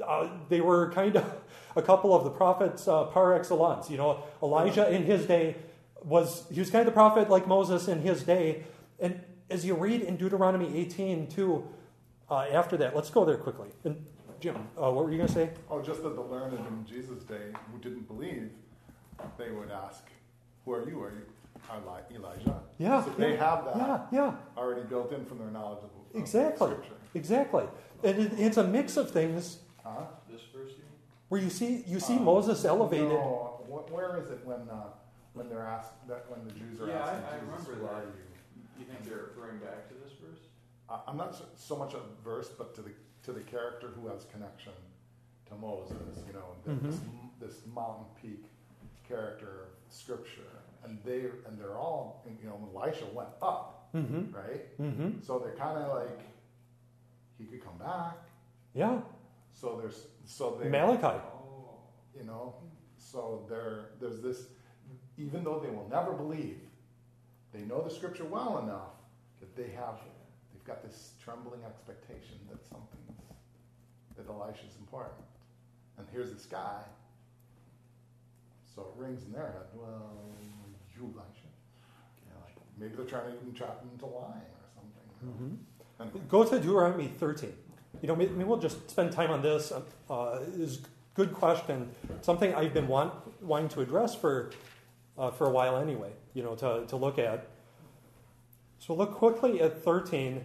Uh, 0.03 0.29
they 0.49 0.63
were 0.63 0.91
kind 0.93 1.17
of 1.17 1.31
a 1.77 1.83
couple 1.83 2.15
of 2.15 2.25
the 2.25 2.31
prophets 2.31 2.89
uh, 2.89 3.05
par 3.05 3.35
excellence. 3.35 3.91
You 3.91 3.99
know, 3.99 4.25
Elijah 4.43 4.91
in 4.91 5.03
his 5.05 5.27
day 5.27 5.57
was, 6.07 6.47
he 6.51 6.61
was 6.61 6.71
kind 6.71 6.81
of 6.81 6.87
the 6.87 6.93
prophet 6.93 7.29
like 7.29 7.47
Moses 7.47 7.89
in 7.89 8.01
his 8.01 8.23
day. 8.23 8.65
And 9.01 9.21
as 9.51 9.67
you 9.67 9.75
read 9.75 10.01
in 10.03 10.17
Deuteronomy 10.17 10.77
18, 10.79 11.27
too, 11.27 11.69
uh, 12.31 12.47
after 12.53 12.77
that, 12.79 12.95
let's 12.97 13.11
go 13.11 13.25
there 13.25 13.37
quickly. 13.37 13.69
And 13.85 14.03
Jim, 14.41 14.57
uh, 14.81 14.91
what 14.91 15.05
were 15.05 15.11
you 15.11 15.17
going 15.19 15.29
to 15.29 15.35
say? 15.35 15.51
Oh, 15.71 15.83
just 15.83 16.03
that 16.03 16.15
the 16.15 16.23
learned 16.23 16.55
in 16.59 16.87
Jesus' 16.87 17.23
day 17.25 17.53
who 17.73 17.79
didn't 17.79 18.07
believe, 18.09 18.51
they 19.39 19.51
would 19.51 19.71
ask, 19.71 20.05
Who 20.65 20.73
are 20.73 20.89
you? 20.89 21.03
Are 21.03 21.11
you 21.11 21.23
Eli- 21.75 22.01
Elijah? 22.15 22.61
Yeah. 22.79 23.03
So 23.05 23.11
they 23.11 23.33
yeah, 23.35 23.55
have 23.55 23.65
that 23.65 23.77
Yeah, 23.77 24.01
yeah. 24.13 24.35
already 24.57 24.83
built 24.83 25.13
in 25.13 25.25
from 25.25 25.39
their 25.39 25.51
knowledge 25.51 25.79
of, 25.79 25.85
of 26.15 26.21
Exactly. 26.21 26.69
Scripture. 26.69 26.93
Exactly. 27.15 27.65
And 28.05 28.19
it, 28.21 28.33
it's 28.39 28.57
a 28.59 28.65
mix 28.65 28.97
of 28.97 29.11
things 29.11 29.59
Huh? 29.83 30.03
This 30.31 30.43
verse 30.55 30.73
here? 30.73 30.85
where 31.29 31.41
you 31.41 31.49
see 31.51 31.83
you 31.87 31.99
see 31.99 32.17
Um, 32.17 32.25
Moses 32.25 32.65
elevated. 32.65 33.09
No, 33.09 33.61
where 33.91 34.21
is 34.21 34.31
it 34.31 34.41
when 34.45 34.69
uh, 34.71 34.89
when 35.37 35.49
they're 35.49 35.67
asked 35.67 35.93
that 36.09 36.25
when 36.31 36.43
the 36.49 36.53
Jews 36.55 36.81
are 36.81 36.89
Yeah, 36.89 36.99
asking 37.05 37.25
I 37.25 37.39
Jesus, 37.39 37.69
remember 37.69 37.87
"Who 37.87 37.95
are 37.95 38.03
you?" 38.03 38.81
You 38.81 38.85
think 38.87 39.05
they're 39.05 39.29
referring 39.35 39.59
back 39.59 39.89
to 39.89 39.95
this 39.95 40.13
verse? 40.21 40.41
I- 40.89 41.03
I'm 41.07 41.17
not 41.17 41.35
so, 41.35 41.45
so 41.57 41.77
much 41.77 41.95
a 41.95 42.01
verse, 42.25 42.49
but 42.49 42.75
to 42.77 42.83
the 42.83 42.91
to 43.25 43.33
the 43.33 43.41
character 43.41 43.89
who 43.89 44.09
has 44.09 44.25
connection 44.33 44.73
to 45.49 45.55
Moses. 45.57 46.23
You 46.27 46.33
know, 46.33 46.49
Mm-hmm. 46.67 46.87
this, 46.91 47.01
this 47.41 47.67
mountain 47.75 48.07
peak 48.21 48.45
character 49.07 49.65
of 49.67 49.93
Scripture, 49.93 50.53
and 50.85 50.99
they 51.05 51.21
and 51.47 51.59
they're 51.59 51.77
all 51.79 52.25
you 52.43 52.49
know 52.49 52.59
Elisha 52.75 53.07
went 53.13 53.29
up, 53.43 53.89
Mm-hmm. 53.95 54.35
right? 54.35 54.79
Mm-hmm. 54.81 55.21
So 55.23 55.39
they're 55.39 55.55
kind 55.57 55.79
of 55.79 55.89
like 56.01 56.21
he 57.39 57.45
could 57.45 57.63
come 57.65 57.79
back. 57.79 58.17
Yeah. 58.75 59.01
So 59.53 59.77
there's 59.81 60.07
so 60.25 60.59
they 60.63 60.69
Malachi. 60.69 61.19
Oh. 61.19 61.79
you 62.19 62.25
know 62.25 62.55
so 62.99 63.47
there 63.49 63.91
there's 64.01 64.21
this 64.21 64.47
even 65.19 65.45
though 65.45 65.59
they 65.59 65.71
will 65.71 65.89
never 65.91 66.13
believe 66.13 66.59
they 67.53 67.61
know 67.61 67.83
the 67.83 67.91
scripture 67.91 68.25
well 68.25 68.59
enough 68.59 68.95
that 69.41 69.55
they 69.57 69.71
have 69.75 69.99
they've 70.53 70.65
got 70.65 70.83
this 70.83 71.13
trembling 71.23 71.61
expectation 71.65 72.39
that 72.51 72.65
something's 72.65 73.07
that 74.17 74.29
elisha's 74.29 74.77
important 74.81 75.15
and 75.99 76.07
here's 76.13 76.33
this 76.33 76.47
guy 76.47 76.83
so 78.75 78.83
it 78.83 79.03
rings 79.03 79.25
in 79.25 79.33
their 79.33 79.47
head 79.47 79.67
well 79.75 80.11
you 80.97 81.05
elisha 81.05 81.47
you 82.23 82.31
know, 82.33 82.41
like, 82.45 82.57
maybe 82.79 82.95
they're 82.97 83.05
trying 83.05 83.33
to 83.33 83.41
even 83.41 83.53
trap 83.55 83.81
him 83.83 83.91
into 83.93 84.07
lying 84.07 84.51
or 84.57 84.67
something? 84.75 85.29
Mm-hmm. 85.29 86.03
Anyway. 86.03 86.21
Go 86.29 86.45
to 86.45 86.59
Deuteronomy 86.59 87.09
13. 87.19 87.53
You 88.03 88.09
know, 88.09 88.17
maybe, 88.17 88.33
maybe 88.33 88.45
we'll 88.45 88.59
just 88.59 88.91
spend 88.91 89.13
time 89.13 89.31
on 89.31 89.43
this. 89.43 89.73
Uh, 90.11 90.39
is 90.55 90.81
good 91.15 91.33
question. 91.33 91.91
Something 92.21 92.55
I've 92.55 92.75
been 92.75 92.89
want, 92.89 93.13
wanting 93.43 93.69
to 93.71 93.81
address 93.81 94.15
for 94.15 94.51
uh, 95.19 95.31
for 95.31 95.47
a 95.47 95.51
while 95.51 95.77
anyway. 95.77 96.13
You 96.35 96.43
know, 96.43 96.55
to 96.57 96.87
to 96.87 96.97
look 96.97 97.19
at. 97.19 97.49
So 98.79 98.95
look 98.95 99.15
quickly 99.15 99.61
at 99.61 99.83
13. 99.83 100.45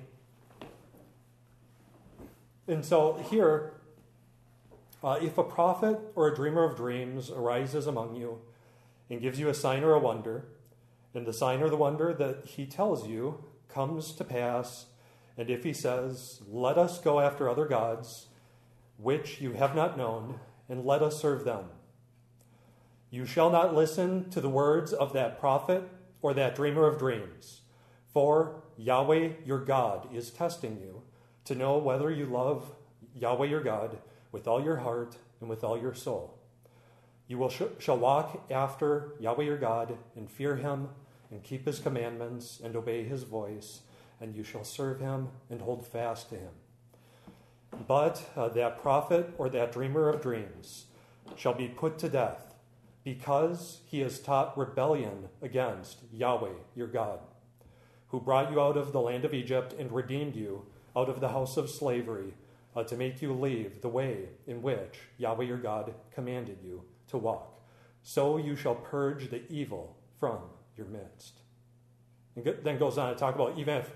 And 2.68 2.86
so 2.86 3.24
here, 3.30 3.74
uh, 5.04 5.20
if 5.22 5.38
a 5.38 5.44
prophet 5.44 6.00
or 6.16 6.28
a 6.28 6.36
dreamer 6.36 6.64
of 6.64 6.78
dreams 6.78 7.30
arises 7.30 7.88
among 7.88 8.16
you 8.16 8.40
and 9.10 9.20
gives 9.20 9.40
you 9.40 9.50
a 9.50 9.54
sign 9.54 9.84
or 9.84 9.94
a 9.94 10.00
wonder, 10.00 10.46
and 11.14 11.26
the 11.26 11.34
sign 11.34 11.62
or 11.62 11.70
the 11.70 11.76
wonder 11.76 12.14
that 12.14 12.46
he 12.46 12.66
tells 12.66 13.08
you 13.08 13.44
comes 13.68 14.14
to 14.14 14.24
pass, 14.24 14.86
and 15.38 15.50
if 15.50 15.64
he 15.64 15.74
says, 15.74 16.42
Let 16.48 16.78
us 16.78 17.00
go 17.00 17.20
after 17.20 17.50
other 17.50 17.66
gods, 17.66 18.28
which 18.98 19.42
you 19.42 19.54
have 19.54 19.76
not 19.76 19.98
known, 19.98 20.40
and 20.70 20.86
let 20.86 21.02
us 21.02 21.20
serve 21.20 21.44
them, 21.44 21.66
you 23.12 23.26
shall 23.26 23.50
not 23.50 23.76
listen 23.76 24.30
to 24.30 24.40
the 24.40 24.50
words 24.50 24.94
of 24.94 25.12
that 25.12 25.38
prophet 25.38 25.84
or 26.22 26.34
that 26.34 26.56
dreamer 26.56 26.88
of 26.88 26.98
dreams, 26.98 27.60
for 28.14 28.64
Yahweh 28.78 29.32
your 29.46 29.60
God 29.60 30.08
is 30.16 30.32
testing 30.32 30.80
you 30.80 31.04
to 31.44 31.54
know 31.54 31.78
whether 31.78 32.10
you 32.10 32.26
love 32.26 32.74
Yahweh 33.14 33.48
your 33.48 33.62
God 33.62 33.98
with 34.32 34.48
all 34.48 34.64
your 34.64 34.78
heart 34.78 35.18
and 35.42 35.50
with 35.50 35.62
all 35.62 35.78
your 35.78 35.94
soul. 35.94 36.40
You 37.28 37.38
will 37.38 37.50
sh- 37.50 37.64
shall 37.80 37.98
walk 37.98 38.50
after 38.50 39.14
Yahweh 39.20 39.44
your 39.44 39.58
God 39.58 39.98
and 40.16 40.32
fear 40.32 40.56
him 40.56 40.88
and 41.30 41.44
keep 41.44 41.66
his 41.66 41.80
commandments 41.80 42.62
and 42.64 42.78
obey 42.78 43.04
his 43.04 43.24
voice, 43.24 43.82
and 44.22 44.34
you 44.34 44.44
shall 44.46 44.64
serve 44.64 45.02
him 45.02 45.28
and 45.50 45.62
hold 45.62 45.86
fast 45.86 46.30
to 46.30 46.36
him. 46.36 46.52
But 47.88 48.30
uh, 48.38 48.48
that 48.50 48.82
prophet 48.82 49.34
or 49.38 49.50
that 49.50 49.74
dreamer 49.74 50.08
of 50.08 50.22
dreams 50.22 50.86
shall 51.36 51.54
be 51.54 51.68
put 51.68 51.98
to 52.00 52.08
death 52.08 52.51
because 53.04 53.82
he 53.86 54.00
has 54.02 54.20
taught 54.20 54.58
rebellion 54.58 55.30
against 55.42 56.00
Yahweh 56.14 56.54
your 56.76 56.88
God, 56.88 57.20
who 58.10 58.20
brought 58.20 58.52
you 58.52 58.62
out 58.62 58.78
of 58.78 58.92
the 58.92 59.02
land 59.02 59.26
of 59.26 59.34
Egypt 59.34 59.74
and 59.78 59.92
redeemed 59.92 60.36
you 60.36 60.66
out 60.96 61.10
of 61.10 61.20
the 61.20 61.30
house 61.30 61.58
of 61.58 61.70
slavery 61.70 62.34
uh, 62.76 62.84
to 62.84 62.96
make 62.96 63.22
you 63.22 63.34
leave 63.34 63.82
the 63.82 63.90
way 63.90 64.30
in 64.48 64.62
which 64.62 65.00
Yahweh 65.18 65.46
your 65.46 65.58
God 65.58 65.94
commanded 66.14 66.60
you 66.64 66.84
to 67.08 67.18
walk. 67.18 67.60
So 68.04 68.38
you 68.38 68.56
shall 68.56 68.76
purge 68.76 69.30
the 69.30 69.42
evil 69.52 69.96
from 70.20 70.40
your 70.78 70.88
midst. 70.88 71.40
And 72.36 72.46
then 72.64 72.78
goes 72.78 72.98
on 72.98 73.14
to 73.14 73.20
talk 73.20 73.36
about 73.36 73.58
even 73.58 73.78
if, 73.78 73.92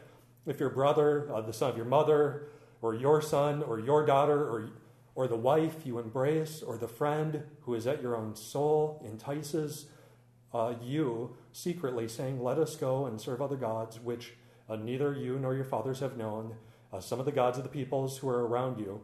if 0.45 0.59
your 0.59 0.69
brother, 0.69 1.31
uh, 1.33 1.41
the 1.41 1.53
son 1.53 1.71
of 1.71 1.77
your 1.77 1.85
mother, 1.85 2.49
or 2.81 2.93
your 2.93 3.21
son, 3.21 3.63
or 3.63 3.79
your 3.79 4.05
daughter, 4.05 4.43
or, 4.43 4.69
or 5.15 5.27
the 5.27 5.35
wife 5.35 5.85
you 5.85 5.97
embrace, 5.97 6.61
or 6.61 6.77
the 6.77 6.87
friend 6.87 7.43
who 7.61 7.73
is 7.73 7.87
at 7.87 8.01
your 8.01 8.15
own 8.15 8.35
soul 8.35 9.01
entices 9.05 9.85
uh, 10.53 10.73
you 10.81 11.35
secretly, 11.53 12.07
saying, 12.07 12.43
Let 12.43 12.59
us 12.59 12.75
go 12.75 13.05
and 13.05 13.19
serve 13.19 13.41
other 13.41 13.55
gods, 13.55 13.99
which 13.99 14.33
uh, 14.69 14.75
neither 14.75 15.13
you 15.13 15.39
nor 15.39 15.55
your 15.55 15.63
fathers 15.63 16.01
have 16.01 16.17
known, 16.17 16.55
uh, 16.91 16.99
some 16.99 17.19
of 17.19 17.25
the 17.25 17.31
gods 17.31 17.57
of 17.57 17.63
the 17.63 17.69
peoples 17.69 18.17
who 18.17 18.29
are 18.29 18.45
around 18.45 18.79
you, 18.79 19.01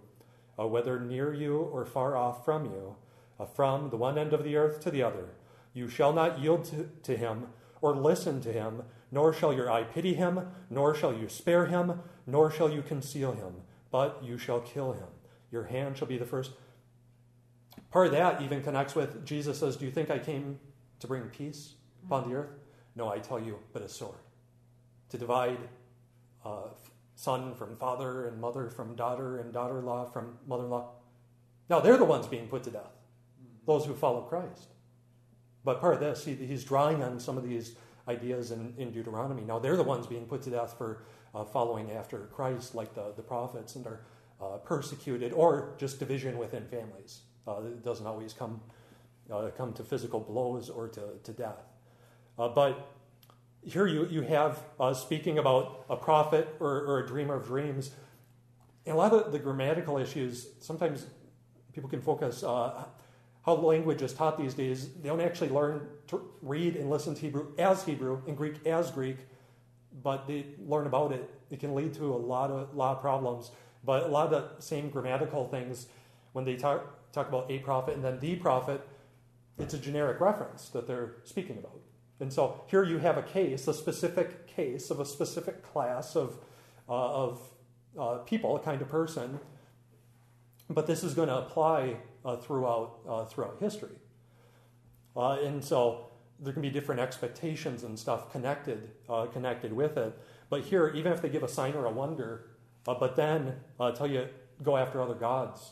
uh, 0.60 0.68
whether 0.68 1.00
near 1.00 1.34
you 1.34 1.58
or 1.58 1.86
far 1.86 2.16
off 2.16 2.44
from 2.44 2.66
you, 2.66 2.96
uh, 3.40 3.46
from 3.46 3.90
the 3.90 3.98
one 3.98 4.18
end 4.18 4.34
of 4.34 4.44
the 4.44 4.56
earth 4.56 4.80
to 4.82 4.92
the 4.92 5.04
other. 5.04 5.30
You 5.74 5.88
shall 5.88 6.14
not 6.14 6.40
yield 6.40 6.66
to, 6.66 6.90
to 7.04 7.18
him 7.18 7.48
or 7.82 7.96
listen 7.96 8.42
to 8.42 8.52
him, 8.52 8.84
nor 9.12 9.34
shall 9.34 9.54
your 9.54 9.72
eye 9.72 9.84
pity 9.84 10.14
him, 10.14 10.48
nor 10.70 10.94
shall 10.94 11.14
you 11.14 11.28
spare 11.28 11.66
him, 11.66 12.02
nor 12.28 12.52
shall 12.52 12.70
you 12.70 12.82
conceal 12.82 13.34
him, 13.34 13.56
but 13.92 14.22
you 14.24 14.38
shall 14.38 14.60
kill 14.60 14.94
him. 14.94 15.08
Your 15.52 15.64
hand 15.64 15.98
shall 15.98 16.08
be 16.08 16.18
the 16.18 16.26
first. 16.26 16.52
Part 17.92 18.08
of 18.08 18.14
that 18.14 18.42
even 18.42 18.64
connects 18.64 18.96
with 18.96 19.26
Jesus 19.26 19.60
says, 19.60 19.76
Do 19.76 19.86
you 19.86 19.92
think 19.92 20.10
I 20.10 20.18
came 20.18 20.60
to 21.00 21.08
bring 21.08 21.24
peace 21.24 21.74
upon 22.06 22.30
the 22.30 22.36
earth? 22.36 22.52
No, 22.96 23.10
I 23.10 23.20
tell 23.20 23.40
you, 23.40 23.60
but 23.74 23.82
a 23.82 23.90
sword. 23.90 24.18
To 25.10 25.18
divide 25.18 25.58
uh, 26.46 26.70
son 27.16 27.54
from 27.54 27.76
father, 27.76 28.28
and 28.28 28.40
mother 28.40 28.70
from 28.70 28.96
daughter, 28.96 29.40
and 29.40 29.54
daughter 29.54 29.80
in 29.80 29.86
law 29.86 30.06
from 30.06 30.38
mother 30.48 30.64
in 30.64 30.70
law. 30.70 30.92
Now 31.70 31.80
they're 31.80 31.98
the 31.98 32.06
ones 32.06 32.28
being 32.28 32.48
put 32.48 32.64
to 32.64 32.72
death, 32.72 32.92
those 33.66 33.86
who 33.86 33.94
follow 33.94 34.22
Christ. 34.22 34.70
But 35.64 35.80
part 35.80 35.94
of 35.94 36.00
this, 36.00 36.26
he, 36.26 36.34
he's 36.36 36.64
drawing 36.64 37.04
on 37.04 37.20
some 37.20 37.38
of 37.38 37.44
these 37.48 37.76
ideas 38.08 38.52
in, 38.52 38.74
in 38.78 38.92
Deuteronomy. 38.92 39.44
Now 39.44 39.60
they're 39.60 39.78
the 39.78 39.84
ones 39.84 40.08
being 40.08 40.26
put 40.26 40.42
to 40.44 40.50
death 40.50 40.76
for 40.78 41.04
uh, 41.36 41.44
following 41.44 41.92
after 41.92 42.20
Christ, 42.34 42.74
like 42.74 42.94
the, 42.94 43.14
the 43.16 43.22
prophets, 43.22 43.76
and 43.76 43.86
are 43.86 44.02
uh, 44.42 44.58
persecuted, 44.58 45.34
or 45.34 45.74
just 45.78 46.00
division 46.00 46.38
within 46.38 46.66
families. 46.66 47.22
Uh, 47.48 47.62
it 47.66 47.84
doesn't 47.84 48.08
always 48.08 48.34
come 48.34 48.62
uh, 49.32 49.50
come 49.56 49.72
to 49.74 49.84
physical 49.84 50.20
blows 50.20 50.70
or 50.70 50.88
to, 50.90 51.02
to 51.24 51.32
death. 51.32 51.64
Uh, 52.38 52.50
but 52.50 52.92
here 53.64 53.88
you, 53.88 54.06
you 54.08 54.22
have 54.22 54.60
uh, 54.80 54.94
speaking 54.94 55.38
about 55.38 55.86
a 55.90 55.96
prophet 55.96 56.50
or, 56.60 56.82
or, 56.82 57.00
a 57.00 57.08
dreamer 57.08 57.36
of 57.36 57.46
dreams. 57.46 57.92
A 58.88 58.94
lot 58.94 59.14
of 59.14 59.32
the 59.32 59.40
grammatical 59.40 59.98
issues, 59.98 60.48
sometimes 60.60 61.06
people 61.72 61.90
can 61.90 62.02
focus 62.02 62.44
how 63.46 63.56
language 63.56 64.02
is 64.02 64.14
taught 64.14 64.38
these 64.38 64.54
days. 64.54 64.90
They 65.02 65.10
don't 65.10 65.22
actually 65.22 65.50
learn 65.50 65.88
to 66.08 66.22
read 66.42 66.76
and 66.76 66.90
listen 66.90 67.16
to 67.16 67.22
Hebrew 67.22 67.48
as 67.58 67.84
Hebrew 67.84 68.22
and 68.28 68.38
Greek 68.38 68.66
as 68.66 68.92
Greek, 68.92 69.18
but 70.04 70.28
they 70.28 70.46
learn 70.60 70.88
about 70.88 71.12
it. 71.12 71.30
It 71.50 71.60
can 71.60 71.74
lead 71.74 71.94
to 71.96 72.14
a 72.14 72.18
lot 72.18 72.52
of, 72.52 72.76
lot 72.76 72.98
of 72.98 73.02
problems. 73.02 73.52
But 73.84 74.04
a 74.04 74.08
lot 74.08 74.32
of 74.32 74.32
the 74.32 74.62
same 74.62 74.90
grammatical 74.90 75.48
things, 75.48 75.88
when 76.34 76.46
they 76.46 76.56
talk, 76.56 77.12
talk 77.12 77.28
about 77.28 77.50
a 77.50 77.60
prophet 77.60 77.96
and 77.96 78.04
then 78.04 78.20
the 78.20 78.36
prophet, 78.36 78.88
it's 79.58 79.74
a 79.74 79.78
generic 79.78 80.20
reference 80.20 80.70
that 80.70 80.88
they're 80.88 81.16
speaking 81.24 81.58
about. 81.58 81.80
And 82.20 82.32
so 82.32 82.62
here 82.68 82.84
you 82.84 83.00
have 83.00 83.18
a 83.18 83.24
case, 83.24 83.68
a 83.68 83.74
specific 83.74 84.48
case 84.48 84.92
of 84.92 85.00
a 85.00 85.06
specific 85.06 85.64
class 85.64 86.16
of, 86.16 86.38
uh, 86.88 86.94
of 86.94 87.42
uh, 88.00 88.18
people, 88.20 88.56
a 88.56 88.60
kind 88.60 88.82
of 88.82 88.90
person, 88.90 89.40
but 90.70 90.86
this 90.88 91.04
is 91.04 91.14
going 91.14 91.28
to 91.28 91.38
apply 91.38 91.98
uh, 92.24 92.38
throughout, 92.38 93.00
uh, 93.10 93.26
throughout 93.26 93.58
history. 93.60 93.98
Uh, 95.16 95.40
and 95.44 95.64
so 95.64 96.12
there 96.40 96.54
can 96.54 96.62
be 96.62 96.70
different 96.70 97.02
expectations 97.02 97.84
and 97.84 97.98
stuff 97.98 98.32
connected, 98.32 98.92
uh, 99.10 99.26
connected 99.26 99.74
with 99.74 99.98
it. 99.98 100.18
But 100.50 100.62
here, 100.62 100.92
even 100.96 101.12
if 101.12 101.22
they 101.22 101.30
give 101.30 101.44
a 101.44 101.48
sign 101.48 101.74
or 101.74 101.86
a 101.86 101.92
wonder, 101.92 102.51
but 102.84 103.16
then 103.16 103.56
tell 103.96 104.08
you, 104.08 104.28
go 104.64 104.78
after 104.78 105.02
other 105.02 105.16
gods, 105.16 105.72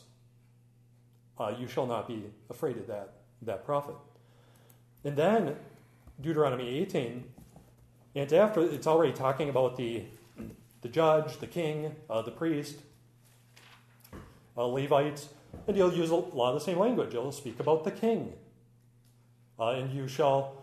you 1.58 1.66
shall 1.66 1.86
not 1.86 2.06
be 2.06 2.24
afraid 2.50 2.76
of 2.76 2.86
that 2.86 3.20
that 3.42 3.64
prophet. 3.64 3.94
And 5.04 5.16
then 5.16 5.56
Deuteronomy 6.20 6.68
18, 6.80 7.24
and 8.14 8.32
after 8.32 8.60
it's 8.62 8.86
already 8.86 9.12
talking 9.12 9.48
about 9.48 9.76
the, 9.76 10.04
the 10.82 10.88
judge, 10.88 11.38
the 11.38 11.46
king, 11.46 11.94
uh, 12.08 12.22
the 12.22 12.30
priest, 12.30 12.76
uh, 14.56 14.64
Levites, 14.66 15.28
and 15.66 15.76
he'll 15.76 15.92
use 15.92 16.10
a 16.10 16.14
lot 16.14 16.54
of 16.54 16.54
the 16.54 16.64
same 16.64 16.78
language. 16.78 17.12
He'll 17.12 17.32
speak 17.32 17.58
about 17.60 17.84
the 17.84 17.90
king, 17.90 18.32
uh, 19.58 19.70
and 19.70 19.92
you 19.92 20.06
shall 20.06 20.56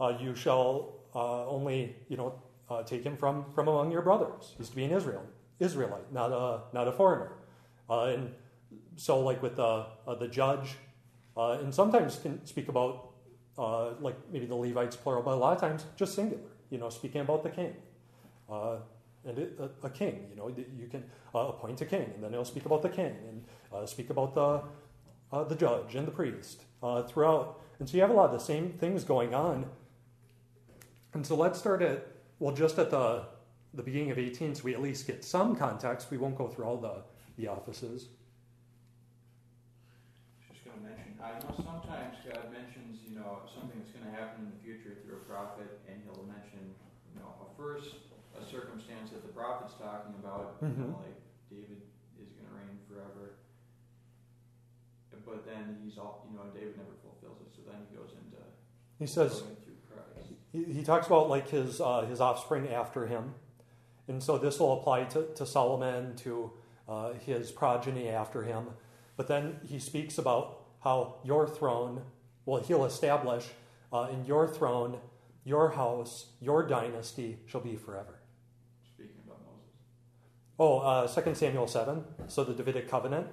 uh, 0.00 0.12
you 0.20 0.34
shall 0.34 0.92
uh, 1.14 1.48
only 1.48 1.96
you 2.08 2.16
know 2.16 2.34
uh, 2.68 2.82
take 2.82 3.04
him 3.04 3.16
from 3.16 3.44
from 3.54 3.68
among 3.68 3.92
your 3.92 4.02
brothers. 4.02 4.54
He's 4.58 4.68
to 4.70 4.76
be 4.76 4.84
in 4.84 4.90
Israel 4.90 5.22
Israelite, 5.58 6.12
not 6.12 6.32
a 6.32 6.62
not 6.72 6.88
a 6.88 6.92
foreigner. 6.92 7.32
and 7.88 8.32
so, 8.96 9.20
like 9.20 9.42
with 9.42 9.56
the 9.56 9.86
the 10.18 10.28
judge 10.28 10.76
uh, 11.36 11.58
and 11.60 11.74
sometimes 11.74 12.16
can 12.16 12.44
speak 12.46 12.68
about, 12.68 13.10
uh, 13.58 13.90
like 14.00 14.16
maybe 14.32 14.46
the 14.46 14.54
Levites 14.54 14.96
plural, 14.96 15.22
but 15.22 15.32
a 15.32 15.36
lot 15.36 15.54
of 15.54 15.60
times 15.60 15.84
just 15.96 16.14
singular, 16.14 16.42
you 16.70 16.78
know, 16.78 16.88
speaking 16.88 17.20
about 17.20 17.42
the 17.42 17.50
king. 17.50 17.74
Uh, 18.50 18.76
and 19.26 19.38
it, 19.38 19.58
a, 19.58 19.86
a, 19.86 19.90
king, 19.90 20.28
you 20.30 20.36
know, 20.36 20.48
you 20.48 20.86
can 20.88 21.04
uh, 21.34 21.40
appoint 21.48 21.80
a 21.80 21.84
king, 21.84 22.10
and 22.14 22.22
then 22.22 22.32
he'll 22.32 22.44
speak 22.44 22.64
about 22.64 22.80
the 22.80 22.88
king, 22.88 23.14
and 23.28 23.44
uh, 23.72 23.84
speak 23.84 24.08
about 24.08 24.34
the, 24.34 24.62
uh, 25.32 25.44
the 25.44 25.56
judge 25.56 25.94
and 25.94 26.06
the 26.06 26.12
priest 26.12 26.62
throughout. 27.08 27.60
And 27.78 27.88
so 27.88 27.96
you 27.96 28.00
have 28.00 28.10
a 28.10 28.14
lot 28.14 28.26
of 28.26 28.32
the 28.32 28.44
same 28.44 28.72
things 28.72 29.04
going 29.04 29.34
on. 29.34 29.66
And 31.12 31.26
so 31.26 31.34
let's 31.34 31.58
start 31.58 31.82
at, 31.82 32.06
well, 32.38 32.54
just 32.54 32.78
at 32.78 32.90
the, 32.90 33.24
the 33.76 33.82
beginning 33.82 34.10
of 34.10 34.18
18, 34.18 34.56
so 34.56 34.64
we 34.64 34.74
at 34.74 34.80
least 34.80 35.06
get 35.06 35.24
some 35.24 35.54
context. 35.54 36.10
We 36.10 36.18
won't 36.18 36.36
go 36.36 36.48
through 36.48 36.64
all 36.64 36.76
the, 36.76 37.04
the 37.36 37.46
offices. 37.48 38.08
Just 40.48 40.64
going 40.64 40.80
to 40.80 40.84
mention, 40.88 41.14
I 41.20 41.36
know 41.44 41.52
sometimes 41.60 42.16
God 42.24 42.48
mentions, 42.50 43.04
you 43.04 43.20
know, 43.20 43.44
something 43.52 43.76
that's 43.76 43.92
going 43.92 44.08
to 44.08 44.14
happen 44.16 44.48
in 44.48 44.50
the 44.56 44.60
future 44.64 44.96
through 45.04 45.20
a 45.20 45.24
prophet, 45.28 45.84
and 45.86 46.00
He'll 46.08 46.24
mention, 46.24 46.72
you 47.12 47.20
know, 47.20 47.28
a 47.44 47.48
first 47.54 48.00
a 48.36 48.44
circumstance 48.44 49.16
that 49.16 49.24
the 49.24 49.32
prophet's 49.32 49.72
talking 49.80 50.12
about, 50.20 50.60
mm-hmm. 50.60 50.76
you 50.76 50.88
know, 50.92 51.00
like 51.00 51.16
David 51.48 51.80
is 52.20 52.28
going 52.36 52.48
to 52.48 52.54
reign 52.56 52.76
forever. 52.84 53.40
But 55.24 55.42
then 55.48 55.80
he's 55.82 55.98
all, 55.98 56.28
you 56.30 56.36
know, 56.36 56.44
David 56.54 56.76
never 56.76 56.94
fulfills 57.02 57.40
it. 57.42 57.50
So 57.50 57.64
then 57.66 57.82
he 57.90 57.96
goes 57.96 58.12
into 58.14 58.36
he 58.98 59.06
says 59.06 59.42
he, 60.52 60.64
he 60.64 60.82
talks 60.82 61.06
about 61.06 61.28
like 61.28 61.48
his 61.48 61.80
uh, 61.80 62.06
his 62.08 62.20
offspring 62.20 62.68
after 62.68 63.06
him, 63.06 63.34
and 64.08 64.22
so 64.22 64.38
this 64.38 64.58
will 64.58 64.78
apply 64.80 65.04
to, 65.04 65.26
to 65.34 65.46
Solomon 65.46 66.14
to 66.16 66.52
uh, 66.88 67.12
his 67.14 67.50
progeny 67.50 68.08
after 68.08 68.42
him. 68.42 68.68
But 69.16 69.28
then 69.28 69.60
he 69.66 69.78
speaks 69.78 70.18
about 70.18 70.62
how 70.82 71.16
your 71.24 71.46
throne, 71.48 72.02
well, 72.44 72.62
he'll 72.62 72.84
establish 72.84 73.46
uh, 73.92 74.08
in 74.12 74.24
your 74.24 74.46
throne, 74.46 74.98
your 75.44 75.70
house, 75.70 76.26
your 76.40 76.66
dynasty 76.66 77.38
shall 77.46 77.60
be 77.60 77.76
forever. 77.76 78.20
Speaking 78.94 79.16
about 79.24 79.40
Moses. 79.44 79.70
Oh, 80.58 80.78
uh, 80.78 81.08
2 81.08 81.34
Samuel 81.34 81.66
7, 81.66 82.04
so 82.28 82.44
the 82.44 82.52
Davidic 82.54 82.88
covenant. 82.88 83.26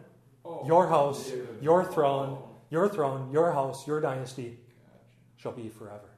Oh, 0.45 0.65
your 0.65 0.87
house, 0.87 1.31
your 1.61 1.83
throne, 1.83 2.37
your 2.69 2.89
throne, 2.89 3.31
your 3.31 3.51
house, 3.51 3.87
your 3.87 4.01
dynasty 4.01 4.57
gotcha. 4.87 4.99
shall 5.37 5.51
be 5.53 5.69
forever. 5.69 6.12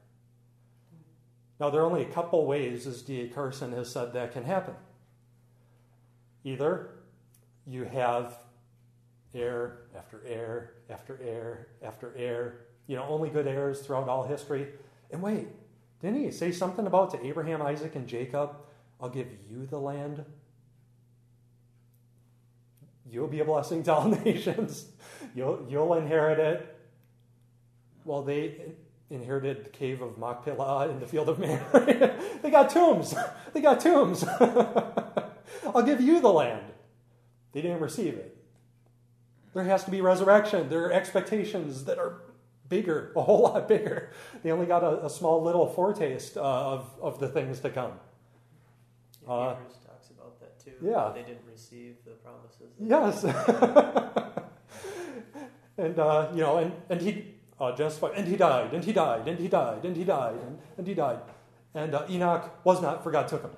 Now, 1.59 1.69
there 1.69 1.81
are 1.81 1.85
only 1.85 2.01
a 2.01 2.09
couple 2.09 2.45
ways, 2.45 2.85
as 2.85 3.01
D.A. 3.01 3.29
Carson 3.29 3.71
has 3.71 3.89
said, 3.89 4.13
that 4.13 4.33
can 4.33 4.43
happen. 4.43 4.75
Either 6.43 6.89
you 7.65 7.85
have 7.85 8.37
heir 9.33 9.79
after 9.97 10.21
heir 10.25 10.73
after 10.89 11.19
heir 11.23 11.67
after 11.81 12.13
heir, 12.17 12.65
you 12.87 12.95
know, 12.95 13.03
only 13.03 13.29
good 13.29 13.47
heirs 13.47 13.81
throughout 13.81 14.07
all 14.07 14.23
history. 14.23 14.67
And 15.11 15.21
wait, 15.21 15.47
didn't 16.01 16.23
he 16.23 16.31
say 16.31 16.51
something 16.51 16.85
about 16.85 17.11
to 17.11 17.25
Abraham, 17.25 17.61
Isaac, 17.61 17.95
and 17.95 18.07
Jacob, 18.07 18.55
I'll 19.01 19.09
give 19.09 19.27
you 19.49 19.65
the 19.65 19.79
land? 19.79 20.23
You'll 23.09 23.27
be 23.27 23.39
a 23.39 23.45
blessing 23.45 23.83
to 23.83 23.93
all 23.93 24.07
nations. 24.25 24.87
You'll, 25.33 25.65
you'll 25.69 25.93
inherit 25.95 26.39
it. 26.39 26.77
Well, 28.03 28.21
they 28.21 28.73
inherited 29.09 29.65
the 29.65 29.69
cave 29.69 30.01
of 30.01 30.17
Machpelah 30.17 30.89
in 30.89 30.99
the 30.99 31.05
field 31.05 31.29
of 31.29 31.39
Man. 31.39 31.63
they 32.41 32.49
got 32.49 32.69
tombs. 32.69 33.15
They 33.53 33.61
got 33.61 33.79
tombs. 33.79 34.25
I'll 35.73 35.83
give 35.83 36.01
you 36.01 36.19
the 36.19 36.27
land. 36.27 36.65
They 37.53 37.61
didn't 37.61 37.79
receive 37.79 38.15
it. 38.15 38.35
There 39.53 39.63
has 39.63 39.85
to 39.85 39.91
be 39.91 40.01
resurrection. 40.01 40.67
There 40.67 40.83
are 40.87 40.91
expectations 40.91 41.85
that 41.85 41.97
are 41.97 42.23
bigger, 42.67 43.13
a 43.15 43.21
whole 43.21 43.43
lot 43.43 43.69
bigger. 43.69 44.11
They 44.43 44.51
only 44.51 44.65
got 44.65 44.83
a, 44.83 45.05
a 45.05 45.09
small 45.09 45.41
little 45.41 45.67
foretaste 45.67 46.35
uh, 46.35 46.41
of, 46.41 46.91
of 47.01 47.19
the 47.21 47.29
things 47.29 47.61
to 47.61 47.69
come. 47.69 47.93
Yeah, 49.25 49.33
uh, 49.33 49.55
talks 49.85 50.09
about 50.09 50.37
that 50.41 50.59
too. 50.59 50.73
Yeah. 50.81 51.13
They 51.15 51.21
didn't 51.21 51.45
receive 51.49 51.95
the 52.03 52.11
promises. 52.11 52.73
Yes. 52.77 53.23
and, 55.77 55.97
uh, 55.97 56.29
you 56.33 56.41
know, 56.41 56.57
and, 56.57 56.73
and 56.89 56.99
he, 57.01 57.34
and 57.59 58.27
he 58.27 58.35
died, 58.35 58.73
and 58.73 58.83
he 58.83 58.93
died, 58.93 59.27
and 59.27 59.39
he 59.39 59.47
died, 59.47 59.85
and 59.85 59.95
he 59.95 60.03
died, 60.03 60.35
and, 60.35 60.59
and 60.77 60.87
he 60.87 60.93
died. 60.93 61.19
And 61.73 61.95
uh, 61.95 62.05
Enoch 62.09 62.59
was 62.63 62.81
not, 62.81 63.03
for 63.03 63.11
God 63.11 63.27
took 63.27 63.43
him. 63.43 63.51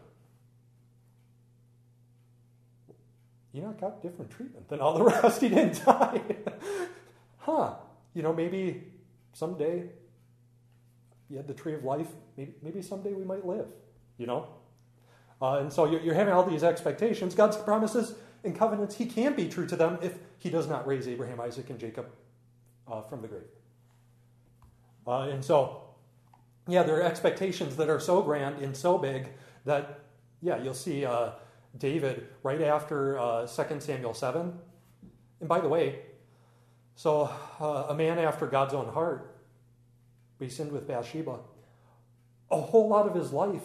Enoch 3.55 3.79
got 3.79 4.01
different 4.01 4.31
treatment 4.31 4.67
than 4.69 4.79
all 4.79 4.97
the 4.97 5.03
rest. 5.23 5.41
He 5.41 5.49
didn't 5.49 5.83
die. 5.83 6.21
huh. 7.37 7.73
You 8.13 8.23
know, 8.23 8.33
maybe 8.33 8.83
someday 9.33 9.89
you 11.29 11.37
had 11.37 11.47
the 11.47 11.53
tree 11.53 11.73
of 11.73 11.83
life. 11.83 12.07
Maybe, 12.37 12.53
maybe 12.61 12.81
someday 12.81 13.13
we 13.13 13.23
might 13.23 13.45
live, 13.45 13.67
you 14.17 14.27
know? 14.27 14.47
Uh, 15.41 15.59
and 15.59 15.71
so 15.71 15.85
you're, 15.85 16.01
you're, 16.01 16.15
having 16.15 16.33
all 16.33 16.43
these 16.43 16.63
expectations. 16.63 17.35
God's 17.35 17.57
promises 17.57 18.15
and 18.43 18.57
covenants, 18.57 18.95
He 18.95 19.05
can 19.05 19.35
be 19.35 19.47
true 19.47 19.67
to 19.67 19.75
them 19.75 19.99
if 20.01 20.17
He 20.37 20.49
does 20.49 20.67
not 20.67 20.87
raise 20.87 21.07
Abraham, 21.07 21.39
Isaac, 21.39 21.69
and 21.69 21.79
Jacob 21.79 22.07
uh, 22.87 23.01
from 23.03 23.21
the 23.21 23.27
grave. 23.27 23.43
Uh, 25.07 25.29
and 25.29 25.43
so, 25.43 25.81
yeah, 26.67 26.83
there 26.83 26.97
are 26.97 27.03
expectations 27.03 27.75
that 27.77 27.89
are 27.89 27.99
so 27.99 28.21
grand 28.21 28.61
and 28.61 28.75
so 28.75 28.97
big 28.97 29.29
that, 29.65 30.01
yeah, 30.41 30.61
you'll 30.61 30.73
see 30.73 31.05
uh, 31.05 31.31
David 31.77 32.27
right 32.43 32.61
after 32.61 33.17
uh, 33.17 33.47
2 33.47 33.79
Samuel 33.79 34.13
7. 34.13 34.53
And 35.39 35.49
by 35.49 35.59
the 35.59 35.69
way, 35.69 35.99
so 36.95 37.29
uh, 37.59 37.85
a 37.89 37.93
man 37.93 38.19
after 38.19 38.47
God's 38.47 38.73
own 38.73 38.87
heart, 38.87 39.35
we 40.39 40.49
sinned 40.49 40.71
with 40.71 40.87
Bathsheba. 40.87 41.39
A 42.51 42.59
whole 42.59 42.89
lot 42.89 43.07
of 43.07 43.15
his 43.15 43.31
life, 43.31 43.63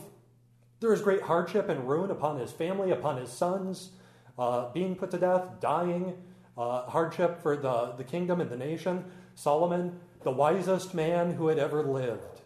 there 0.80 0.93
is 0.93 1.01
great 1.01 1.22
hardship 1.22 1.68
and 1.68 1.88
ruin 1.88 2.11
upon 2.11 2.38
his 2.38 2.53
family, 2.53 2.90
upon 2.90 3.16
his 3.16 3.30
sons, 3.30 3.90
uh, 4.38 4.70
being 4.72 4.95
put 4.95 5.11
to 5.12 5.18
death, 5.18 5.61
dying, 5.61 6.14
uh, 6.57 6.82
hardship 6.82 7.43
for 7.43 7.57
the, 7.57 7.93
the 7.97 8.05
kingdom 8.05 8.40
and 8.40 8.51
the 8.51 8.57
nation. 8.57 9.05
Solomon, 9.34 9.99
the 10.25 10.31
wisest 10.31 10.95
man 10.95 11.33
who 11.33 11.49
had 11.49 11.59
ever 11.59 11.83
lived, 11.83 12.41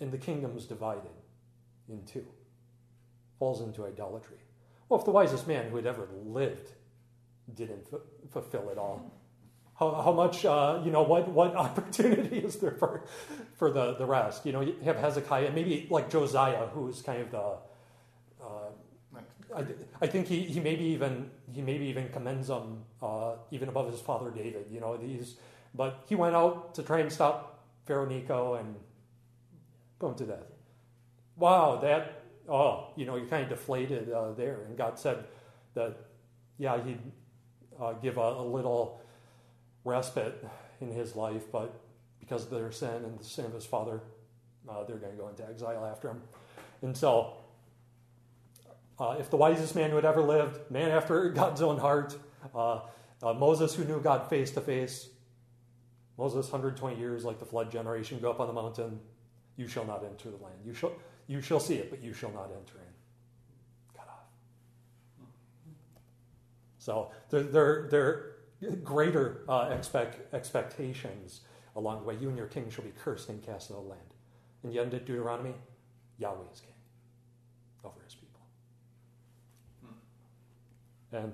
and 0.00 0.12
the 0.12 0.18
kingdom's 0.18 0.66
divided 0.66 1.10
in 1.88 2.04
two, 2.04 2.26
falls 3.38 3.60
into 3.60 3.84
idolatry. 3.84 4.38
Well, 4.88 5.00
if 5.00 5.04
the 5.04 5.12
wisest 5.12 5.46
man 5.46 5.68
who 5.70 5.76
had 5.76 5.86
ever 5.86 6.08
lived 6.24 6.72
didn't 7.54 7.86
f- 7.92 8.00
fulfill 8.30 8.68
it 8.70 8.78
all, 8.78 9.12
how, 9.78 9.90
how 10.02 10.12
much, 10.12 10.44
uh, 10.44 10.80
you 10.84 10.90
know, 10.90 11.02
what, 11.02 11.28
what 11.28 11.54
opportunity 11.56 12.38
is 12.38 12.56
there 12.56 12.72
for, 12.72 13.04
for 13.56 13.70
the, 13.70 13.94
the 13.94 14.06
rest? 14.06 14.46
You 14.46 14.52
know, 14.52 14.60
you 14.60 14.76
have 14.84 14.96
Hezekiah, 14.96 15.52
maybe 15.52 15.86
like 15.90 16.10
Josiah, 16.10 16.66
who's 16.68 17.02
kind 17.02 17.22
of 17.22 17.30
the, 17.30 17.56
uh, 18.42 18.70
I, 19.54 19.64
I 20.00 20.06
think 20.06 20.26
he, 20.26 20.40
he 20.40 20.60
maybe 20.60 20.84
even 20.84 21.30
he 21.52 21.62
maybe 21.62 21.86
even 21.86 22.08
commends 22.08 22.50
him 22.50 22.82
uh, 23.02 23.34
even 23.50 23.68
above 23.68 23.90
his 23.90 24.00
father 24.00 24.30
David. 24.30 24.66
You 24.70 24.80
know, 24.80 24.96
these, 24.96 25.36
but 25.76 26.04
he 26.08 26.14
went 26.14 26.34
out 26.34 26.74
to 26.74 26.82
try 26.82 27.00
and 27.00 27.12
stop 27.12 27.64
Pharaoh 27.84 28.06
Necho 28.06 28.54
and 28.54 28.76
put 29.98 30.08
him 30.10 30.14
to 30.16 30.24
death. 30.26 30.46
Wow, 31.36 31.76
that 31.82 32.22
oh, 32.48 32.88
you 32.96 33.04
know, 33.04 33.16
you're 33.16 33.26
kind 33.26 33.42
of 33.42 33.48
deflated 33.48 34.10
uh, 34.10 34.32
there. 34.32 34.60
And 34.66 34.76
God 34.76 34.98
said 34.98 35.24
that 35.74 35.96
yeah, 36.58 36.82
he'd 36.82 37.00
uh, 37.80 37.92
give 37.94 38.16
a, 38.16 38.20
a 38.20 38.42
little 38.42 39.00
respite 39.84 40.44
in 40.80 40.90
his 40.90 41.14
life, 41.14 41.50
but 41.52 41.80
because 42.20 42.44
of 42.44 42.50
their 42.50 42.72
sin 42.72 43.04
and 43.04 43.18
the 43.18 43.24
sin 43.24 43.44
of 43.44 43.52
his 43.52 43.66
father, 43.66 44.00
uh, 44.68 44.84
they're 44.84 44.96
going 44.96 45.12
to 45.12 45.18
go 45.18 45.28
into 45.28 45.46
exile 45.48 45.84
after 45.84 46.08
him. 46.08 46.22
And 46.82 46.96
so, 46.96 47.34
uh, 48.98 49.16
if 49.18 49.30
the 49.30 49.36
wisest 49.36 49.74
man 49.76 49.90
who 49.90 49.96
had 49.96 50.04
ever 50.04 50.22
lived, 50.22 50.70
man 50.70 50.90
after 50.90 51.28
God's 51.34 51.62
own 51.62 51.78
heart, 51.78 52.16
uh, 52.54 52.80
uh, 53.22 53.32
Moses 53.34 53.74
who 53.74 53.84
knew 53.84 54.00
God 54.00 54.28
face 54.28 54.50
to 54.52 54.60
face, 54.60 55.08
Moses 56.18 56.50
120 56.50 56.98
years 56.98 57.24
like 57.24 57.38
the 57.38 57.44
flood 57.44 57.70
generation, 57.70 58.18
go 58.20 58.30
up 58.30 58.40
on 58.40 58.46
the 58.46 58.52
mountain, 58.52 58.98
you 59.56 59.68
shall 59.68 59.84
not 59.84 60.04
enter 60.04 60.30
the 60.30 60.42
land. 60.42 60.56
You 60.64 60.74
shall, 60.74 60.92
you 61.26 61.40
shall 61.40 61.60
see 61.60 61.74
it, 61.74 61.90
but 61.90 62.02
you 62.02 62.12
shall 62.12 62.30
not 62.30 62.44
enter 62.44 62.78
in. 62.78 63.96
Cut 63.96 64.08
off. 64.08 64.24
So 66.78 67.10
there, 67.30 67.42
there, 67.42 67.88
there 67.90 68.04
are 68.62 68.76
greater 68.76 69.42
uh, 69.48 69.70
expect, 69.72 70.34
expectations 70.34 71.42
along 71.74 72.00
the 72.00 72.06
way. 72.06 72.16
You 72.20 72.28
and 72.28 72.36
your 72.36 72.46
king 72.46 72.70
shall 72.70 72.84
be 72.84 72.92
cursed 73.02 73.28
and 73.28 73.42
cast 73.44 73.70
out 73.70 73.78
of 73.78 73.84
the 73.84 73.90
land. 73.90 74.00
And 74.62 74.72
yet 74.72 74.84
in 74.84 74.90
Deuteronomy, 74.90 75.54
Yahweh 76.18 76.38
is 76.52 76.60
king 76.60 76.72
over 77.84 78.00
his 78.04 78.14
people. 78.14 78.40
And 81.12 81.32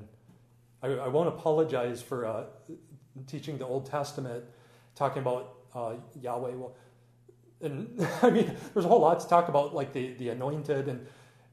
I, 0.83 1.05
I 1.05 1.09
won't 1.09 1.29
apologize 1.29 2.03
for 2.03 2.27
uh, 2.27 2.45
teaching 3.27 3.59
the 3.59 3.67
Old 3.67 3.87
Testament, 3.87 4.45
talking 4.95 5.23
about 5.23 5.55
uh, 5.75 5.95
Yahweh. 6.21 6.53
Well, 6.55 6.77
and 7.61 8.07
I 8.23 8.31
mean, 8.31 8.57
there's 8.75 8.85
a 8.85 8.89
whole 8.89 9.01
lot 9.01 9.21
to 9.21 9.29
talk 9.29 9.49
about, 9.49 9.75
like 9.75 9.93
the, 9.93 10.15
the 10.15 10.31
anointed. 10.31 10.89
And, 10.89 11.07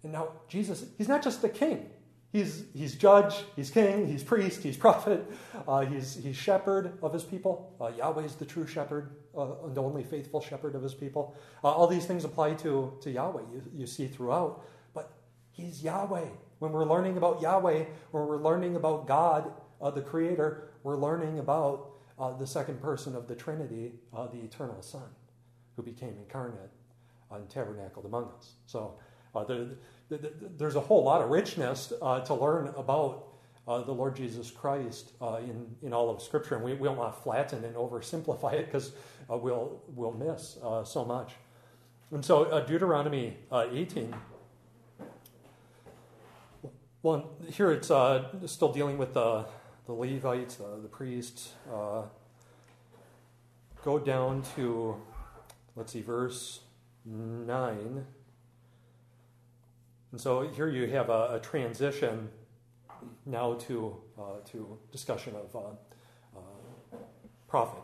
and 0.04 0.14
now 0.14 0.30
Jesus, 0.48 0.86
he's 0.98 1.08
not 1.08 1.24
just 1.24 1.42
the 1.42 1.50
king. 1.50 1.90
He's, 2.32 2.66
he's 2.76 2.94
judge, 2.94 3.34
he's 3.56 3.72
king, 3.72 4.08
he's 4.08 4.24
priest, 4.24 4.62
he's 4.62 4.78
prophet, 4.86 5.26
uh, 5.68 5.80
he's, 5.82 6.16
he's 6.16 6.36
shepherd 6.36 7.00
of 7.02 7.12
his 7.12 7.24
people. 7.24 7.76
Uh, 7.82 7.88
Yahweh 7.98 8.24
is 8.24 8.36
the 8.36 8.46
true 8.46 8.68
shepherd 8.68 9.16
uh, 9.36 9.64
and 9.64 9.74
the 9.74 9.82
only 9.82 10.04
faithful 10.04 10.40
shepherd 10.40 10.76
of 10.76 10.84
his 10.84 10.94
people. 10.94 11.36
Uh, 11.64 11.70
all 11.70 11.88
these 11.88 12.06
things 12.06 12.26
apply 12.26 12.54
to, 12.56 12.94
to 13.02 13.10
Yahweh, 13.10 13.42
you, 13.52 13.64
you 13.76 13.88
see 13.88 14.06
throughout. 14.06 14.64
But 14.94 15.12
he's 15.50 15.84
Yahweh. 15.84 16.28
When 16.60 16.72
we're 16.72 16.86
learning 16.86 17.18
about 17.18 17.42
Yahweh, 17.42 17.86
when 18.12 18.28
we're 18.28 18.38
learning 18.38 18.76
about 18.76 19.08
God, 19.08 19.52
uh, 19.82 19.90
the 19.90 20.02
Creator, 20.02 20.70
we're 20.84 20.98
learning 20.98 21.40
about 21.40 21.94
uh, 22.20 22.36
the 22.38 22.48
second 22.48 22.82
person 22.82 23.16
of 23.16 23.28
the 23.28 23.36
Trinity, 23.36 23.94
the 24.14 24.40
eternal 24.44 24.82
Son, 24.82 25.10
who 25.76 25.84
became 25.84 26.16
incarnate 26.18 26.72
and 27.32 27.50
tabernacled 27.50 28.06
among 28.06 28.32
us. 28.38 28.54
So 28.66 28.96
there 29.48 29.68
there's 30.58 30.76
a 30.76 30.82
whole 30.82 31.04
lot 31.04 31.22
of 31.22 31.30
richness 31.30 31.94
uh, 32.02 32.20
to 32.22 32.34
learn 32.34 32.74
about 32.76 33.28
uh, 33.68 33.84
the 33.84 33.92
Lord 33.92 34.16
Jesus 34.16 34.50
Christ 34.50 35.12
uh, 35.22 35.40
in, 35.44 35.68
in 35.84 35.94
all 35.94 36.10
of 36.10 36.22
Scripture, 36.22 36.56
and 36.56 36.64
we, 36.64 36.74
we 36.74 36.88
don't 36.88 36.98
want 36.98 37.16
to 37.16 37.22
flatten 37.22 37.64
and 37.64 37.76
oversimplify 37.76 38.54
it 38.54 38.66
because 38.66 38.94
uh, 39.32 39.38
we'll, 39.38 39.80
we'll 39.90 40.14
miss 40.14 40.58
uh, 40.64 40.84
so 40.84 41.06
much. 41.06 41.34
And 42.12 42.26
so, 42.26 42.46
uh, 42.46 42.62
Deuteronomy 42.62 43.38
18. 43.52 44.16
Well, 47.04 47.30
here 47.48 47.72
it's 47.72 47.88
still 47.88 48.74
dealing 48.74 48.98
with 48.98 49.14
the, 49.14 49.46
the 49.90 49.96
Levites, 49.96 50.58
the, 50.58 50.78
the 50.84 50.88
priests. 50.88 51.54
go 53.84 53.98
down 53.98 54.44
to, 54.56 54.96
let's 55.76 55.94
see, 55.94 56.02
verse 56.04 56.60
9. 57.06 58.06
And 60.12 60.22
so 60.22 60.48
here 60.48 60.70
you 60.70 60.88
have 60.92 61.10
a, 61.10 61.38
a 61.38 61.40
transition 61.42 62.30
now 63.26 63.56
to, 63.56 63.98
uh, 64.16 64.22
to 64.52 64.78
discussion 64.92 65.34
of 65.36 65.56
uh, 65.56 66.38
uh, 66.38 66.98
prophet. 67.48 67.82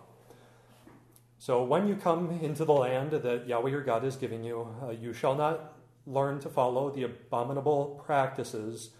So 1.40 1.64
when 1.64 1.88
you 1.88 1.96
come 1.96 2.40
into 2.40 2.66
the 2.66 2.74
land 2.74 3.14
that 3.14 3.48
Yahweh 3.48 3.72
your 3.72 3.84
God 3.84 4.06
is 4.06 4.16
giving 4.16 4.44
you, 4.44 4.68
uh, 4.84 4.92
you 4.92 5.12
shall 5.12 5.34
not 5.34 5.74
learn 6.06 6.40
to 6.42 6.50
follow 6.50 6.92
the 6.92 7.02
abominable 7.02 8.00
practices 8.06 8.92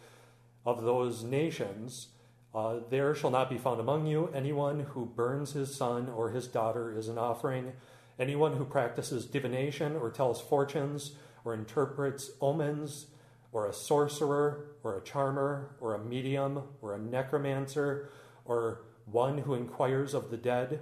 of 0.66 0.82
those 0.82 1.22
nations. 1.22 2.08
Uh, 2.56 2.80
there 2.90 3.14
shall 3.14 3.32
not 3.32 3.50
be 3.50 3.58
found 3.58 3.82
among 3.82 4.08
you 4.08 4.30
anyone 4.34 4.80
who 4.80 5.06
burns 5.06 5.52
his 5.52 5.76
son 5.76 6.08
or 6.08 6.30
his 6.30 6.48
daughter 6.48 6.98
as 6.98 7.10
an 7.10 7.18
offering, 7.18 7.74
anyone 8.18 8.56
who 8.56 8.64
practices 8.64 9.26
divination 9.26 9.94
or 9.98 10.10
tells 10.10 10.40
fortunes 10.40 11.12
or 11.44 11.54
interprets 11.54 12.32
omens 12.40 13.08
or 13.56 13.68
a 13.68 13.74
sorcerer, 13.74 14.66
or 14.84 14.98
a 14.98 15.02
charmer, 15.02 15.78
or 15.80 15.94
a 15.94 16.04
medium, 16.04 16.62
or 16.82 16.94
a 16.94 17.00
necromancer, 17.00 18.10
or 18.44 18.82
one 19.06 19.38
who 19.38 19.54
inquires 19.54 20.14
of 20.14 20.30
the 20.30 20.36
dead. 20.36 20.82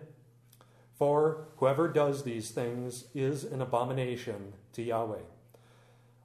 For 0.97 1.49
whoever 1.57 1.87
does 1.87 2.23
these 2.23 2.49
things 2.49 3.05
is 3.13 3.43
an 3.43 3.61
abomination 3.61 4.53
to 4.73 4.81
Yahweh. 4.81 5.21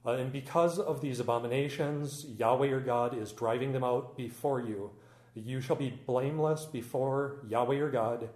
Uh, 0.06 0.12
and 0.12 0.32
because 0.32 0.78
of 0.78 1.02
these 1.02 1.20
abominations, 1.20 2.24
Yahweh 2.38 2.68
your 2.68 2.80
God 2.80 3.14
is 3.14 3.30
driving 3.32 3.72
them 3.72 3.84
out 3.84 4.16
before 4.16 4.60
you. 4.60 4.92
You 5.34 5.60
shall 5.60 5.76
be 5.76 5.98
blameless 6.06 6.64
before 6.66 7.44
Yahweh 7.48 7.76
your 7.76 7.90
God 7.90 8.30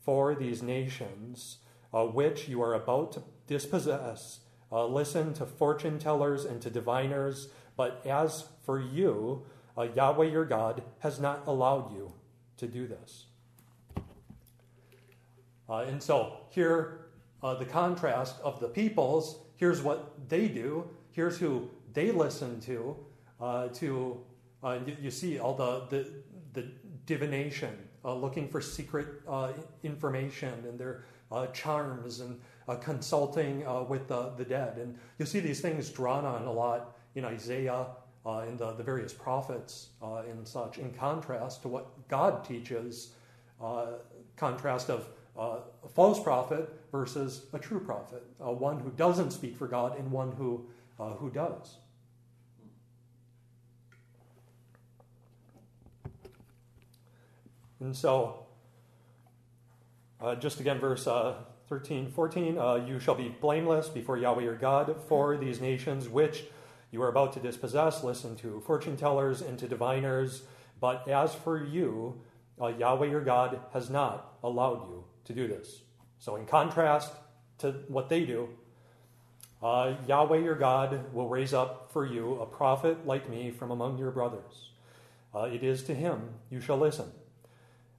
for 0.00 0.34
these 0.34 0.62
nations, 0.62 1.58
uh, 1.92 2.04
which 2.04 2.48
you 2.48 2.62
are 2.62 2.74
about 2.74 3.12
to 3.12 3.22
dispossess 3.46 4.40
uh, 4.72 4.84
listen 4.86 5.32
to 5.34 5.46
fortune 5.46 5.98
tellers 5.98 6.44
and 6.44 6.60
to 6.62 6.70
diviners, 6.70 7.48
but 7.76 8.04
as 8.06 8.46
for 8.64 8.80
you, 8.80 9.44
uh, 9.76 9.82
Yahweh 9.94 10.26
your 10.26 10.44
God 10.44 10.82
has 11.00 11.20
not 11.20 11.46
allowed 11.46 11.92
you 11.92 12.12
to 12.56 12.66
do 12.66 12.86
this. 12.86 13.26
Uh, 15.68 15.78
and 15.88 16.02
so 16.02 16.38
here, 16.50 17.06
uh, 17.42 17.54
the 17.54 17.64
contrast 17.64 18.36
of 18.42 18.60
the 18.60 18.68
peoples 18.68 19.40
here's 19.56 19.82
what 19.82 20.28
they 20.28 20.48
do, 20.48 20.88
here's 21.12 21.38
who 21.38 21.70
they 21.92 22.10
listen 22.10 22.60
to. 22.60 22.96
Uh, 23.40 23.68
to 23.68 24.20
you, 24.64 24.96
you, 25.00 25.10
see 25.10 25.38
all 25.38 25.54
the, 25.54 25.86
the, 25.90 26.10
divination, 27.06 27.76
looking 28.04 28.48
for 28.48 28.60
secret 28.60 29.06
information 29.82 30.52
and 30.68 30.78
their 30.78 31.04
charms 31.52 32.20
and 32.20 32.40
uh, 32.68 32.76
consulting 32.76 33.66
uh, 33.66 33.82
with 33.82 34.08
the, 34.08 34.30
dead. 34.44 34.76
And 34.78 34.98
you'll 35.18 35.28
see 35.28 35.40
these 35.40 35.60
things 35.60 35.90
drawn 35.90 36.24
on 36.24 36.44
a 36.44 36.52
lot 36.52 36.96
in 37.14 37.24
Isaiah, 37.24 37.86
uh, 38.24 38.44
in 38.48 38.56
the, 38.56 38.72
the 38.72 38.82
various 38.82 39.12
prophets, 39.12 39.88
uh, 40.02 40.22
and 40.28 40.46
such, 40.46 40.78
in 40.78 40.92
contrast 40.92 41.62
to 41.62 41.68
what 41.68 42.08
God 42.08 42.44
teaches, 42.44 43.12
uh, 43.62 43.86
contrast 44.36 44.90
of 44.90 45.08
uh, 45.38 45.58
a 45.84 45.88
false 45.88 46.22
prophet 46.22 46.68
versus 46.90 47.46
a 47.52 47.58
true 47.58 47.80
prophet, 47.80 48.24
one 48.38 48.80
who 48.80 48.90
doesn't 48.90 49.30
speak 49.30 49.56
for 49.56 49.66
God 49.66 49.98
and 49.98 50.10
one 50.10 50.32
who, 50.32 50.66
who 50.98 51.30
does. 51.30 51.76
And 57.86 57.94
so, 57.94 58.46
just 60.40 60.58
again, 60.58 60.80
verse 60.80 61.04
13, 61.68 62.10
14, 62.10 62.58
uh, 62.58 62.74
you 62.74 62.98
shall 62.98 63.14
be 63.14 63.28
blameless 63.28 63.88
before 63.88 64.18
Yahweh 64.18 64.42
your 64.42 64.56
God 64.56 64.96
for 65.06 65.36
these 65.36 65.60
nations 65.60 66.08
which 66.08 66.46
you 66.90 67.00
are 67.00 67.08
about 67.08 67.32
to 67.34 67.40
dispossess. 67.40 68.02
Listen 68.02 68.34
to 68.38 68.60
fortune 68.66 68.96
tellers 68.96 69.40
and 69.40 69.56
to 69.60 69.68
diviners. 69.68 70.42
But 70.80 71.06
as 71.08 71.32
for 71.32 71.64
you, 71.64 72.20
uh, 72.60 72.72
Yahweh 72.76 73.06
your 73.06 73.20
God 73.20 73.60
has 73.72 73.88
not 73.88 74.36
allowed 74.42 74.88
you 74.88 75.04
to 75.26 75.32
do 75.32 75.46
this. 75.46 75.82
So, 76.18 76.34
in 76.34 76.44
contrast 76.44 77.12
to 77.58 77.70
what 77.86 78.08
they 78.08 78.24
do, 78.24 78.48
uh, 79.62 79.94
Yahweh 80.08 80.38
your 80.38 80.56
God 80.56 81.14
will 81.14 81.28
raise 81.28 81.54
up 81.54 81.92
for 81.92 82.04
you 82.04 82.40
a 82.40 82.46
prophet 82.46 83.06
like 83.06 83.30
me 83.30 83.52
from 83.52 83.70
among 83.70 83.96
your 83.96 84.10
brothers. 84.10 84.70
Uh, 85.32 85.42
it 85.42 85.62
is 85.62 85.84
to 85.84 85.94
him 85.94 86.30
you 86.50 86.60
shall 86.60 86.78
listen. 86.78 87.12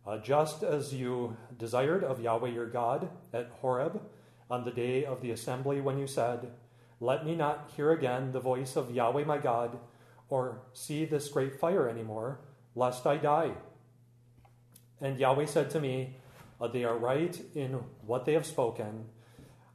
Uh, 0.08 0.18
just 0.18 0.64
as 0.64 0.94
you 0.94 1.36
desired 1.60 2.02
of 2.02 2.22
Yahweh 2.22 2.48
your 2.48 2.66
God 2.66 3.10
at 3.34 3.52
Horeb 3.60 4.02
on 4.50 4.64
the 4.64 4.72
day 4.72 5.04
of 5.04 5.22
the 5.22 5.32
assembly 5.32 5.82
when 5.82 5.98
you 5.98 6.08
said, 6.08 6.50
Let 7.02 7.26
me 7.26 7.36
not 7.36 7.72
hear 7.76 7.92
again 7.92 8.32
the 8.32 8.40
voice 8.40 8.78
of 8.78 8.96
Yahweh 8.96 9.26
my 9.26 9.38
God, 9.38 9.78
or 10.30 10.62
see 10.72 11.04
this 11.04 11.28
great 11.28 11.60
fire 11.60 11.90
anymore, 11.90 12.40
lest 12.74 13.06
I 13.06 13.18
die. 13.18 13.52
And 15.02 15.20
Yahweh 15.20 15.46
said 15.46 15.70
to 15.72 15.82
me, 15.82 16.16
uh, 16.62 16.70
They 16.70 16.86
are 16.86 16.98
right 16.98 17.38
in 17.54 17.74
what 18.06 18.24
they 18.24 18.34
have 18.34 18.46
spoken. 18.46 19.10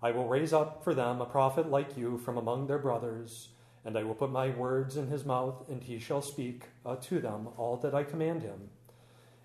I 0.03 0.12
will 0.12 0.28
raise 0.28 0.55
up 0.55 0.83
for 0.83 0.95
them 0.95 1.20
a 1.20 1.26
prophet 1.26 1.70
like 1.70 1.99
you 1.99 2.16
from 2.16 2.39
among 2.39 2.68
their 2.68 2.78
brothers, 2.78 3.49
and 3.85 3.99
I 3.99 4.03
will 4.05 4.14
put 4.14 4.33
my 4.33 4.49
words 4.49 4.97
in 4.97 5.09
his 5.09 5.26
mouth, 5.26 5.68
and 5.68 5.83
he 5.83 5.99
shall 5.99 6.22
speak 6.22 6.68
uh, 6.87 6.97
to 6.97 7.20
them 7.20 7.49
all 7.59 7.76
that 7.83 7.95
I 7.95 8.03
command 8.03 8.41
him. 8.41 8.70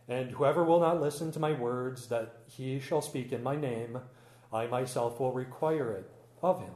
And 0.08 0.32
whoever 0.32 0.64
will 0.64 0.80
not 0.80 1.01
listen 1.01 1.32
to 1.34 1.39
my 1.39 1.51
words 1.51 2.08
that 2.08 2.39
he 2.45 2.80
shall 2.80 3.01
speak 3.01 3.34
in 3.34 3.43
my 3.43 3.55
name, 3.55 3.99
I 4.53 4.68
myself 4.68 5.20
will 5.20 5.34
require 5.34 5.91
it 5.91 6.10
of 6.41 6.62
him. 6.62 6.74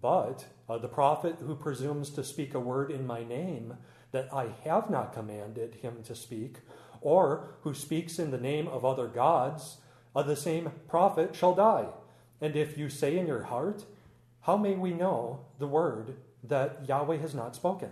But 0.00 0.44
uh, 0.68 0.78
the 0.78 0.88
prophet 0.88 1.36
who 1.40 1.56
presumes 1.56 2.10
to 2.10 2.22
speak 2.22 2.54
a 2.54 2.60
word 2.60 2.90
in 2.90 3.06
my 3.06 3.24
name 3.24 3.78
that 4.12 4.28
I 4.32 4.48
have 4.64 4.90
not 4.90 5.12
commanded 5.12 5.76
him 5.76 6.02
to 6.04 6.14
speak, 6.14 6.58
or 7.00 7.48
who 7.62 7.74
speaks 7.74 8.18
in 8.18 8.30
the 8.30 8.38
name 8.38 8.68
of 8.68 8.84
other 8.84 9.06
gods, 9.06 9.78
uh, 10.14 10.22
the 10.22 10.36
same 10.36 10.72
prophet 10.88 11.34
shall 11.34 11.54
die. 11.54 11.86
And 12.40 12.56
if 12.56 12.76
you 12.78 12.88
say 12.88 13.16
in 13.18 13.26
your 13.26 13.44
heart, 13.44 13.84
How 14.42 14.56
may 14.56 14.76
we 14.76 14.92
know 14.92 15.46
the 15.58 15.66
word 15.66 16.16
that 16.42 16.86
Yahweh 16.88 17.18
has 17.18 17.34
not 17.34 17.54
spoken? 17.54 17.90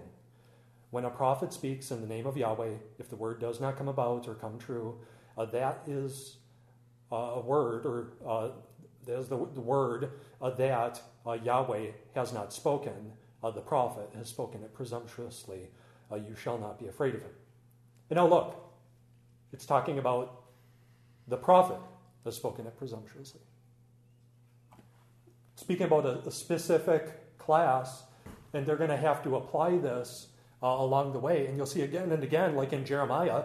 When 0.91 1.05
a 1.05 1.11
prophet 1.11 1.53
speaks 1.53 1.91
in 1.91 2.01
the 2.01 2.07
name 2.07 2.27
of 2.27 2.37
Yahweh, 2.37 2.75
if 2.99 3.09
the 3.09 3.17
word 3.17 3.41
does 3.41 3.61
not 3.61 3.77
come 3.77 3.89
about 3.89 4.29
or 4.29 4.35
come 4.35 4.59
true, 4.59 4.99
uh, 5.37 5.45
that 5.47 5.83
is 5.87 6.37
uh, 7.13 7.17
a 7.17 7.41
word, 7.41 7.85
or 7.85 8.13
uh, 8.27 8.49
the, 9.05 9.23
the 9.23 9.61
word 9.61 10.11
uh, 10.41 10.51
that 10.51 11.01
uh, 11.27 11.33
Yahweh 11.33 11.89
has 12.15 12.33
not 12.33 12.53
spoken. 12.53 13.13
Uh, 13.43 13.51
the 13.51 13.61
prophet 13.61 14.11
has 14.17 14.29
spoken 14.29 14.63
it 14.63 14.75
presumptuously. 14.75 15.69
you 16.15 16.35
shall 16.35 16.59
not 16.59 16.79
be 16.79 16.87
afraid 16.89 17.15
of 17.15 17.23
him. 17.23 17.31
And 18.11 18.17
now 18.17 18.27
look, 18.27 18.57
it's 19.53 19.67
talking 19.67 19.99
about 19.99 20.45
the 21.29 21.37
prophet 21.37 21.79
has 22.25 22.37
spoken 22.37 22.67
it 22.67 22.77
presumptuously. 22.77 23.41
Speaking 25.57 25.87
about 25.87 26.07
a, 26.07 26.19
a 26.27 26.31
specific 26.31 27.39
class, 27.39 28.05
and 28.53 28.67
they're 28.67 28.77
going 28.77 28.91
to 28.91 28.97
have 28.97 29.23
to 29.25 29.37
apply 29.37 29.79
this 29.79 30.29
uh, 30.63 30.67
along 30.67 31.13
the 31.13 31.19
way. 31.19 31.47
And 31.47 31.57
you'll 31.57 31.67
see 31.67 31.83
again 31.83 32.13
and 32.13 32.23
again, 32.23 32.55
like 32.55 32.73
in 32.73 32.85
Jeremiah, 32.85 33.45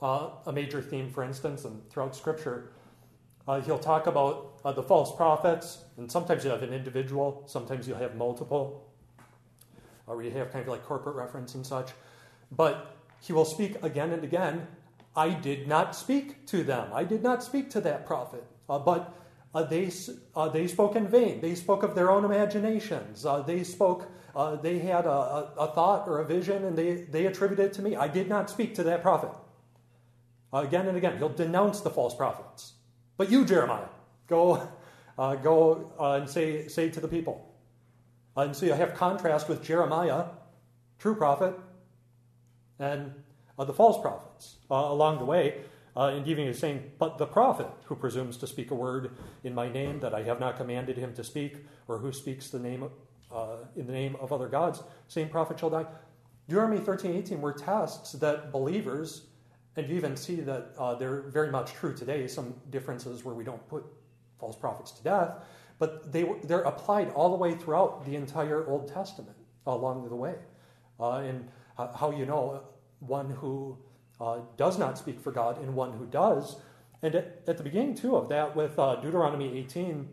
uh, 0.00 0.30
a 0.46 0.52
major 0.52 0.80
theme, 0.80 1.10
for 1.10 1.24
instance, 1.24 1.64
and 1.64 1.88
throughout 1.90 2.14
Scripture, 2.14 2.70
uh, 3.46 3.60
he'll 3.60 3.78
talk 3.78 4.06
about 4.06 4.60
uh, 4.64 4.72
the 4.72 4.82
false 4.82 5.14
prophets, 5.16 5.84
and 5.96 6.10
sometimes 6.10 6.44
you 6.44 6.50
have 6.50 6.62
an 6.62 6.72
individual, 6.72 7.42
sometimes 7.46 7.88
you'll 7.88 7.98
have 7.98 8.14
multiple, 8.14 8.86
or 10.06 10.22
you 10.22 10.30
have 10.30 10.52
kind 10.52 10.62
of 10.62 10.68
like 10.68 10.84
corporate 10.84 11.16
reference 11.16 11.54
and 11.54 11.66
such. 11.66 11.90
But 12.52 12.94
he 13.20 13.32
will 13.32 13.44
speak 13.44 13.82
again 13.82 14.10
and 14.12 14.24
again. 14.24 14.66
I 15.16 15.30
did 15.30 15.66
not 15.66 15.96
speak 15.96 16.46
to 16.46 16.62
them. 16.62 16.90
I 16.92 17.04
did 17.04 17.22
not 17.22 17.42
speak 17.42 17.70
to 17.70 17.80
that 17.80 18.06
prophet. 18.06 18.44
Uh, 18.68 18.78
but 18.78 19.14
uh, 19.54 19.64
they, 19.64 19.90
uh, 20.36 20.48
they 20.48 20.66
spoke 20.66 20.94
in 20.94 21.08
vain. 21.08 21.40
They 21.40 21.54
spoke 21.54 21.82
of 21.82 21.94
their 21.94 22.10
own 22.10 22.24
imaginations. 22.24 23.24
Uh, 23.24 23.40
they 23.40 23.64
spoke, 23.64 24.10
uh, 24.38 24.54
they 24.54 24.78
had 24.78 25.04
a, 25.04 25.50
a, 25.58 25.72
thought 25.74 26.06
or 26.06 26.20
a 26.20 26.24
vision 26.24 26.64
and 26.64 26.78
they, 26.78 26.94
they 26.94 27.26
attributed 27.26 27.66
it 27.66 27.72
to 27.72 27.82
me. 27.82 27.96
I 27.96 28.06
did 28.06 28.28
not 28.28 28.48
speak 28.48 28.76
to 28.76 28.84
that 28.84 29.02
prophet. 29.02 29.32
Uh, 30.54 30.58
again 30.58 30.86
and 30.86 30.96
again, 30.96 31.18
he'll 31.18 31.28
denounce 31.28 31.80
the 31.80 31.90
false 31.90 32.14
prophets. 32.14 32.74
But 33.16 33.32
you, 33.32 33.44
Jeremiah, 33.44 33.88
go, 34.28 34.62
uh, 35.18 35.34
go 35.34 35.92
and 35.98 36.30
say, 36.30 36.68
say 36.68 36.88
to 36.88 37.00
the 37.00 37.08
people. 37.08 37.52
and 38.36 38.54
so 38.54 38.64
you 38.64 38.74
have 38.74 38.94
contrast 38.94 39.48
with 39.48 39.64
Jeremiah, 39.64 40.26
true 41.00 41.16
prophet, 41.16 41.58
and 42.78 43.12
the 43.58 43.74
false 43.74 44.00
prophets 44.00 44.58
along 44.70 45.18
the 45.18 45.24
way. 45.24 45.62
Uh, 45.96 46.12
and 46.14 46.28
even 46.28 46.46
is 46.46 46.60
saying, 46.60 46.92
But 46.96 47.18
the 47.18 47.26
prophet 47.26 47.66
who 47.86 47.96
presumes 47.96 48.36
to 48.36 48.46
speak 48.46 48.70
a 48.70 48.74
word 48.76 49.10
in 49.42 49.52
my 49.52 49.68
name 49.68 49.98
that 49.98 50.14
I 50.14 50.22
have 50.22 50.38
not 50.38 50.56
commanded 50.56 50.96
him 50.96 51.12
to 51.14 51.24
speak, 51.24 51.56
or 51.88 51.98
who 51.98 52.12
speaks 52.12 52.50
the 52.50 52.60
name 52.60 52.88
uh, 53.32 53.56
in 53.76 53.86
the 53.86 53.92
name 53.92 54.16
of 54.20 54.32
other 54.32 54.48
gods, 54.48 54.82
same 55.08 55.28
prophet 55.28 55.58
shall 55.58 55.70
die. 55.70 55.86
Deuteronomy 56.48 56.80
13, 56.80 57.14
18 57.16 57.40
were 57.40 57.52
tests 57.52 58.12
that 58.12 58.50
believers, 58.52 59.26
and 59.76 59.88
you 59.88 59.96
even 59.96 60.16
see 60.16 60.36
that 60.36 60.70
uh, 60.78 60.94
they're 60.94 61.22
very 61.22 61.50
much 61.50 61.72
true 61.74 61.94
today, 61.94 62.26
some 62.26 62.54
differences 62.70 63.24
where 63.24 63.34
we 63.34 63.44
don't 63.44 63.66
put 63.68 63.84
false 64.38 64.56
prophets 64.56 64.92
to 64.92 65.02
death, 65.02 65.34
but 65.78 66.10
they, 66.12 66.30
they're 66.44 66.62
applied 66.62 67.10
all 67.10 67.30
the 67.30 67.36
way 67.36 67.54
throughout 67.54 68.04
the 68.04 68.16
entire 68.16 68.66
Old 68.66 68.88
Testament 68.88 69.36
along 69.66 70.08
the 70.08 70.16
way. 70.16 70.34
Uh, 70.98 71.18
and 71.18 71.48
how 71.76 72.10
you 72.10 72.26
know 72.26 72.62
one 73.00 73.30
who 73.30 73.78
uh, 74.20 74.40
does 74.56 74.78
not 74.78 74.98
speak 74.98 75.20
for 75.20 75.30
God 75.30 75.60
and 75.60 75.74
one 75.74 75.92
who 75.92 76.06
does. 76.06 76.56
And 77.02 77.14
at, 77.14 77.42
at 77.46 77.56
the 77.56 77.62
beginning, 77.62 77.94
too, 77.94 78.16
of 78.16 78.28
that, 78.30 78.56
with 78.56 78.78
uh, 78.78 78.96
Deuteronomy 78.96 79.56
18, 79.58 80.08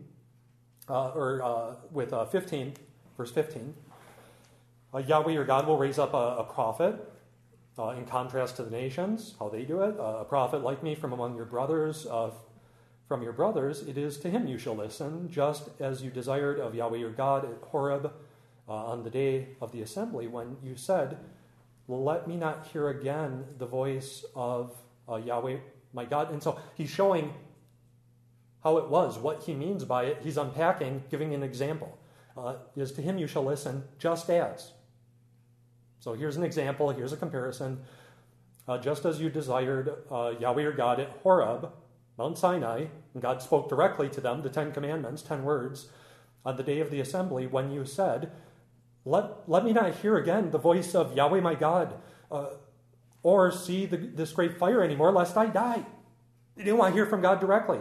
uh, 0.88 1.08
or 1.08 1.42
uh, 1.42 1.74
with 1.90 2.12
uh, 2.12 2.24
15, 2.26 2.74
verse 3.16 3.30
15, 3.32 3.74
uh, 4.94 4.98
Yahweh 4.98 5.32
your 5.32 5.44
God 5.44 5.66
will 5.66 5.78
raise 5.78 5.98
up 5.98 6.14
a, 6.14 6.36
a 6.38 6.44
prophet. 6.44 6.94
in 7.78 8.06
contrast 8.06 8.56
to 8.56 8.62
the 8.62 8.70
nations, 8.70 9.34
how 9.38 9.48
they 9.48 9.64
do 9.64 9.82
it, 9.82 9.94
a 9.98 10.24
prophet 10.24 10.62
like 10.62 10.82
me 10.82 10.94
from 10.94 11.12
among 11.12 11.36
your 11.36 11.44
brothers, 11.44 12.06
from 13.06 13.22
your 13.22 13.32
brothers, 13.32 13.82
it 13.82 13.96
is 13.96 14.18
to 14.18 14.30
him 14.30 14.48
you 14.48 14.58
shall 14.58 14.74
listen, 14.74 15.30
just 15.30 15.68
as 15.78 16.02
you 16.02 16.10
desired 16.10 16.58
of 16.58 16.74
Yahweh 16.74 16.98
your 16.98 17.12
God 17.12 17.44
at 17.44 17.68
Horeb 17.68 18.12
on 18.68 19.04
the 19.04 19.10
day 19.10 19.48
of 19.60 19.70
the 19.70 19.80
assembly, 19.82 20.26
when 20.26 20.56
you 20.62 20.74
said, 20.76 21.18
let 21.88 22.26
me 22.26 22.36
not 22.36 22.66
hear 22.72 22.88
again 22.88 23.44
the 23.58 23.66
voice 23.66 24.24
of 24.34 24.72
uh, 25.08 25.16
Yahweh, 25.16 25.58
my 25.92 26.04
God. 26.04 26.32
And 26.32 26.42
so 26.42 26.58
he's 26.74 26.90
showing 26.90 27.32
how 28.64 28.78
it 28.78 28.88
was, 28.88 29.18
what 29.18 29.44
he 29.44 29.54
means 29.54 29.84
by 29.84 30.06
it. 30.06 30.18
He's 30.22 30.36
unpacking, 30.36 31.04
giving 31.08 31.32
an 31.32 31.44
example. 31.44 31.96
Uh, 32.36 32.56
is 32.76 32.92
to 32.92 33.02
him 33.02 33.18
you 33.18 33.26
shall 33.26 33.44
listen, 33.44 33.84
just 33.98 34.28
as. 34.28 34.72
So 36.00 36.12
here's 36.12 36.36
an 36.36 36.44
example, 36.44 36.90
here's 36.90 37.12
a 37.12 37.16
comparison. 37.16 37.80
Uh, 38.68 38.78
just 38.78 39.04
as 39.04 39.20
you 39.20 39.30
desired 39.30 39.94
uh, 40.10 40.34
Yahweh 40.38 40.62
your 40.62 40.72
God 40.72 41.00
at 41.00 41.08
Horeb, 41.22 41.72
Mount 42.18 42.36
Sinai, 42.36 42.86
and 43.14 43.22
God 43.22 43.40
spoke 43.40 43.68
directly 43.68 44.08
to 44.10 44.20
them, 44.20 44.42
the 44.42 44.50
Ten 44.50 44.72
Commandments, 44.72 45.22
ten 45.22 45.44
words, 45.44 45.88
on 46.44 46.56
the 46.56 46.62
day 46.62 46.80
of 46.80 46.90
the 46.90 47.00
assembly, 47.00 47.46
when 47.46 47.70
you 47.70 47.84
said, 47.84 48.30
let, 49.04 49.48
let 49.48 49.64
me 49.64 49.72
not 49.72 49.96
hear 49.96 50.16
again 50.16 50.50
the 50.50 50.58
voice 50.58 50.94
of 50.94 51.16
Yahweh 51.16 51.40
my 51.40 51.54
God 51.54 51.94
uh, 52.30 52.48
or 53.22 53.50
see 53.50 53.86
the, 53.86 53.96
this 53.96 54.32
great 54.32 54.58
fire 54.58 54.82
anymore, 54.82 55.12
lest 55.12 55.36
I 55.36 55.46
die. 55.46 55.84
They 56.56 56.64
didn't 56.64 56.78
want 56.78 56.92
to 56.92 56.96
hear 56.96 57.06
from 57.06 57.22
God 57.22 57.40
directly. 57.40 57.80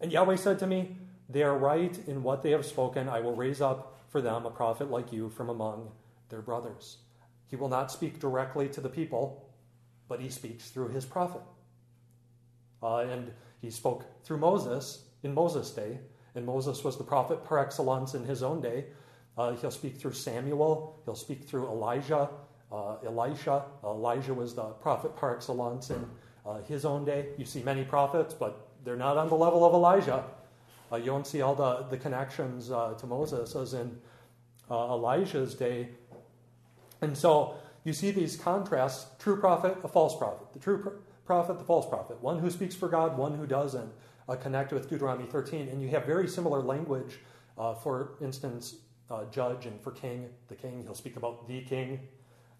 And 0.00 0.12
Yahweh 0.12 0.36
said 0.36 0.58
to 0.60 0.66
me, 0.66 0.96
They 1.28 1.42
are 1.42 1.56
right 1.56 1.98
in 2.06 2.22
what 2.22 2.42
they 2.42 2.50
have 2.50 2.66
spoken. 2.66 3.08
I 3.08 3.20
will 3.20 3.34
raise 3.34 3.60
up 3.60 3.98
for 4.08 4.20
them 4.20 4.46
a 4.46 4.50
prophet 4.50 4.90
like 4.90 5.12
you 5.12 5.30
from 5.30 5.48
among 5.48 5.90
their 6.28 6.42
brothers. 6.42 6.98
He 7.46 7.56
will 7.56 7.68
not 7.68 7.90
speak 7.90 8.18
directly 8.18 8.68
to 8.68 8.80
the 8.80 8.88
people, 8.88 9.48
but 10.08 10.20
he 10.20 10.28
speaks 10.28 10.70
through 10.70 10.88
his 10.88 11.04
prophet. 11.04 11.42
Uh, 12.82 12.98
and 12.98 13.32
he 13.60 13.70
spoke 13.70 14.04
through 14.24 14.38
Moses 14.38 15.04
in 15.22 15.32
Moses' 15.32 15.70
day, 15.70 15.98
and 16.34 16.44
Moses 16.44 16.84
was 16.84 16.98
the 16.98 17.04
prophet 17.04 17.44
par 17.44 17.58
excellence 17.58 18.14
in 18.14 18.24
his 18.24 18.42
own 18.42 18.60
day. 18.60 18.86
Uh, 19.36 19.52
he'll 19.52 19.70
speak 19.70 19.96
through 19.96 20.12
Samuel. 20.12 21.00
He'll 21.04 21.14
speak 21.14 21.44
through 21.44 21.66
Elijah, 21.66 22.28
uh, 22.70 22.96
Elisha. 23.04 23.64
Elijah 23.82 24.34
was 24.34 24.54
the 24.54 24.64
prophet 24.64 25.16
par 25.16 25.34
excellence 25.34 25.90
in 25.90 26.04
uh, 26.46 26.58
his 26.62 26.84
own 26.84 27.04
day. 27.04 27.28
You 27.38 27.44
see 27.44 27.62
many 27.62 27.84
prophets, 27.84 28.34
but 28.34 28.68
they're 28.84 28.96
not 28.96 29.16
on 29.16 29.28
the 29.28 29.34
level 29.34 29.64
of 29.64 29.74
Elijah. 29.74 30.24
Uh, 30.94 30.98
you 30.98 31.06
don't 31.06 31.26
see 31.26 31.42
all 31.42 31.54
the, 31.56 31.84
the 31.90 31.96
connections 31.96 32.70
uh, 32.70 32.94
to 32.94 33.06
Moses 33.06 33.56
as 33.56 33.74
in 33.74 33.98
uh, 34.70 34.94
Elijah's 34.94 35.54
day. 35.54 35.88
And 37.00 37.18
so 37.18 37.54
you 37.84 37.92
see 37.92 38.12
these 38.12 38.36
contrasts 38.36 39.06
true 39.18 39.40
prophet, 39.40 39.76
a 39.82 39.88
false 39.88 40.16
prophet. 40.16 40.52
The 40.52 40.60
true 40.60 41.00
prophet, 41.26 41.58
the 41.58 41.64
false 41.64 41.88
prophet. 41.88 42.22
One 42.22 42.38
who 42.38 42.50
speaks 42.50 42.74
for 42.76 42.88
God, 42.88 43.18
one 43.18 43.34
who 43.34 43.46
doesn't. 43.46 43.90
uh, 44.28 44.36
connect 44.36 44.72
with 44.72 44.88
Deuteronomy 44.88 45.26
13, 45.26 45.68
and 45.68 45.82
you 45.82 45.88
have 45.88 46.06
very 46.06 46.28
similar 46.28 46.62
language. 46.62 47.18
Uh, 47.58 47.74
for 47.74 48.14
instance, 48.20 48.76
judge 49.30 49.66
and 49.66 49.80
for 49.80 49.92
king, 49.92 50.28
the 50.48 50.54
king, 50.56 50.82
he'll 50.82 50.94
speak 50.94 51.16
about 51.16 51.46
the 51.46 51.60
king 51.62 52.00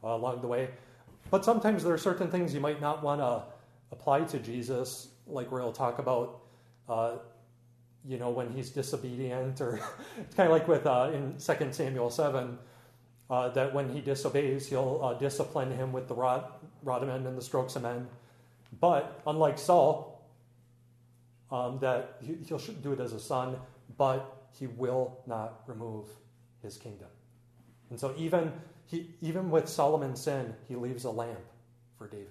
along 0.02 0.40
the 0.40 0.46
way. 0.46 0.68
But 1.30 1.44
sometimes 1.44 1.82
there 1.82 1.94
are 1.94 1.98
certain 1.98 2.30
things 2.30 2.54
you 2.54 2.60
might 2.60 2.80
not 2.80 3.02
want 3.02 3.20
to 3.20 3.42
apply 3.90 4.24
to 4.24 4.38
Jesus, 4.38 5.08
like 5.26 5.50
where 5.50 5.62
he'll 5.62 5.72
talk 5.72 5.98
about, 5.98 6.42
uh, 6.88 7.16
you 8.06 8.18
know, 8.18 8.30
when 8.30 8.50
he's 8.52 8.70
disobedient, 8.70 9.60
or 9.60 9.80
it's 10.18 10.34
kind 10.34 10.48
of 10.48 10.52
like 10.52 10.68
with 10.68 10.86
uh, 10.86 11.10
in 11.12 11.36
2 11.38 11.72
Samuel 11.72 12.10
7, 12.10 12.58
uh, 13.30 13.48
that 13.50 13.72
when 13.74 13.88
he 13.88 14.00
disobeys, 14.00 14.68
he'll 14.68 15.00
uh, 15.02 15.14
discipline 15.14 15.70
him 15.70 15.92
with 15.92 16.08
the 16.08 16.14
rod, 16.14 16.44
rod 16.82 17.02
of 17.02 17.08
men 17.08 17.26
and 17.26 17.36
the 17.36 17.42
strokes 17.42 17.76
of 17.76 17.82
men. 17.82 18.06
But 18.80 19.22
unlike 19.26 19.58
Saul, 19.58 20.22
um, 21.50 21.78
that 21.80 22.18
he, 22.20 22.36
he'll 22.46 22.58
do 22.58 22.92
it 22.92 23.00
as 23.00 23.12
a 23.12 23.20
son, 23.20 23.56
but 23.96 24.48
he 24.58 24.66
will 24.66 25.18
not 25.26 25.62
remove 25.66 26.08
his 26.62 26.76
kingdom. 26.76 27.08
And 27.90 27.98
so 27.98 28.14
even 28.18 28.52
he, 28.86 29.10
even 29.20 29.50
with 29.50 29.68
Solomon's 29.68 30.20
sin, 30.20 30.54
he 30.68 30.76
leaves 30.76 31.04
a 31.04 31.10
lamp 31.10 31.38
for 31.96 32.08
David, 32.08 32.28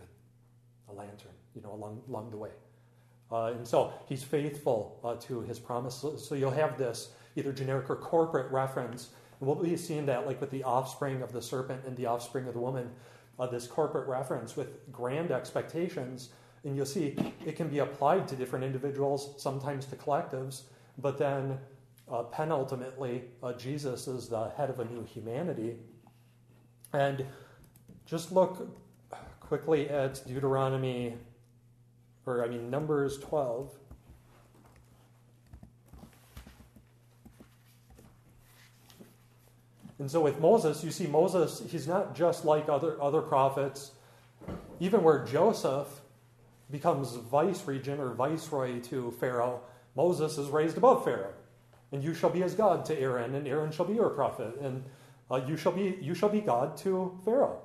a 0.89 0.93
lantern, 0.93 1.32
you 1.55 1.61
know, 1.61 1.74
along, 1.74 2.01
along 2.07 2.32
the 2.32 2.38
way. 2.38 2.51
Uh, 3.32 3.53
and 3.57 3.67
so 3.67 3.93
he's 4.07 4.24
faithful 4.24 4.99
uh, 5.03 5.15
to 5.15 5.41
his 5.41 5.59
promises. 5.59 6.28
So 6.28 6.36
you'll 6.36 6.51
have 6.51 6.78
this 6.78 7.09
either 7.36 7.51
generic 7.51 7.89
or 7.89 7.95
corporate 7.95 8.51
reference. 8.51 9.09
And 9.39 9.47
we'll 9.47 9.57
be 9.57 9.76
seeing 9.76 10.05
that 10.05 10.28
like 10.28 10.39
with 10.39 10.51
the 10.51 10.63
offspring 10.63 11.21
of 11.21 11.32
the 11.32 11.41
serpent 11.41 11.86
and 11.86 11.97
the 11.97 12.05
offspring 12.05 12.47
of 12.47 12.53
the 12.53 12.59
woman, 12.59 12.91
uh, 13.39 13.47
this 13.47 13.67
corporate 13.67 14.07
reference 14.07 14.55
with 14.55 14.91
grand 14.91 15.32
expectations. 15.32 16.30
And 16.63 16.76
you'll 16.76 16.86
see 16.86 17.15
it 17.45 17.55
can 17.55 17.67
be 17.67 17.80
applied 17.80 18.28
to 18.30 18.36
different 18.36 18.63
individuals, 18.63 19.34
sometimes 19.41 19.86
to 19.88 19.95
collectives, 19.95 20.63
but 20.97 21.17
then 21.17 21.57
uh, 22.11 22.24
penultimately, 22.24 23.24
uh, 23.41 23.53
Jesus 23.53 24.07
is 24.07 24.30
the 24.30 24.49
head 24.51 24.69
of 24.69 24.80
a 24.80 24.86
new 24.86 25.03
humanity. 25.03 25.78
And 26.93 27.26
just 28.05 28.32
look 28.32 28.69
quickly 29.39 29.89
at 29.89 30.26
Deuteronomy, 30.28 31.15
or 32.26 32.43
I 32.43 32.47
mean, 32.47 32.69
Numbers 32.69 33.17
12. 33.19 33.71
And 39.99 40.09
so 40.11 40.21
with 40.21 40.39
Moses, 40.39 40.84
you 40.84 40.91
see 40.91 41.07
Moses, 41.07 41.63
he's 41.69 41.88
not 41.88 42.15
just 42.15 42.43
like 42.43 42.67
other, 42.67 43.01
other 43.01 43.21
prophets. 43.21 43.91
Even 44.80 45.03
where 45.03 45.24
Joseph 45.24 45.88
becomes 46.69 47.15
vice 47.15 47.65
regent 47.65 48.01
or 48.01 48.09
viceroy 48.09 48.82
to 48.82 49.11
Pharaoh, 49.11 49.61
Moses 49.95 50.38
is 50.38 50.49
raised 50.49 50.78
above 50.78 51.05
Pharaoh. 51.05 51.34
And 51.91 52.03
you 52.03 52.13
shall 52.13 52.32
be 52.32 52.43
as 52.43 52.55
God 52.55 52.86
to 52.86 52.99
Aaron, 52.99 53.36
and 53.36 53.47
Aaron 53.47 53.71
shall 53.71 53.86
be 53.86 53.93
your 53.93 54.09
prophet, 54.09 54.55
and 54.59 54.84
uh, 55.30 55.41
you, 55.47 55.55
shall 55.55 55.71
be, 55.71 55.97
you 56.01 56.15
shall 56.15 56.30
be 56.30 56.41
God 56.41 56.76
to 56.78 57.17
Pharaoh. 57.24 57.61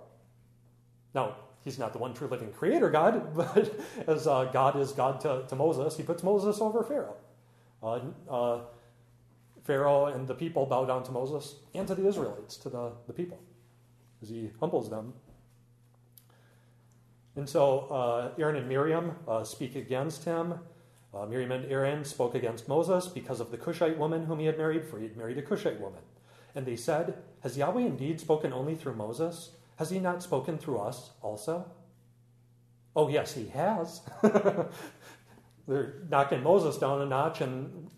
Now, 1.14 1.36
he's 1.64 1.78
not 1.78 1.92
the 1.92 1.98
one 1.98 2.14
true 2.14 2.28
living 2.28 2.52
creator 2.52 2.90
God, 2.90 3.34
but 3.36 3.78
as 4.06 4.26
uh, 4.26 4.44
God 4.52 4.78
is 4.78 4.92
God 4.92 5.20
to, 5.20 5.44
to 5.48 5.56
Moses, 5.56 5.96
he 5.96 6.02
puts 6.02 6.22
Moses 6.22 6.60
over 6.60 6.82
Pharaoh. 6.82 7.16
Uh, 7.82 8.00
uh, 8.30 8.60
Pharaoh 9.64 10.06
and 10.06 10.26
the 10.26 10.34
people 10.34 10.66
bow 10.66 10.84
down 10.84 11.02
to 11.04 11.12
Moses 11.12 11.56
and 11.74 11.86
to 11.88 11.94
the 11.94 12.06
Israelites, 12.06 12.56
to 12.56 12.70
the, 12.70 12.92
the 13.06 13.12
people, 13.12 13.38
as 14.22 14.30
he 14.30 14.50
humbles 14.60 14.88
them. 14.88 15.12
And 17.36 17.48
so 17.48 17.80
uh, 17.90 18.40
Aaron 18.40 18.56
and 18.56 18.68
Miriam 18.68 19.14
uh, 19.28 19.44
speak 19.44 19.76
against 19.76 20.24
him. 20.24 20.54
Uh, 21.14 21.24
Miriam 21.26 21.52
and 21.52 21.70
Aaron 21.70 22.04
spoke 22.04 22.34
against 22.34 22.66
Moses 22.66 23.06
because 23.06 23.40
of 23.40 23.50
the 23.50 23.56
Cushite 23.56 23.96
woman 23.96 24.26
whom 24.26 24.40
he 24.40 24.46
had 24.46 24.58
married, 24.58 24.84
for 24.86 24.98
he 24.98 25.04
had 25.04 25.16
married 25.16 25.38
a 25.38 25.42
Cushite 25.42 25.80
woman. 25.80 26.00
And 26.54 26.66
they 26.66 26.74
said, 26.74 27.22
Has 27.42 27.56
Yahweh 27.56 27.82
indeed 27.82 28.20
spoken 28.20 28.52
only 28.52 28.74
through 28.74 28.94
Moses? 28.94 29.50
Has 29.78 29.90
he 29.90 30.00
not 30.00 30.24
spoken 30.24 30.58
through 30.58 30.78
us 30.78 31.10
also? 31.22 31.64
Oh, 32.96 33.08
yes, 33.08 33.32
he 33.32 33.46
has. 33.48 34.00
They're 35.68 36.02
knocking 36.10 36.42
Moses 36.42 36.78
down 36.78 37.00
a 37.00 37.06
notch 37.06 37.42
and 37.42 37.88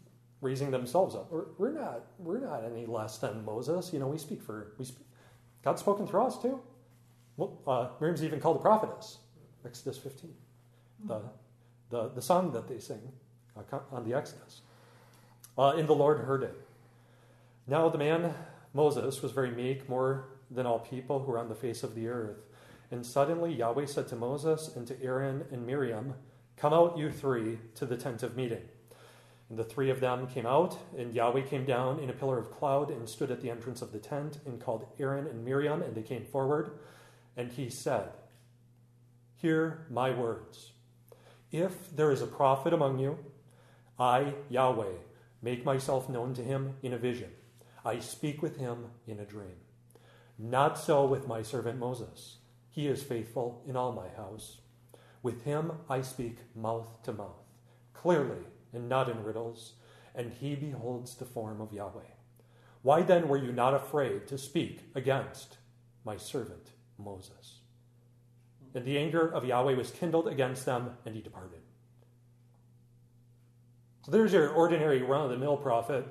raising 0.42 0.70
themselves 0.70 1.14
up. 1.14 1.32
We're, 1.32 1.46
we're, 1.56 1.72
not 1.72 2.02
we're 2.18 2.40
not 2.40 2.64
any 2.64 2.84
less 2.84 3.16
than 3.16 3.46
Moses. 3.46 3.94
You 3.94 3.98
know, 3.98 4.08
we 4.08 4.18
speak 4.18 4.42
for 4.42 4.72
we 4.76 4.84
speak. 4.84 5.06
God's 5.64 5.80
spoken 5.80 6.06
through 6.06 6.24
us 6.24 6.40
too. 6.40 6.60
Well, 7.38 7.58
uh, 7.66 7.88
Miriam's 7.98 8.22
even 8.22 8.40
called 8.40 8.58
a 8.58 8.60
prophetess. 8.60 9.18
Exodus 9.64 9.96
15, 9.98 10.34
the 11.06 11.20
the 11.90 12.08
the 12.08 12.22
song 12.22 12.52
that 12.52 12.68
they 12.68 12.78
sing 12.78 13.00
uh, 13.56 13.78
on 13.90 14.04
the 14.04 14.14
Exodus. 14.14 14.62
Uh, 15.56 15.70
and 15.76 15.88
the 15.88 15.94
Lord 15.94 16.18
heard 16.20 16.42
it. 16.42 16.54
Now 17.66 17.88
the 17.88 17.98
man 17.98 18.34
Moses 18.74 19.22
was 19.22 19.32
very 19.32 19.50
meek, 19.50 19.88
more 19.88 20.26
than 20.50 20.66
all 20.66 20.78
people 20.78 21.20
who 21.20 21.32
are 21.32 21.38
on 21.38 21.48
the 21.48 21.54
face 21.54 21.82
of 21.82 21.94
the 21.94 22.08
earth. 22.08 22.38
And 22.90 23.06
suddenly 23.06 23.54
Yahweh 23.54 23.86
said 23.86 24.08
to 24.08 24.16
Moses 24.16 24.74
and 24.74 24.86
to 24.88 25.00
Aaron 25.02 25.44
and 25.52 25.66
Miriam, 25.66 26.14
Come 26.56 26.72
out, 26.72 26.98
you 26.98 27.10
three, 27.10 27.58
to 27.76 27.86
the 27.86 27.96
tent 27.96 28.22
of 28.22 28.36
meeting. 28.36 28.62
And 29.48 29.58
the 29.58 29.64
three 29.64 29.90
of 29.90 30.00
them 30.00 30.26
came 30.26 30.46
out, 30.46 30.78
and 30.96 31.14
Yahweh 31.14 31.42
came 31.42 31.64
down 31.64 31.98
in 31.98 32.10
a 32.10 32.12
pillar 32.12 32.38
of 32.38 32.50
cloud 32.52 32.90
and 32.90 33.08
stood 33.08 33.30
at 33.30 33.40
the 33.40 33.50
entrance 33.50 33.82
of 33.82 33.92
the 33.92 33.98
tent 33.98 34.38
and 34.44 34.60
called 34.60 34.86
Aaron 34.98 35.26
and 35.26 35.44
Miriam, 35.44 35.82
and 35.82 35.94
they 35.94 36.02
came 36.02 36.24
forward. 36.24 36.78
And 37.36 37.50
he 37.50 37.70
said, 37.70 38.10
Hear 39.36 39.86
my 39.90 40.10
words. 40.10 40.72
If 41.50 41.96
there 41.96 42.12
is 42.12 42.22
a 42.22 42.26
prophet 42.26 42.72
among 42.72 42.98
you, 42.98 43.18
I, 43.98 44.34
Yahweh, 44.48 44.92
make 45.42 45.64
myself 45.64 46.08
known 46.08 46.34
to 46.34 46.42
him 46.42 46.74
in 46.82 46.92
a 46.92 46.98
vision. 46.98 47.30
I 47.84 47.98
speak 47.98 48.42
with 48.42 48.56
him 48.58 48.86
in 49.06 49.18
a 49.18 49.24
dream. 49.24 49.56
Not 50.42 50.78
so 50.78 51.04
with 51.04 51.28
my 51.28 51.42
servant 51.42 51.78
Moses. 51.78 52.38
He 52.70 52.86
is 52.86 53.02
faithful 53.02 53.62
in 53.66 53.76
all 53.76 53.92
my 53.92 54.08
house. 54.08 54.60
With 55.22 55.44
him 55.44 55.72
I 55.86 56.00
speak 56.00 56.38
mouth 56.56 57.02
to 57.02 57.12
mouth, 57.12 57.44
clearly 57.92 58.46
and 58.72 58.88
not 58.88 59.10
in 59.10 59.22
riddles, 59.22 59.74
and 60.14 60.32
he 60.32 60.54
beholds 60.54 61.14
the 61.14 61.26
form 61.26 61.60
of 61.60 61.74
Yahweh. 61.74 62.14
Why 62.80 63.02
then 63.02 63.28
were 63.28 63.36
you 63.36 63.52
not 63.52 63.74
afraid 63.74 64.26
to 64.28 64.38
speak 64.38 64.80
against 64.94 65.58
my 66.06 66.16
servant 66.16 66.70
Moses? 66.96 67.60
And 68.74 68.86
the 68.86 68.96
anger 68.96 69.28
of 69.28 69.44
Yahweh 69.44 69.74
was 69.74 69.90
kindled 69.90 70.26
against 70.26 70.64
them, 70.64 70.96
and 71.04 71.14
he 71.14 71.20
departed. 71.20 71.60
So 74.06 74.10
there's 74.10 74.32
your 74.32 74.48
ordinary 74.48 75.02
run 75.02 75.24
of 75.24 75.30
the 75.30 75.36
mill 75.36 75.58
prophet. 75.58 76.06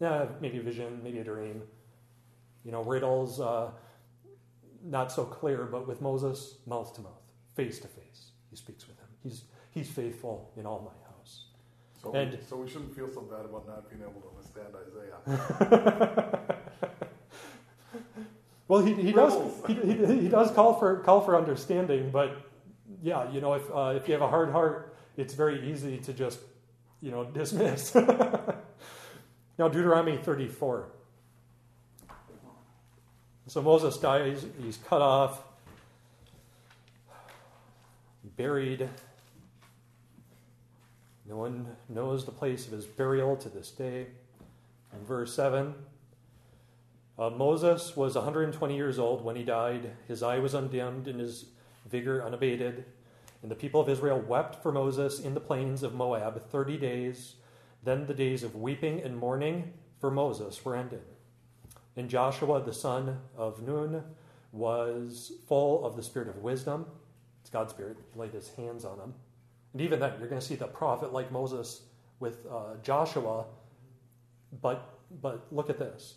Yeah, 0.00 0.26
maybe 0.40 0.58
a 0.58 0.62
vision, 0.62 1.00
maybe 1.04 1.20
a 1.20 1.24
dream. 1.24 1.62
You 2.64 2.72
know, 2.72 2.82
riddles, 2.82 3.40
uh, 3.40 3.70
not 4.84 5.10
so 5.12 5.24
clear, 5.24 5.64
but 5.64 5.86
with 5.86 6.00
Moses, 6.00 6.56
mouth 6.66 6.94
to 6.94 7.00
mouth, 7.00 7.32
face 7.54 7.78
to 7.80 7.88
face. 7.88 8.30
He 8.50 8.56
speaks 8.56 8.86
with 8.86 8.98
him. 8.98 9.06
He's, 9.22 9.42
he's 9.70 9.88
faithful 9.88 10.52
in 10.56 10.66
all 10.66 10.80
my 10.80 11.08
house. 11.10 11.44
So, 12.02 12.12
And- 12.12 12.32
we, 12.32 12.38
so 12.48 12.56
we 12.56 12.68
shouldn't 12.68 12.94
feel 12.94 13.08
so 13.12 13.22
bad 13.22 13.44
about 13.44 13.66
not 13.66 13.88
being 13.88 14.02
able 14.02 14.20
to 14.20 14.28
understand 14.36 14.74
Isaiah. 14.74 16.44
Well, 18.68 18.84
he, 18.84 18.92
he 18.92 19.12
does 19.12 19.34
he, 19.66 19.74
he, 19.74 20.20
he 20.20 20.28
does 20.28 20.50
call 20.50 20.74
for 20.78 20.98
call 21.00 21.22
for 21.22 21.36
understanding, 21.36 22.10
but 22.10 22.36
yeah, 23.02 23.30
you 23.32 23.40
know, 23.40 23.54
if 23.54 23.62
uh, 23.74 23.94
if 23.96 24.06
you 24.06 24.12
have 24.12 24.20
a 24.20 24.28
hard 24.28 24.50
heart, 24.52 24.94
it's 25.16 25.32
very 25.32 25.70
easy 25.72 25.96
to 25.98 26.12
just 26.12 26.38
you 27.00 27.10
know 27.10 27.24
dismiss. 27.24 27.94
now, 29.58 29.68
Deuteronomy 29.68 30.18
thirty 30.18 30.48
four. 30.48 30.90
So 33.48 33.62
Moses 33.62 33.96
dies; 33.96 34.44
he's 34.62 34.76
cut 34.76 35.00
off, 35.00 35.42
buried. 38.36 38.90
No 41.26 41.36
one 41.36 41.66
knows 41.88 42.26
the 42.26 42.30
place 42.30 42.66
of 42.66 42.72
his 42.72 42.84
burial 42.84 43.36
to 43.36 43.48
this 43.48 43.70
day. 43.70 44.08
In 44.92 45.04
verse 45.06 45.34
seven. 45.34 45.74
Uh, 47.18 47.30
Moses 47.30 47.96
was 47.96 48.14
120 48.14 48.76
years 48.76 48.98
old 48.98 49.24
when 49.24 49.34
he 49.34 49.44
died. 49.44 49.92
His 50.06 50.22
eye 50.22 50.38
was 50.38 50.52
undimmed 50.52 51.08
and 51.08 51.18
his 51.18 51.46
vigor 51.90 52.22
unabated. 52.22 52.84
And 53.42 53.50
the 53.50 53.56
people 53.56 53.80
of 53.80 53.88
Israel 53.88 54.20
wept 54.20 54.62
for 54.62 54.70
Moses 54.70 55.18
in 55.18 55.32
the 55.32 55.40
plains 55.40 55.82
of 55.82 55.94
Moab 55.94 56.50
30 56.50 56.76
days. 56.76 57.34
Then 57.82 58.06
the 58.06 58.14
days 58.14 58.42
of 58.42 58.54
weeping 58.54 59.00
and 59.00 59.16
mourning 59.16 59.72
for 60.00 60.10
Moses 60.10 60.64
were 60.64 60.76
ended. 60.76 61.02
And 61.98 62.08
Joshua, 62.08 62.62
the 62.62 62.72
son 62.72 63.18
of 63.36 63.60
Nun, 63.60 64.04
was 64.52 65.32
full 65.48 65.84
of 65.84 65.96
the 65.96 66.02
spirit 66.04 66.28
of 66.28 66.36
wisdom. 66.36 66.86
It's 67.40 67.50
God's 67.50 67.72
spirit. 67.72 67.96
He 68.14 68.20
laid 68.20 68.32
his 68.32 68.50
hands 68.50 68.84
on 68.84 69.00
him. 69.00 69.14
And 69.72 69.82
even 69.82 69.98
then, 69.98 70.12
you're 70.20 70.28
going 70.28 70.40
to 70.40 70.46
see 70.46 70.54
the 70.54 70.68
prophet 70.68 71.12
like 71.12 71.32
Moses 71.32 71.82
with 72.20 72.46
uh, 72.48 72.76
Joshua. 72.84 73.46
But, 74.62 74.96
but 75.20 75.48
look 75.50 75.70
at 75.70 75.80
this. 75.80 76.14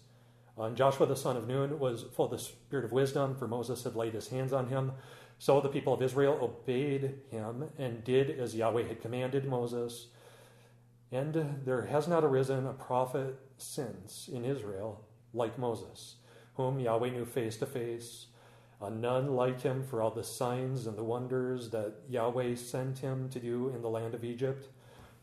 Uh, 0.56 0.70
Joshua 0.70 1.08
the 1.08 1.16
son 1.16 1.36
of 1.36 1.48
Nun 1.48 1.80
was 1.80 2.06
full 2.16 2.26
of 2.26 2.32
the 2.32 2.38
spirit 2.38 2.86
of 2.86 2.92
wisdom, 2.92 3.36
for 3.36 3.48
Moses 3.48 3.84
had 3.84 3.96
laid 3.96 4.14
his 4.14 4.28
hands 4.28 4.54
on 4.54 4.68
him. 4.68 4.92
So 5.40 5.62
the 5.62 5.70
people 5.70 5.96
of 5.96 6.04
Israel 6.04 6.38
obeyed 6.40 7.16
him 7.32 7.70
and 7.80 8.04
did 8.04 8.40
as 8.40 8.54
Yahweh 8.54 8.88
had 8.88 9.02
commanded 9.02 9.48
Moses. 9.48 10.10
And 11.12 11.64
there 11.66 11.88
has 11.88 12.08
not 12.08 12.24
arisen 12.24 12.68
a 12.68 12.74
prophet 12.74 13.40
since 13.58 14.30
in 14.32 14.46
Israel 14.46 15.08
like 15.34 15.58
Moses, 15.58 16.16
whom 16.56 16.80
Yahweh 16.80 17.10
knew 17.10 17.26
face 17.26 17.58
to 17.58 17.66
face. 17.66 18.28
None 18.82 19.36
like 19.36 19.62
him 19.62 19.84
for 19.84 20.02
all 20.02 20.10
the 20.10 20.24
signs 20.24 20.88
and 20.88 20.98
the 20.98 21.04
wonders 21.04 21.70
that 21.70 21.94
Yahweh 22.10 22.56
sent 22.56 23.00
him 23.00 23.30
to 23.30 23.40
do 23.40 23.70
in 23.70 23.82
the 23.82 23.90
land 23.90 24.16
of 24.16 24.24
Egypt, 24.24 24.70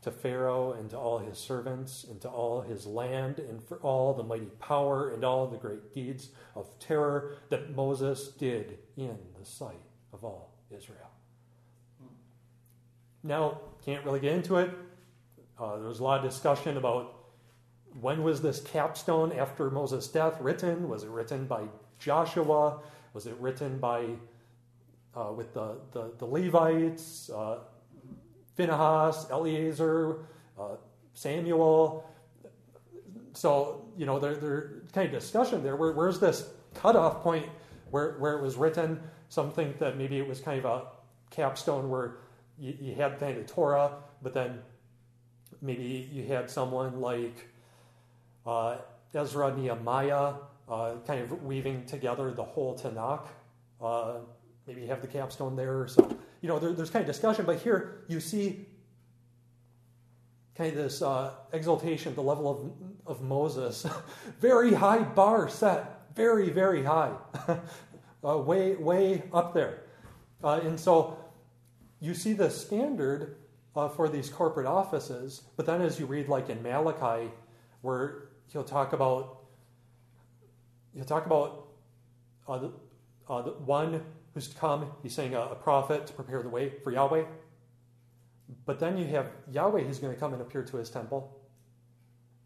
to 0.01 0.11
Pharaoh 0.11 0.71
and 0.71 0.89
to 0.91 0.97
all 0.97 1.17
his 1.17 1.37
servants, 1.37 2.05
and 2.05 2.21
to 2.21 2.29
all 2.29 2.61
his 2.61 2.85
land, 2.85 3.37
and 3.37 3.61
for 3.61 3.75
all 3.79 4.13
the 4.13 4.23
mighty 4.23 4.45
power 4.59 5.09
and 5.09 5.25
all 5.25 5.45
the 5.45 5.57
great 5.57 5.93
deeds 5.93 6.29
of 6.55 6.79
terror 6.79 7.35
that 7.49 7.75
Moses 7.75 8.29
did 8.29 8.77
in 8.95 9.17
the 9.37 9.45
sight 9.45 9.81
of 10.13 10.23
all 10.23 10.53
Israel. 10.71 11.11
Now, 13.23 13.59
can't 13.83 14.05
really 14.05 14.21
get 14.21 14.31
into 14.31 14.55
it. 14.55 14.71
Uh, 15.59 15.75
there 15.77 15.89
was 15.89 15.99
a 15.99 16.03
lot 16.03 16.23
of 16.23 16.31
discussion 16.31 16.77
about 16.77 17.18
when 18.01 18.23
was 18.23 18.41
this 18.41 18.61
capstone 18.61 19.31
after 19.31 19.69
Moses' 19.69 20.07
death 20.07 20.39
written? 20.39 20.87
Was 20.89 21.03
it 21.03 21.09
written 21.09 21.45
by 21.45 21.63
Joshua? 21.97 22.79
Was 23.13 23.25
it 23.25 23.35
written 23.39 23.77
by 23.79 24.05
uh, 25.15 25.31
with 25.35 25.53
the, 25.53 25.75
the, 25.91 26.11
the 26.17 26.25
Levites, 26.25 27.29
uh, 27.29 27.59
Phinehas, 28.55 29.27
Eleazar, 29.31 30.19
uh, 30.59 30.75
Samuel? 31.13 32.09
So, 33.33 33.85
you 33.97 34.05
know, 34.05 34.19
there, 34.19 34.35
there 34.35 34.81
kind 34.93 35.13
of 35.13 35.19
discussion 35.19 35.63
there. 35.63 35.75
Where, 35.75 35.91
where's 35.93 36.19
this 36.19 36.49
cutoff 36.73 37.21
point 37.21 37.45
where, 37.89 38.17
where 38.19 38.37
it 38.37 38.41
was 38.41 38.55
written? 38.55 38.99
Some 39.29 39.51
think 39.51 39.79
that 39.79 39.97
maybe 39.97 40.17
it 40.17 40.27
was 40.27 40.39
kind 40.39 40.59
of 40.59 40.65
a 40.65 40.85
capstone 41.31 41.89
where 41.89 42.17
you, 42.57 42.75
you 42.79 42.95
had 42.95 43.19
kind 43.19 43.37
of 43.37 43.45
Torah, 43.47 43.91
but 44.21 44.33
then 44.33 44.59
maybe 45.61 46.09
you 46.11 46.25
had 46.25 46.49
someone 46.49 46.99
like 46.99 47.47
uh, 48.49 48.77
Ezra, 49.13 49.55
Nehemiah, 49.55 50.33
uh, 50.67 50.95
kind 51.05 51.21
of 51.21 51.43
weaving 51.43 51.85
together 51.85 52.31
the 52.31 52.43
whole 52.43 52.77
Tanakh. 52.77 53.27
Uh, 53.79 54.19
maybe 54.65 54.87
have 54.87 55.01
the 55.01 55.07
capstone 55.07 55.55
there. 55.55 55.87
So, 55.87 56.17
you 56.41 56.49
know, 56.49 56.57
there, 56.57 56.73
there's 56.73 56.89
kind 56.89 57.01
of 57.01 57.07
discussion, 57.07 57.45
but 57.45 57.59
here 57.59 58.03
you 58.07 58.19
see 58.19 58.65
kind 60.55 60.71
of 60.71 60.77
this 60.77 61.01
uh, 61.01 61.31
exaltation, 61.53 62.15
the 62.15 62.23
level 62.23 62.49
of, 63.05 63.17
of 63.17 63.21
Moses. 63.21 63.85
very 64.39 64.73
high 64.73 65.03
bar 65.03 65.47
set, 65.47 66.15
very, 66.15 66.49
very 66.49 66.83
high, 66.83 67.13
uh, 68.23 68.37
way, 68.37 68.75
way 68.75 69.23
up 69.31 69.53
there. 69.53 69.83
Uh, 70.43 70.59
and 70.63 70.79
so 70.79 71.17
you 71.99 72.15
see 72.15 72.33
the 72.33 72.49
standard 72.49 73.37
uh, 73.75 73.89
for 73.89 74.09
these 74.09 74.27
corporate 74.29 74.67
offices, 74.67 75.43
but 75.55 75.67
then 75.67 75.81
as 75.81 75.99
you 75.99 76.07
read, 76.07 76.27
like 76.27 76.49
in 76.49 76.61
Malachi, 76.63 77.29
where 77.81 78.28
he'll 78.51 78.63
talk 78.63 78.93
about 78.93 79.39
he'll 80.93 81.05
talk 81.05 81.25
about 81.25 81.67
uh, 82.47 82.57
the, 82.57 82.71
uh, 83.29 83.41
the 83.41 83.51
one 83.51 84.03
who's 84.33 84.47
to 84.47 84.55
come. 84.57 84.91
He's 85.03 85.13
saying 85.13 85.35
a, 85.35 85.41
a, 85.41 85.55
prophet 85.55 86.07
to 86.07 86.13
prepare 86.13 86.41
the 86.41 86.49
way 86.49 86.71
for 86.83 86.91
Yahweh. 86.91 87.25
But 88.65 88.79
then 88.79 88.97
you 88.97 89.05
have 89.05 89.31
Yahweh 89.51 89.81
who's 89.81 89.99
going 89.99 90.13
to 90.13 90.19
come 90.19 90.33
and 90.33 90.41
appear 90.41 90.63
to 90.63 90.77
his 90.77 90.89
temple. 90.89 91.39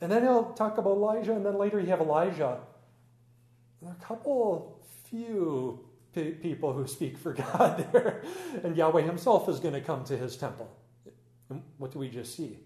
And 0.02 0.12
then 0.12 0.24
he'll 0.24 0.52
talk 0.52 0.78
about 0.78 0.92
Elijah, 0.92 1.34
and 1.34 1.46
then 1.46 1.58
later 1.58 1.80
you 1.80 1.88
have 1.88 2.02
Elijah. 2.02 2.60
A 3.88 4.04
couple, 4.04 4.82
few 5.10 5.86
p- 6.14 6.32
people 6.32 6.74
who 6.74 6.88
speak 6.88 7.18
for 7.18 7.34
God 7.58 7.88
there. 7.94 8.24
And 8.64 8.76
Yahweh 8.76 9.02
himself 9.04 9.48
is 9.48 9.60
going 9.60 9.74
to 9.74 9.82
come 9.82 10.04
to 10.06 10.18
his 10.18 10.36
temple. 10.36 10.70
And 11.50 11.62
what 11.78 11.92
do 11.92 12.00
we 12.00 12.10
just 12.10 12.36
see? 12.36 12.60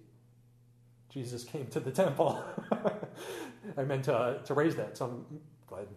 Jesus 1.09 1.43
came 1.43 1.67
to 1.67 1.79
the 1.79 1.91
temple. 1.91 2.43
I 3.77 3.83
meant 3.83 4.05
to, 4.05 4.15
uh, 4.15 4.37
to 4.43 4.53
raise 4.53 4.75
that, 4.75 4.97
so 4.97 5.05
I'm 5.05 5.39
glad, 5.67 5.87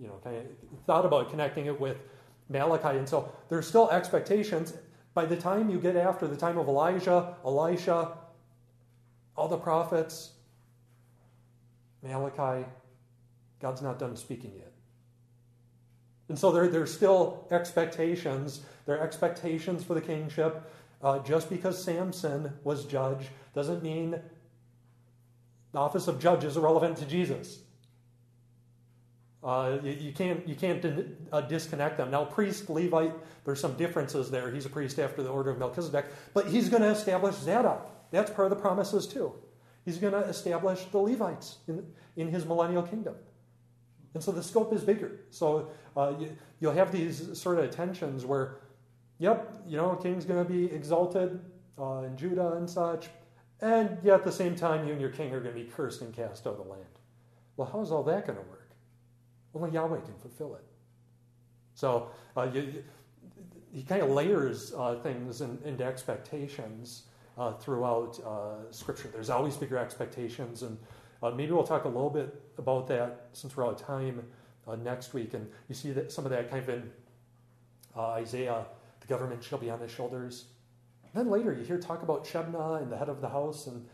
you 0.00 0.08
know, 0.08 0.20
kind 0.22 0.36
of 0.36 0.44
thought 0.86 1.04
about 1.04 1.30
connecting 1.30 1.66
it 1.66 1.80
with 1.80 1.96
Malachi. 2.48 2.98
And 2.98 3.08
so 3.08 3.32
there's 3.48 3.66
still 3.66 3.90
expectations. 3.90 4.74
By 5.14 5.24
the 5.24 5.36
time 5.36 5.70
you 5.70 5.78
get 5.78 5.96
after 5.96 6.26
the 6.26 6.36
time 6.36 6.58
of 6.58 6.68
Elijah, 6.68 7.34
Elisha, 7.44 8.16
all 9.36 9.48
the 9.48 9.56
prophets, 9.56 10.32
Malachi, 12.02 12.66
God's 13.60 13.82
not 13.82 13.98
done 13.98 14.16
speaking 14.16 14.52
yet. 14.56 14.72
And 16.28 16.38
so 16.38 16.52
there, 16.52 16.68
there's 16.68 16.94
still 16.94 17.46
expectations. 17.50 18.62
There 18.86 18.96
are 18.96 19.02
expectations 19.02 19.82
for 19.82 19.94
the 19.94 20.00
kingship. 20.00 20.70
Uh, 21.02 21.18
just 21.20 21.48
because 21.48 21.82
Samson 21.82 22.52
was 22.62 22.84
judge 22.84 23.28
doesn't 23.54 23.82
mean 23.82 24.20
the 25.72 25.78
office 25.78 26.08
of 26.08 26.20
judge 26.20 26.44
is 26.44 26.56
irrelevant 26.56 26.98
to 26.98 27.06
Jesus. 27.06 27.60
Uh, 29.42 29.78
you, 29.82 29.92
you, 29.92 30.12
can't, 30.12 30.46
you 30.46 30.54
can't 30.54 30.84
uh, 31.32 31.40
disconnect 31.40 31.96
them. 31.96 32.10
Now, 32.10 32.24
priest, 32.24 32.68
Levite, 32.68 33.14
there's 33.44 33.60
some 33.60 33.74
differences 33.74 34.30
there. 34.30 34.50
He's 34.50 34.66
a 34.66 34.68
priest 34.68 34.98
after 34.98 35.22
the 35.22 35.30
order 35.30 35.50
of 35.50 35.58
Melchizedek, 35.58 36.06
but 36.34 36.46
he's 36.48 36.68
going 36.68 36.82
to 36.82 36.90
establish 36.90 37.36
Zadok. 37.36 37.90
That's 38.10 38.30
part 38.30 38.50
of 38.52 38.56
the 38.56 38.60
promises, 38.62 39.06
too. 39.06 39.32
He's 39.84 39.96
going 39.96 40.12
to 40.12 40.28
establish 40.28 40.84
the 40.84 40.98
Levites 40.98 41.58
in, 41.68 41.86
in 42.16 42.28
his 42.28 42.44
millennial 42.44 42.82
kingdom. 42.82 43.14
And 44.12 44.22
so 44.22 44.32
the 44.32 44.42
scope 44.42 44.74
is 44.74 44.82
bigger. 44.82 45.20
So 45.30 45.70
uh, 45.96 46.12
you, 46.18 46.36
will 46.60 46.72
have 46.72 46.92
these 46.92 47.38
sort 47.38 47.58
of 47.58 47.70
tensions 47.70 48.26
where, 48.26 48.56
yep, 49.20 49.62
you 49.68 49.76
know, 49.76 49.94
king's 49.94 50.24
going 50.24 50.44
to 50.44 50.52
be 50.52 50.64
exalted 50.74 51.38
uh, 51.78 52.02
in 52.06 52.16
Judah 52.16 52.54
and 52.54 52.68
such, 52.68 53.06
and 53.60 53.96
yet 54.02 54.14
at 54.14 54.24
the 54.24 54.32
same 54.32 54.56
time, 54.56 54.86
you 54.86 54.92
and 54.92 55.00
your 55.00 55.10
king 55.10 55.32
are 55.32 55.40
going 55.40 55.54
to 55.54 55.60
be 55.60 55.70
cursed 55.70 56.00
and 56.00 56.12
cast 56.12 56.46
out 56.46 56.54
of 56.54 56.64
the 56.64 56.70
land. 56.70 56.84
Well, 57.56 57.70
how's 57.72 57.92
all 57.92 58.02
that 58.04 58.26
going 58.26 58.38
to 58.38 58.44
work? 58.48 58.70
Only 59.54 59.70
Yahweh 59.70 60.00
can 60.00 60.14
fulfill 60.14 60.54
it. 60.54 60.64
So 61.74 62.10
uh, 62.36 62.48
you, 62.52 62.82
he 63.72 63.82
kind 63.82 64.02
of 64.02 64.10
layers 64.10 64.72
uh, 64.74 64.96
things 65.02 65.42
in, 65.42 65.58
into 65.64 65.84
expectations 65.84 67.04
uh, 67.36 67.52
throughout 67.52 68.18
uh, 68.20 68.72
Scripture. 68.72 69.08
There's 69.12 69.30
always 69.30 69.56
bigger 69.56 69.76
expectations, 69.76 70.62
and 70.62 70.78
uh, 71.22 71.30
maybe 71.30 71.52
we'll 71.52 71.64
talk 71.64 71.84
a 71.84 71.88
little 71.88 72.10
bit 72.10 72.42
about 72.58 72.86
that 72.88 73.28
since 73.32 73.56
we're 73.56 73.66
out 73.66 73.80
of 73.80 73.86
time 73.86 74.24
uh, 74.66 74.76
next 74.76 75.12
week. 75.12 75.34
And 75.34 75.48
you 75.68 75.74
see 75.74 75.90
that 75.92 76.10
some 76.10 76.24
of 76.24 76.30
that 76.30 76.50
kind 76.50 76.62
of 76.62 76.68
in 76.68 76.90
Isaiah, 77.96 78.64
government 79.10 79.44
shall 79.44 79.58
be 79.58 79.68
on 79.70 79.80
his 79.80 79.90
shoulders. 79.90 80.46
Then 81.14 81.28
later 81.28 81.52
you 81.52 81.64
hear 81.64 81.78
talk 81.78 82.02
about 82.02 82.24
Shebna 82.24 82.80
and 82.80 82.90
the 82.90 82.96
head 82.96 83.08
of 83.08 83.20
the 83.20 83.28
house, 83.28 83.66
and 83.66 83.84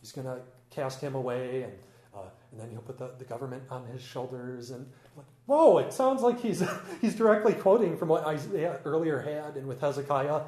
he's 0.00 0.12
going 0.12 0.26
to 0.26 0.40
cast 0.70 1.00
him 1.00 1.14
away, 1.14 1.62
and 1.62 1.72
uh, 2.14 2.28
and 2.52 2.60
then 2.60 2.70
he'll 2.70 2.82
put 2.82 2.98
the, 2.98 3.10
the 3.18 3.24
government 3.24 3.62
on 3.70 3.84
his 3.86 4.00
shoulders. 4.00 4.70
And 4.70 4.86
like, 5.16 5.26
whoa, 5.46 5.78
it 5.78 5.92
sounds 5.92 6.22
like 6.22 6.40
he's, 6.40 6.62
he's 7.00 7.14
directly 7.14 7.52
quoting 7.52 7.96
from 7.96 8.08
what 8.08 8.24
Isaiah 8.24 8.80
earlier 8.84 9.20
had 9.20 9.56
and 9.56 9.66
with 9.66 9.80
Hezekiah. 9.80 10.42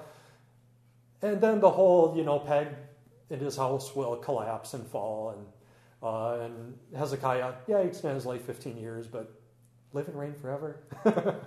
And 1.23 1.41
then 1.41 1.61
the 1.61 1.71
whole, 1.71 2.17
you 2.17 2.23
know, 2.23 2.39
peg 2.39 2.69
in 3.31 3.41
his 3.41 3.57
house 3.57 3.97
will 3.97 4.17
collapse 4.17 4.75
and 4.75 4.87
fall. 4.87 5.31
And, 5.31 5.47
uh, 6.03 6.45
and 6.45 6.79
Hezekiah, 6.97 7.55
yeah, 7.67 7.83
he 7.83 7.89
extended 7.89 8.15
his 8.15 8.27
life 8.27 8.43
15 8.43 8.77
years, 8.77 9.09
but 9.09 9.33
live 9.93 10.07
and 10.07 10.19
reign 10.19 10.35
forever. 10.35 10.77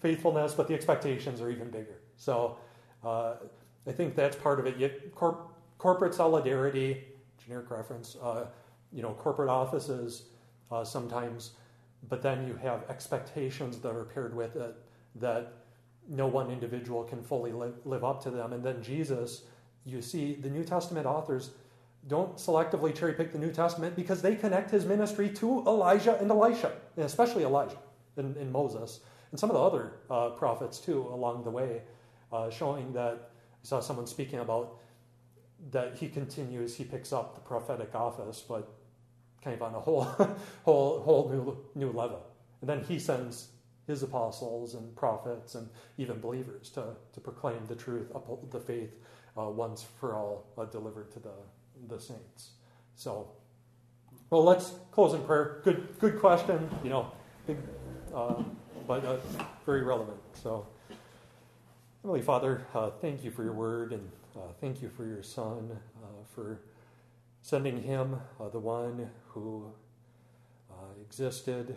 Faithfulness, 0.00 0.54
but 0.54 0.68
the 0.68 0.74
expectations 0.74 1.40
are 1.40 1.50
even 1.50 1.70
bigger. 1.70 2.00
So 2.16 2.58
uh, 3.04 3.34
I 3.86 3.92
think 3.92 4.14
that's 4.14 4.36
part 4.36 4.60
of 4.60 4.66
it. 4.66 5.14
Cor- 5.14 5.48
corporate 5.78 6.14
solidarity, 6.14 7.04
generic 7.42 7.70
reference, 7.70 8.16
uh, 8.22 8.46
you 8.92 9.02
know, 9.02 9.12
corporate 9.14 9.48
offices 9.48 10.24
uh, 10.70 10.84
sometimes, 10.84 11.52
but 12.08 12.22
then 12.22 12.46
you 12.46 12.54
have 12.54 12.84
expectations 12.88 13.78
that 13.78 13.94
are 13.94 14.04
paired 14.04 14.34
with 14.34 14.56
it 14.56 14.76
that 15.16 15.52
no 16.08 16.26
one 16.26 16.50
individual 16.50 17.04
can 17.04 17.22
fully 17.22 17.52
live, 17.52 17.74
live 17.84 18.04
up 18.04 18.22
to 18.22 18.30
them. 18.30 18.52
And 18.52 18.64
then 18.64 18.82
Jesus, 18.82 19.44
you 19.84 20.00
see, 20.00 20.34
the 20.34 20.48
New 20.48 20.64
Testament 20.64 21.06
authors 21.06 21.50
don't 22.06 22.36
selectively 22.36 22.94
cherry 22.94 23.12
pick 23.12 23.32
the 23.32 23.38
New 23.38 23.52
Testament 23.52 23.94
because 23.94 24.22
they 24.22 24.34
connect 24.34 24.70
his 24.70 24.86
ministry 24.86 25.28
to 25.30 25.62
Elijah 25.66 26.18
and 26.18 26.30
Elisha, 26.30 26.72
and 26.96 27.04
especially 27.04 27.44
Elijah 27.44 27.76
and, 28.16 28.36
and, 28.36 28.50
Moses, 28.50 29.00
and 29.30 29.38
some 29.38 29.50
of 29.50 29.54
the 29.54 29.62
other 29.62 29.92
uh, 30.10 30.30
prophets 30.30 30.78
too 30.78 31.08
along 31.12 31.44
the 31.44 31.50
way, 31.50 31.82
uh, 32.32 32.50
showing 32.50 32.92
that 32.92 33.30
I 33.62 33.66
saw 33.66 33.80
someone 33.80 34.06
speaking 34.06 34.38
about 34.38 34.78
that 35.70 35.96
he 35.96 36.08
continues, 36.08 36.76
he 36.76 36.84
picks 36.84 37.12
up 37.12 37.34
the 37.34 37.40
prophetic 37.40 37.94
office, 37.94 38.44
but 38.46 38.72
kind 39.42 39.54
of 39.54 39.62
on 39.62 39.74
a 39.74 39.80
whole, 39.80 40.02
whole, 40.64 41.00
whole 41.00 41.28
new, 41.30 41.58
new 41.74 41.92
level. 41.92 42.24
And 42.60 42.68
then 42.68 42.84
he 42.84 42.98
sends 42.98 43.48
his 43.86 44.02
apostles 44.02 44.74
and 44.74 44.94
prophets 44.94 45.54
and 45.54 45.68
even 45.96 46.20
believers 46.20 46.70
to, 46.70 46.84
to 47.12 47.20
proclaim 47.20 47.64
the 47.66 47.74
truth, 47.74 48.08
uphold 48.14 48.50
the 48.50 48.60
faith 48.60 48.90
uh, 49.36 49.48
once 49.48 49.84
for 49.98 50.14
all 50.14 50.46
uh, 50.58 50.64
delivered 50.66 51.10
to 51.12 51.18
the, 51.20 51.32
the 51.88 51.98
saints. 51.98 52.50
So, 52.94 53.30
well, 54.30 54.44
let's 54.44 54.74
close 54.92 55.14
in 55.14 55.22
prayer. 55.22 55.60
Good, 55.64 55.98
good 55.98 56.20
question. 56.20 56.68
You 56.84 56.90
know, 56.90 57.12
big, 57.46 57.56
uh, 58.14 58.42
but 58.88 59.04
uh, 59.04 59.18
very 59.66 59.82
relevant. 59.82 60.16
So, 60.32 60.66
Heavenly 62.00 62.22
Father, 62.22 62.66
uh, 62.74 62.88
thank 63.02 63.22
you 63.22 63.30
for 63.30 63.44
your 63.44 63.52
word 63.52 63.92
and 63.92 64.10
uh, 64.34 64.40
thank 64.62 64.80
you 64.80 64.88
for 64.88 65.04
your 65.04 65.22
Son, 65.22 65.78
uh, 66.02 66.06
for 66.34 66.62
sending 67.42 67.82
him, 67.82 68.18
uh, 68.40 68.48
the 68.48 68.58
one 68.58 69.10
who 69.28 69.70
existed 71.02 71.76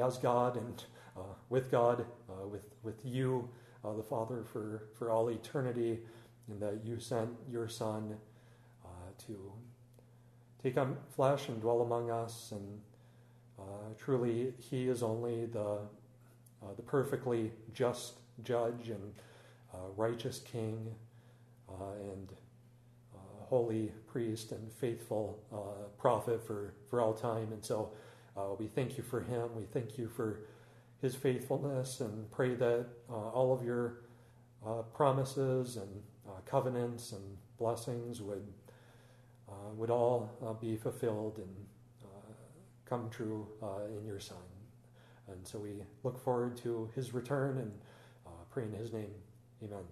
as 0.00 0.16
God 0.18 0.56
and 0.56 0.84
with 1.50 1.70
God, 1.70 2.06
with, 2.48 2.64
with 2.84 3.00
you, 3.04 3.48
the 3.82 4.02
Father, 4.02 4.44
for, 4.44 4.84
for 4.96 5.10
all 5.10 5.28
eternity, 5.28 5.98
and 6.48 6.60
that 6.60 6.80
you 6.84 7.00
sent 7.00 7.30
your 7.50 7.66
Son 7.66 8.16
to 9.26 9.52
take 10.62 10.78
on 10.78 10.96
flesh 11.14 11.48
and 11.48 11.60
dwell 11.60 11.82
among 11.82 12.10
us. 12.10 12.52
And 12.52 12.80
uh, 13.58 13.94
truly, 13.98 14.52
He 14.58 14.88
is 14.88 15.02
only 15.02 15.46
the, 15.46 15.78
the 16.76 16.82
perfectly 16.82 17.52
just 17.72 18.14
judge 18.42 18.88
and 18.88 19.12
uh, 19.72 19.78
righteous 19.96 20.38
King 20.40 20.94
uh, 21.68 22.12
and 22.12 22.32
uh, 23.14 23.18
holy 23.46 23.92
priest 24.06 24.52
and 24.52 24.72
faithful 24.72 25.38
uh, 25.52 25.88
prophet 25.98 26.44
for, 26.46 26.74
for 26.88 27.00
all 27.00 27.14
time. 27.14 27.52
And 27.52 27.64
so 27.64 27.92
uh, 28.36 28.54
we 28.58 28.66
thank 28.66 28.96
you 28.96 29.04
for 29.04 29.20
him. 29.20 29.48
We 29.56 29.64
thank 29.64 29.98
you 29.98 30.08
for 30.08 30.40
his 31.00 31.14
faithfulness 31.14 32.00
and 32.00 32.30
pray 32.30 32.54
that 32.54 32.86
uh, 33.10 33.12
all 33.12 33.52
of 33.52 33.64
your 33.64 34.00
uh, 34.66 34.82
promises 34.94 35.76
and 35.76 36.02
uh, 36.26 36.40
covenants 36.46 37.12
and 37.12 37.22
blessings 37.58 38.22
would, 38.22 38.46
uh, 39.48 39.70
would 39.76 39.90
all 39.90 40.30
uh, 40.44 40.52
be 40.54 40.76
fulfilled 40.76 41.38
and 41.38 41.54
uh, 42.04 42.32
come 42.86 43.10
true 43.10 43.46
uh, 43.62 43.84
in 43.98 44.06
your 44.06 44.20
Son. 44.20 44.53
And 45.28 45.46
so 45.46 45.58
we 45.58 45.70
look 46.02 46.18
forward 46.22 46.56
to 46.58 46.90
his 46.94 47.14
return 47.14 47.58
and 47.58 47.72
uh, 48.26 48.30
pray 48.50 48.64
in 48.64 48.72
his 48.72 48.92
name. 48.92 49.10
Amen. 49.62 49.84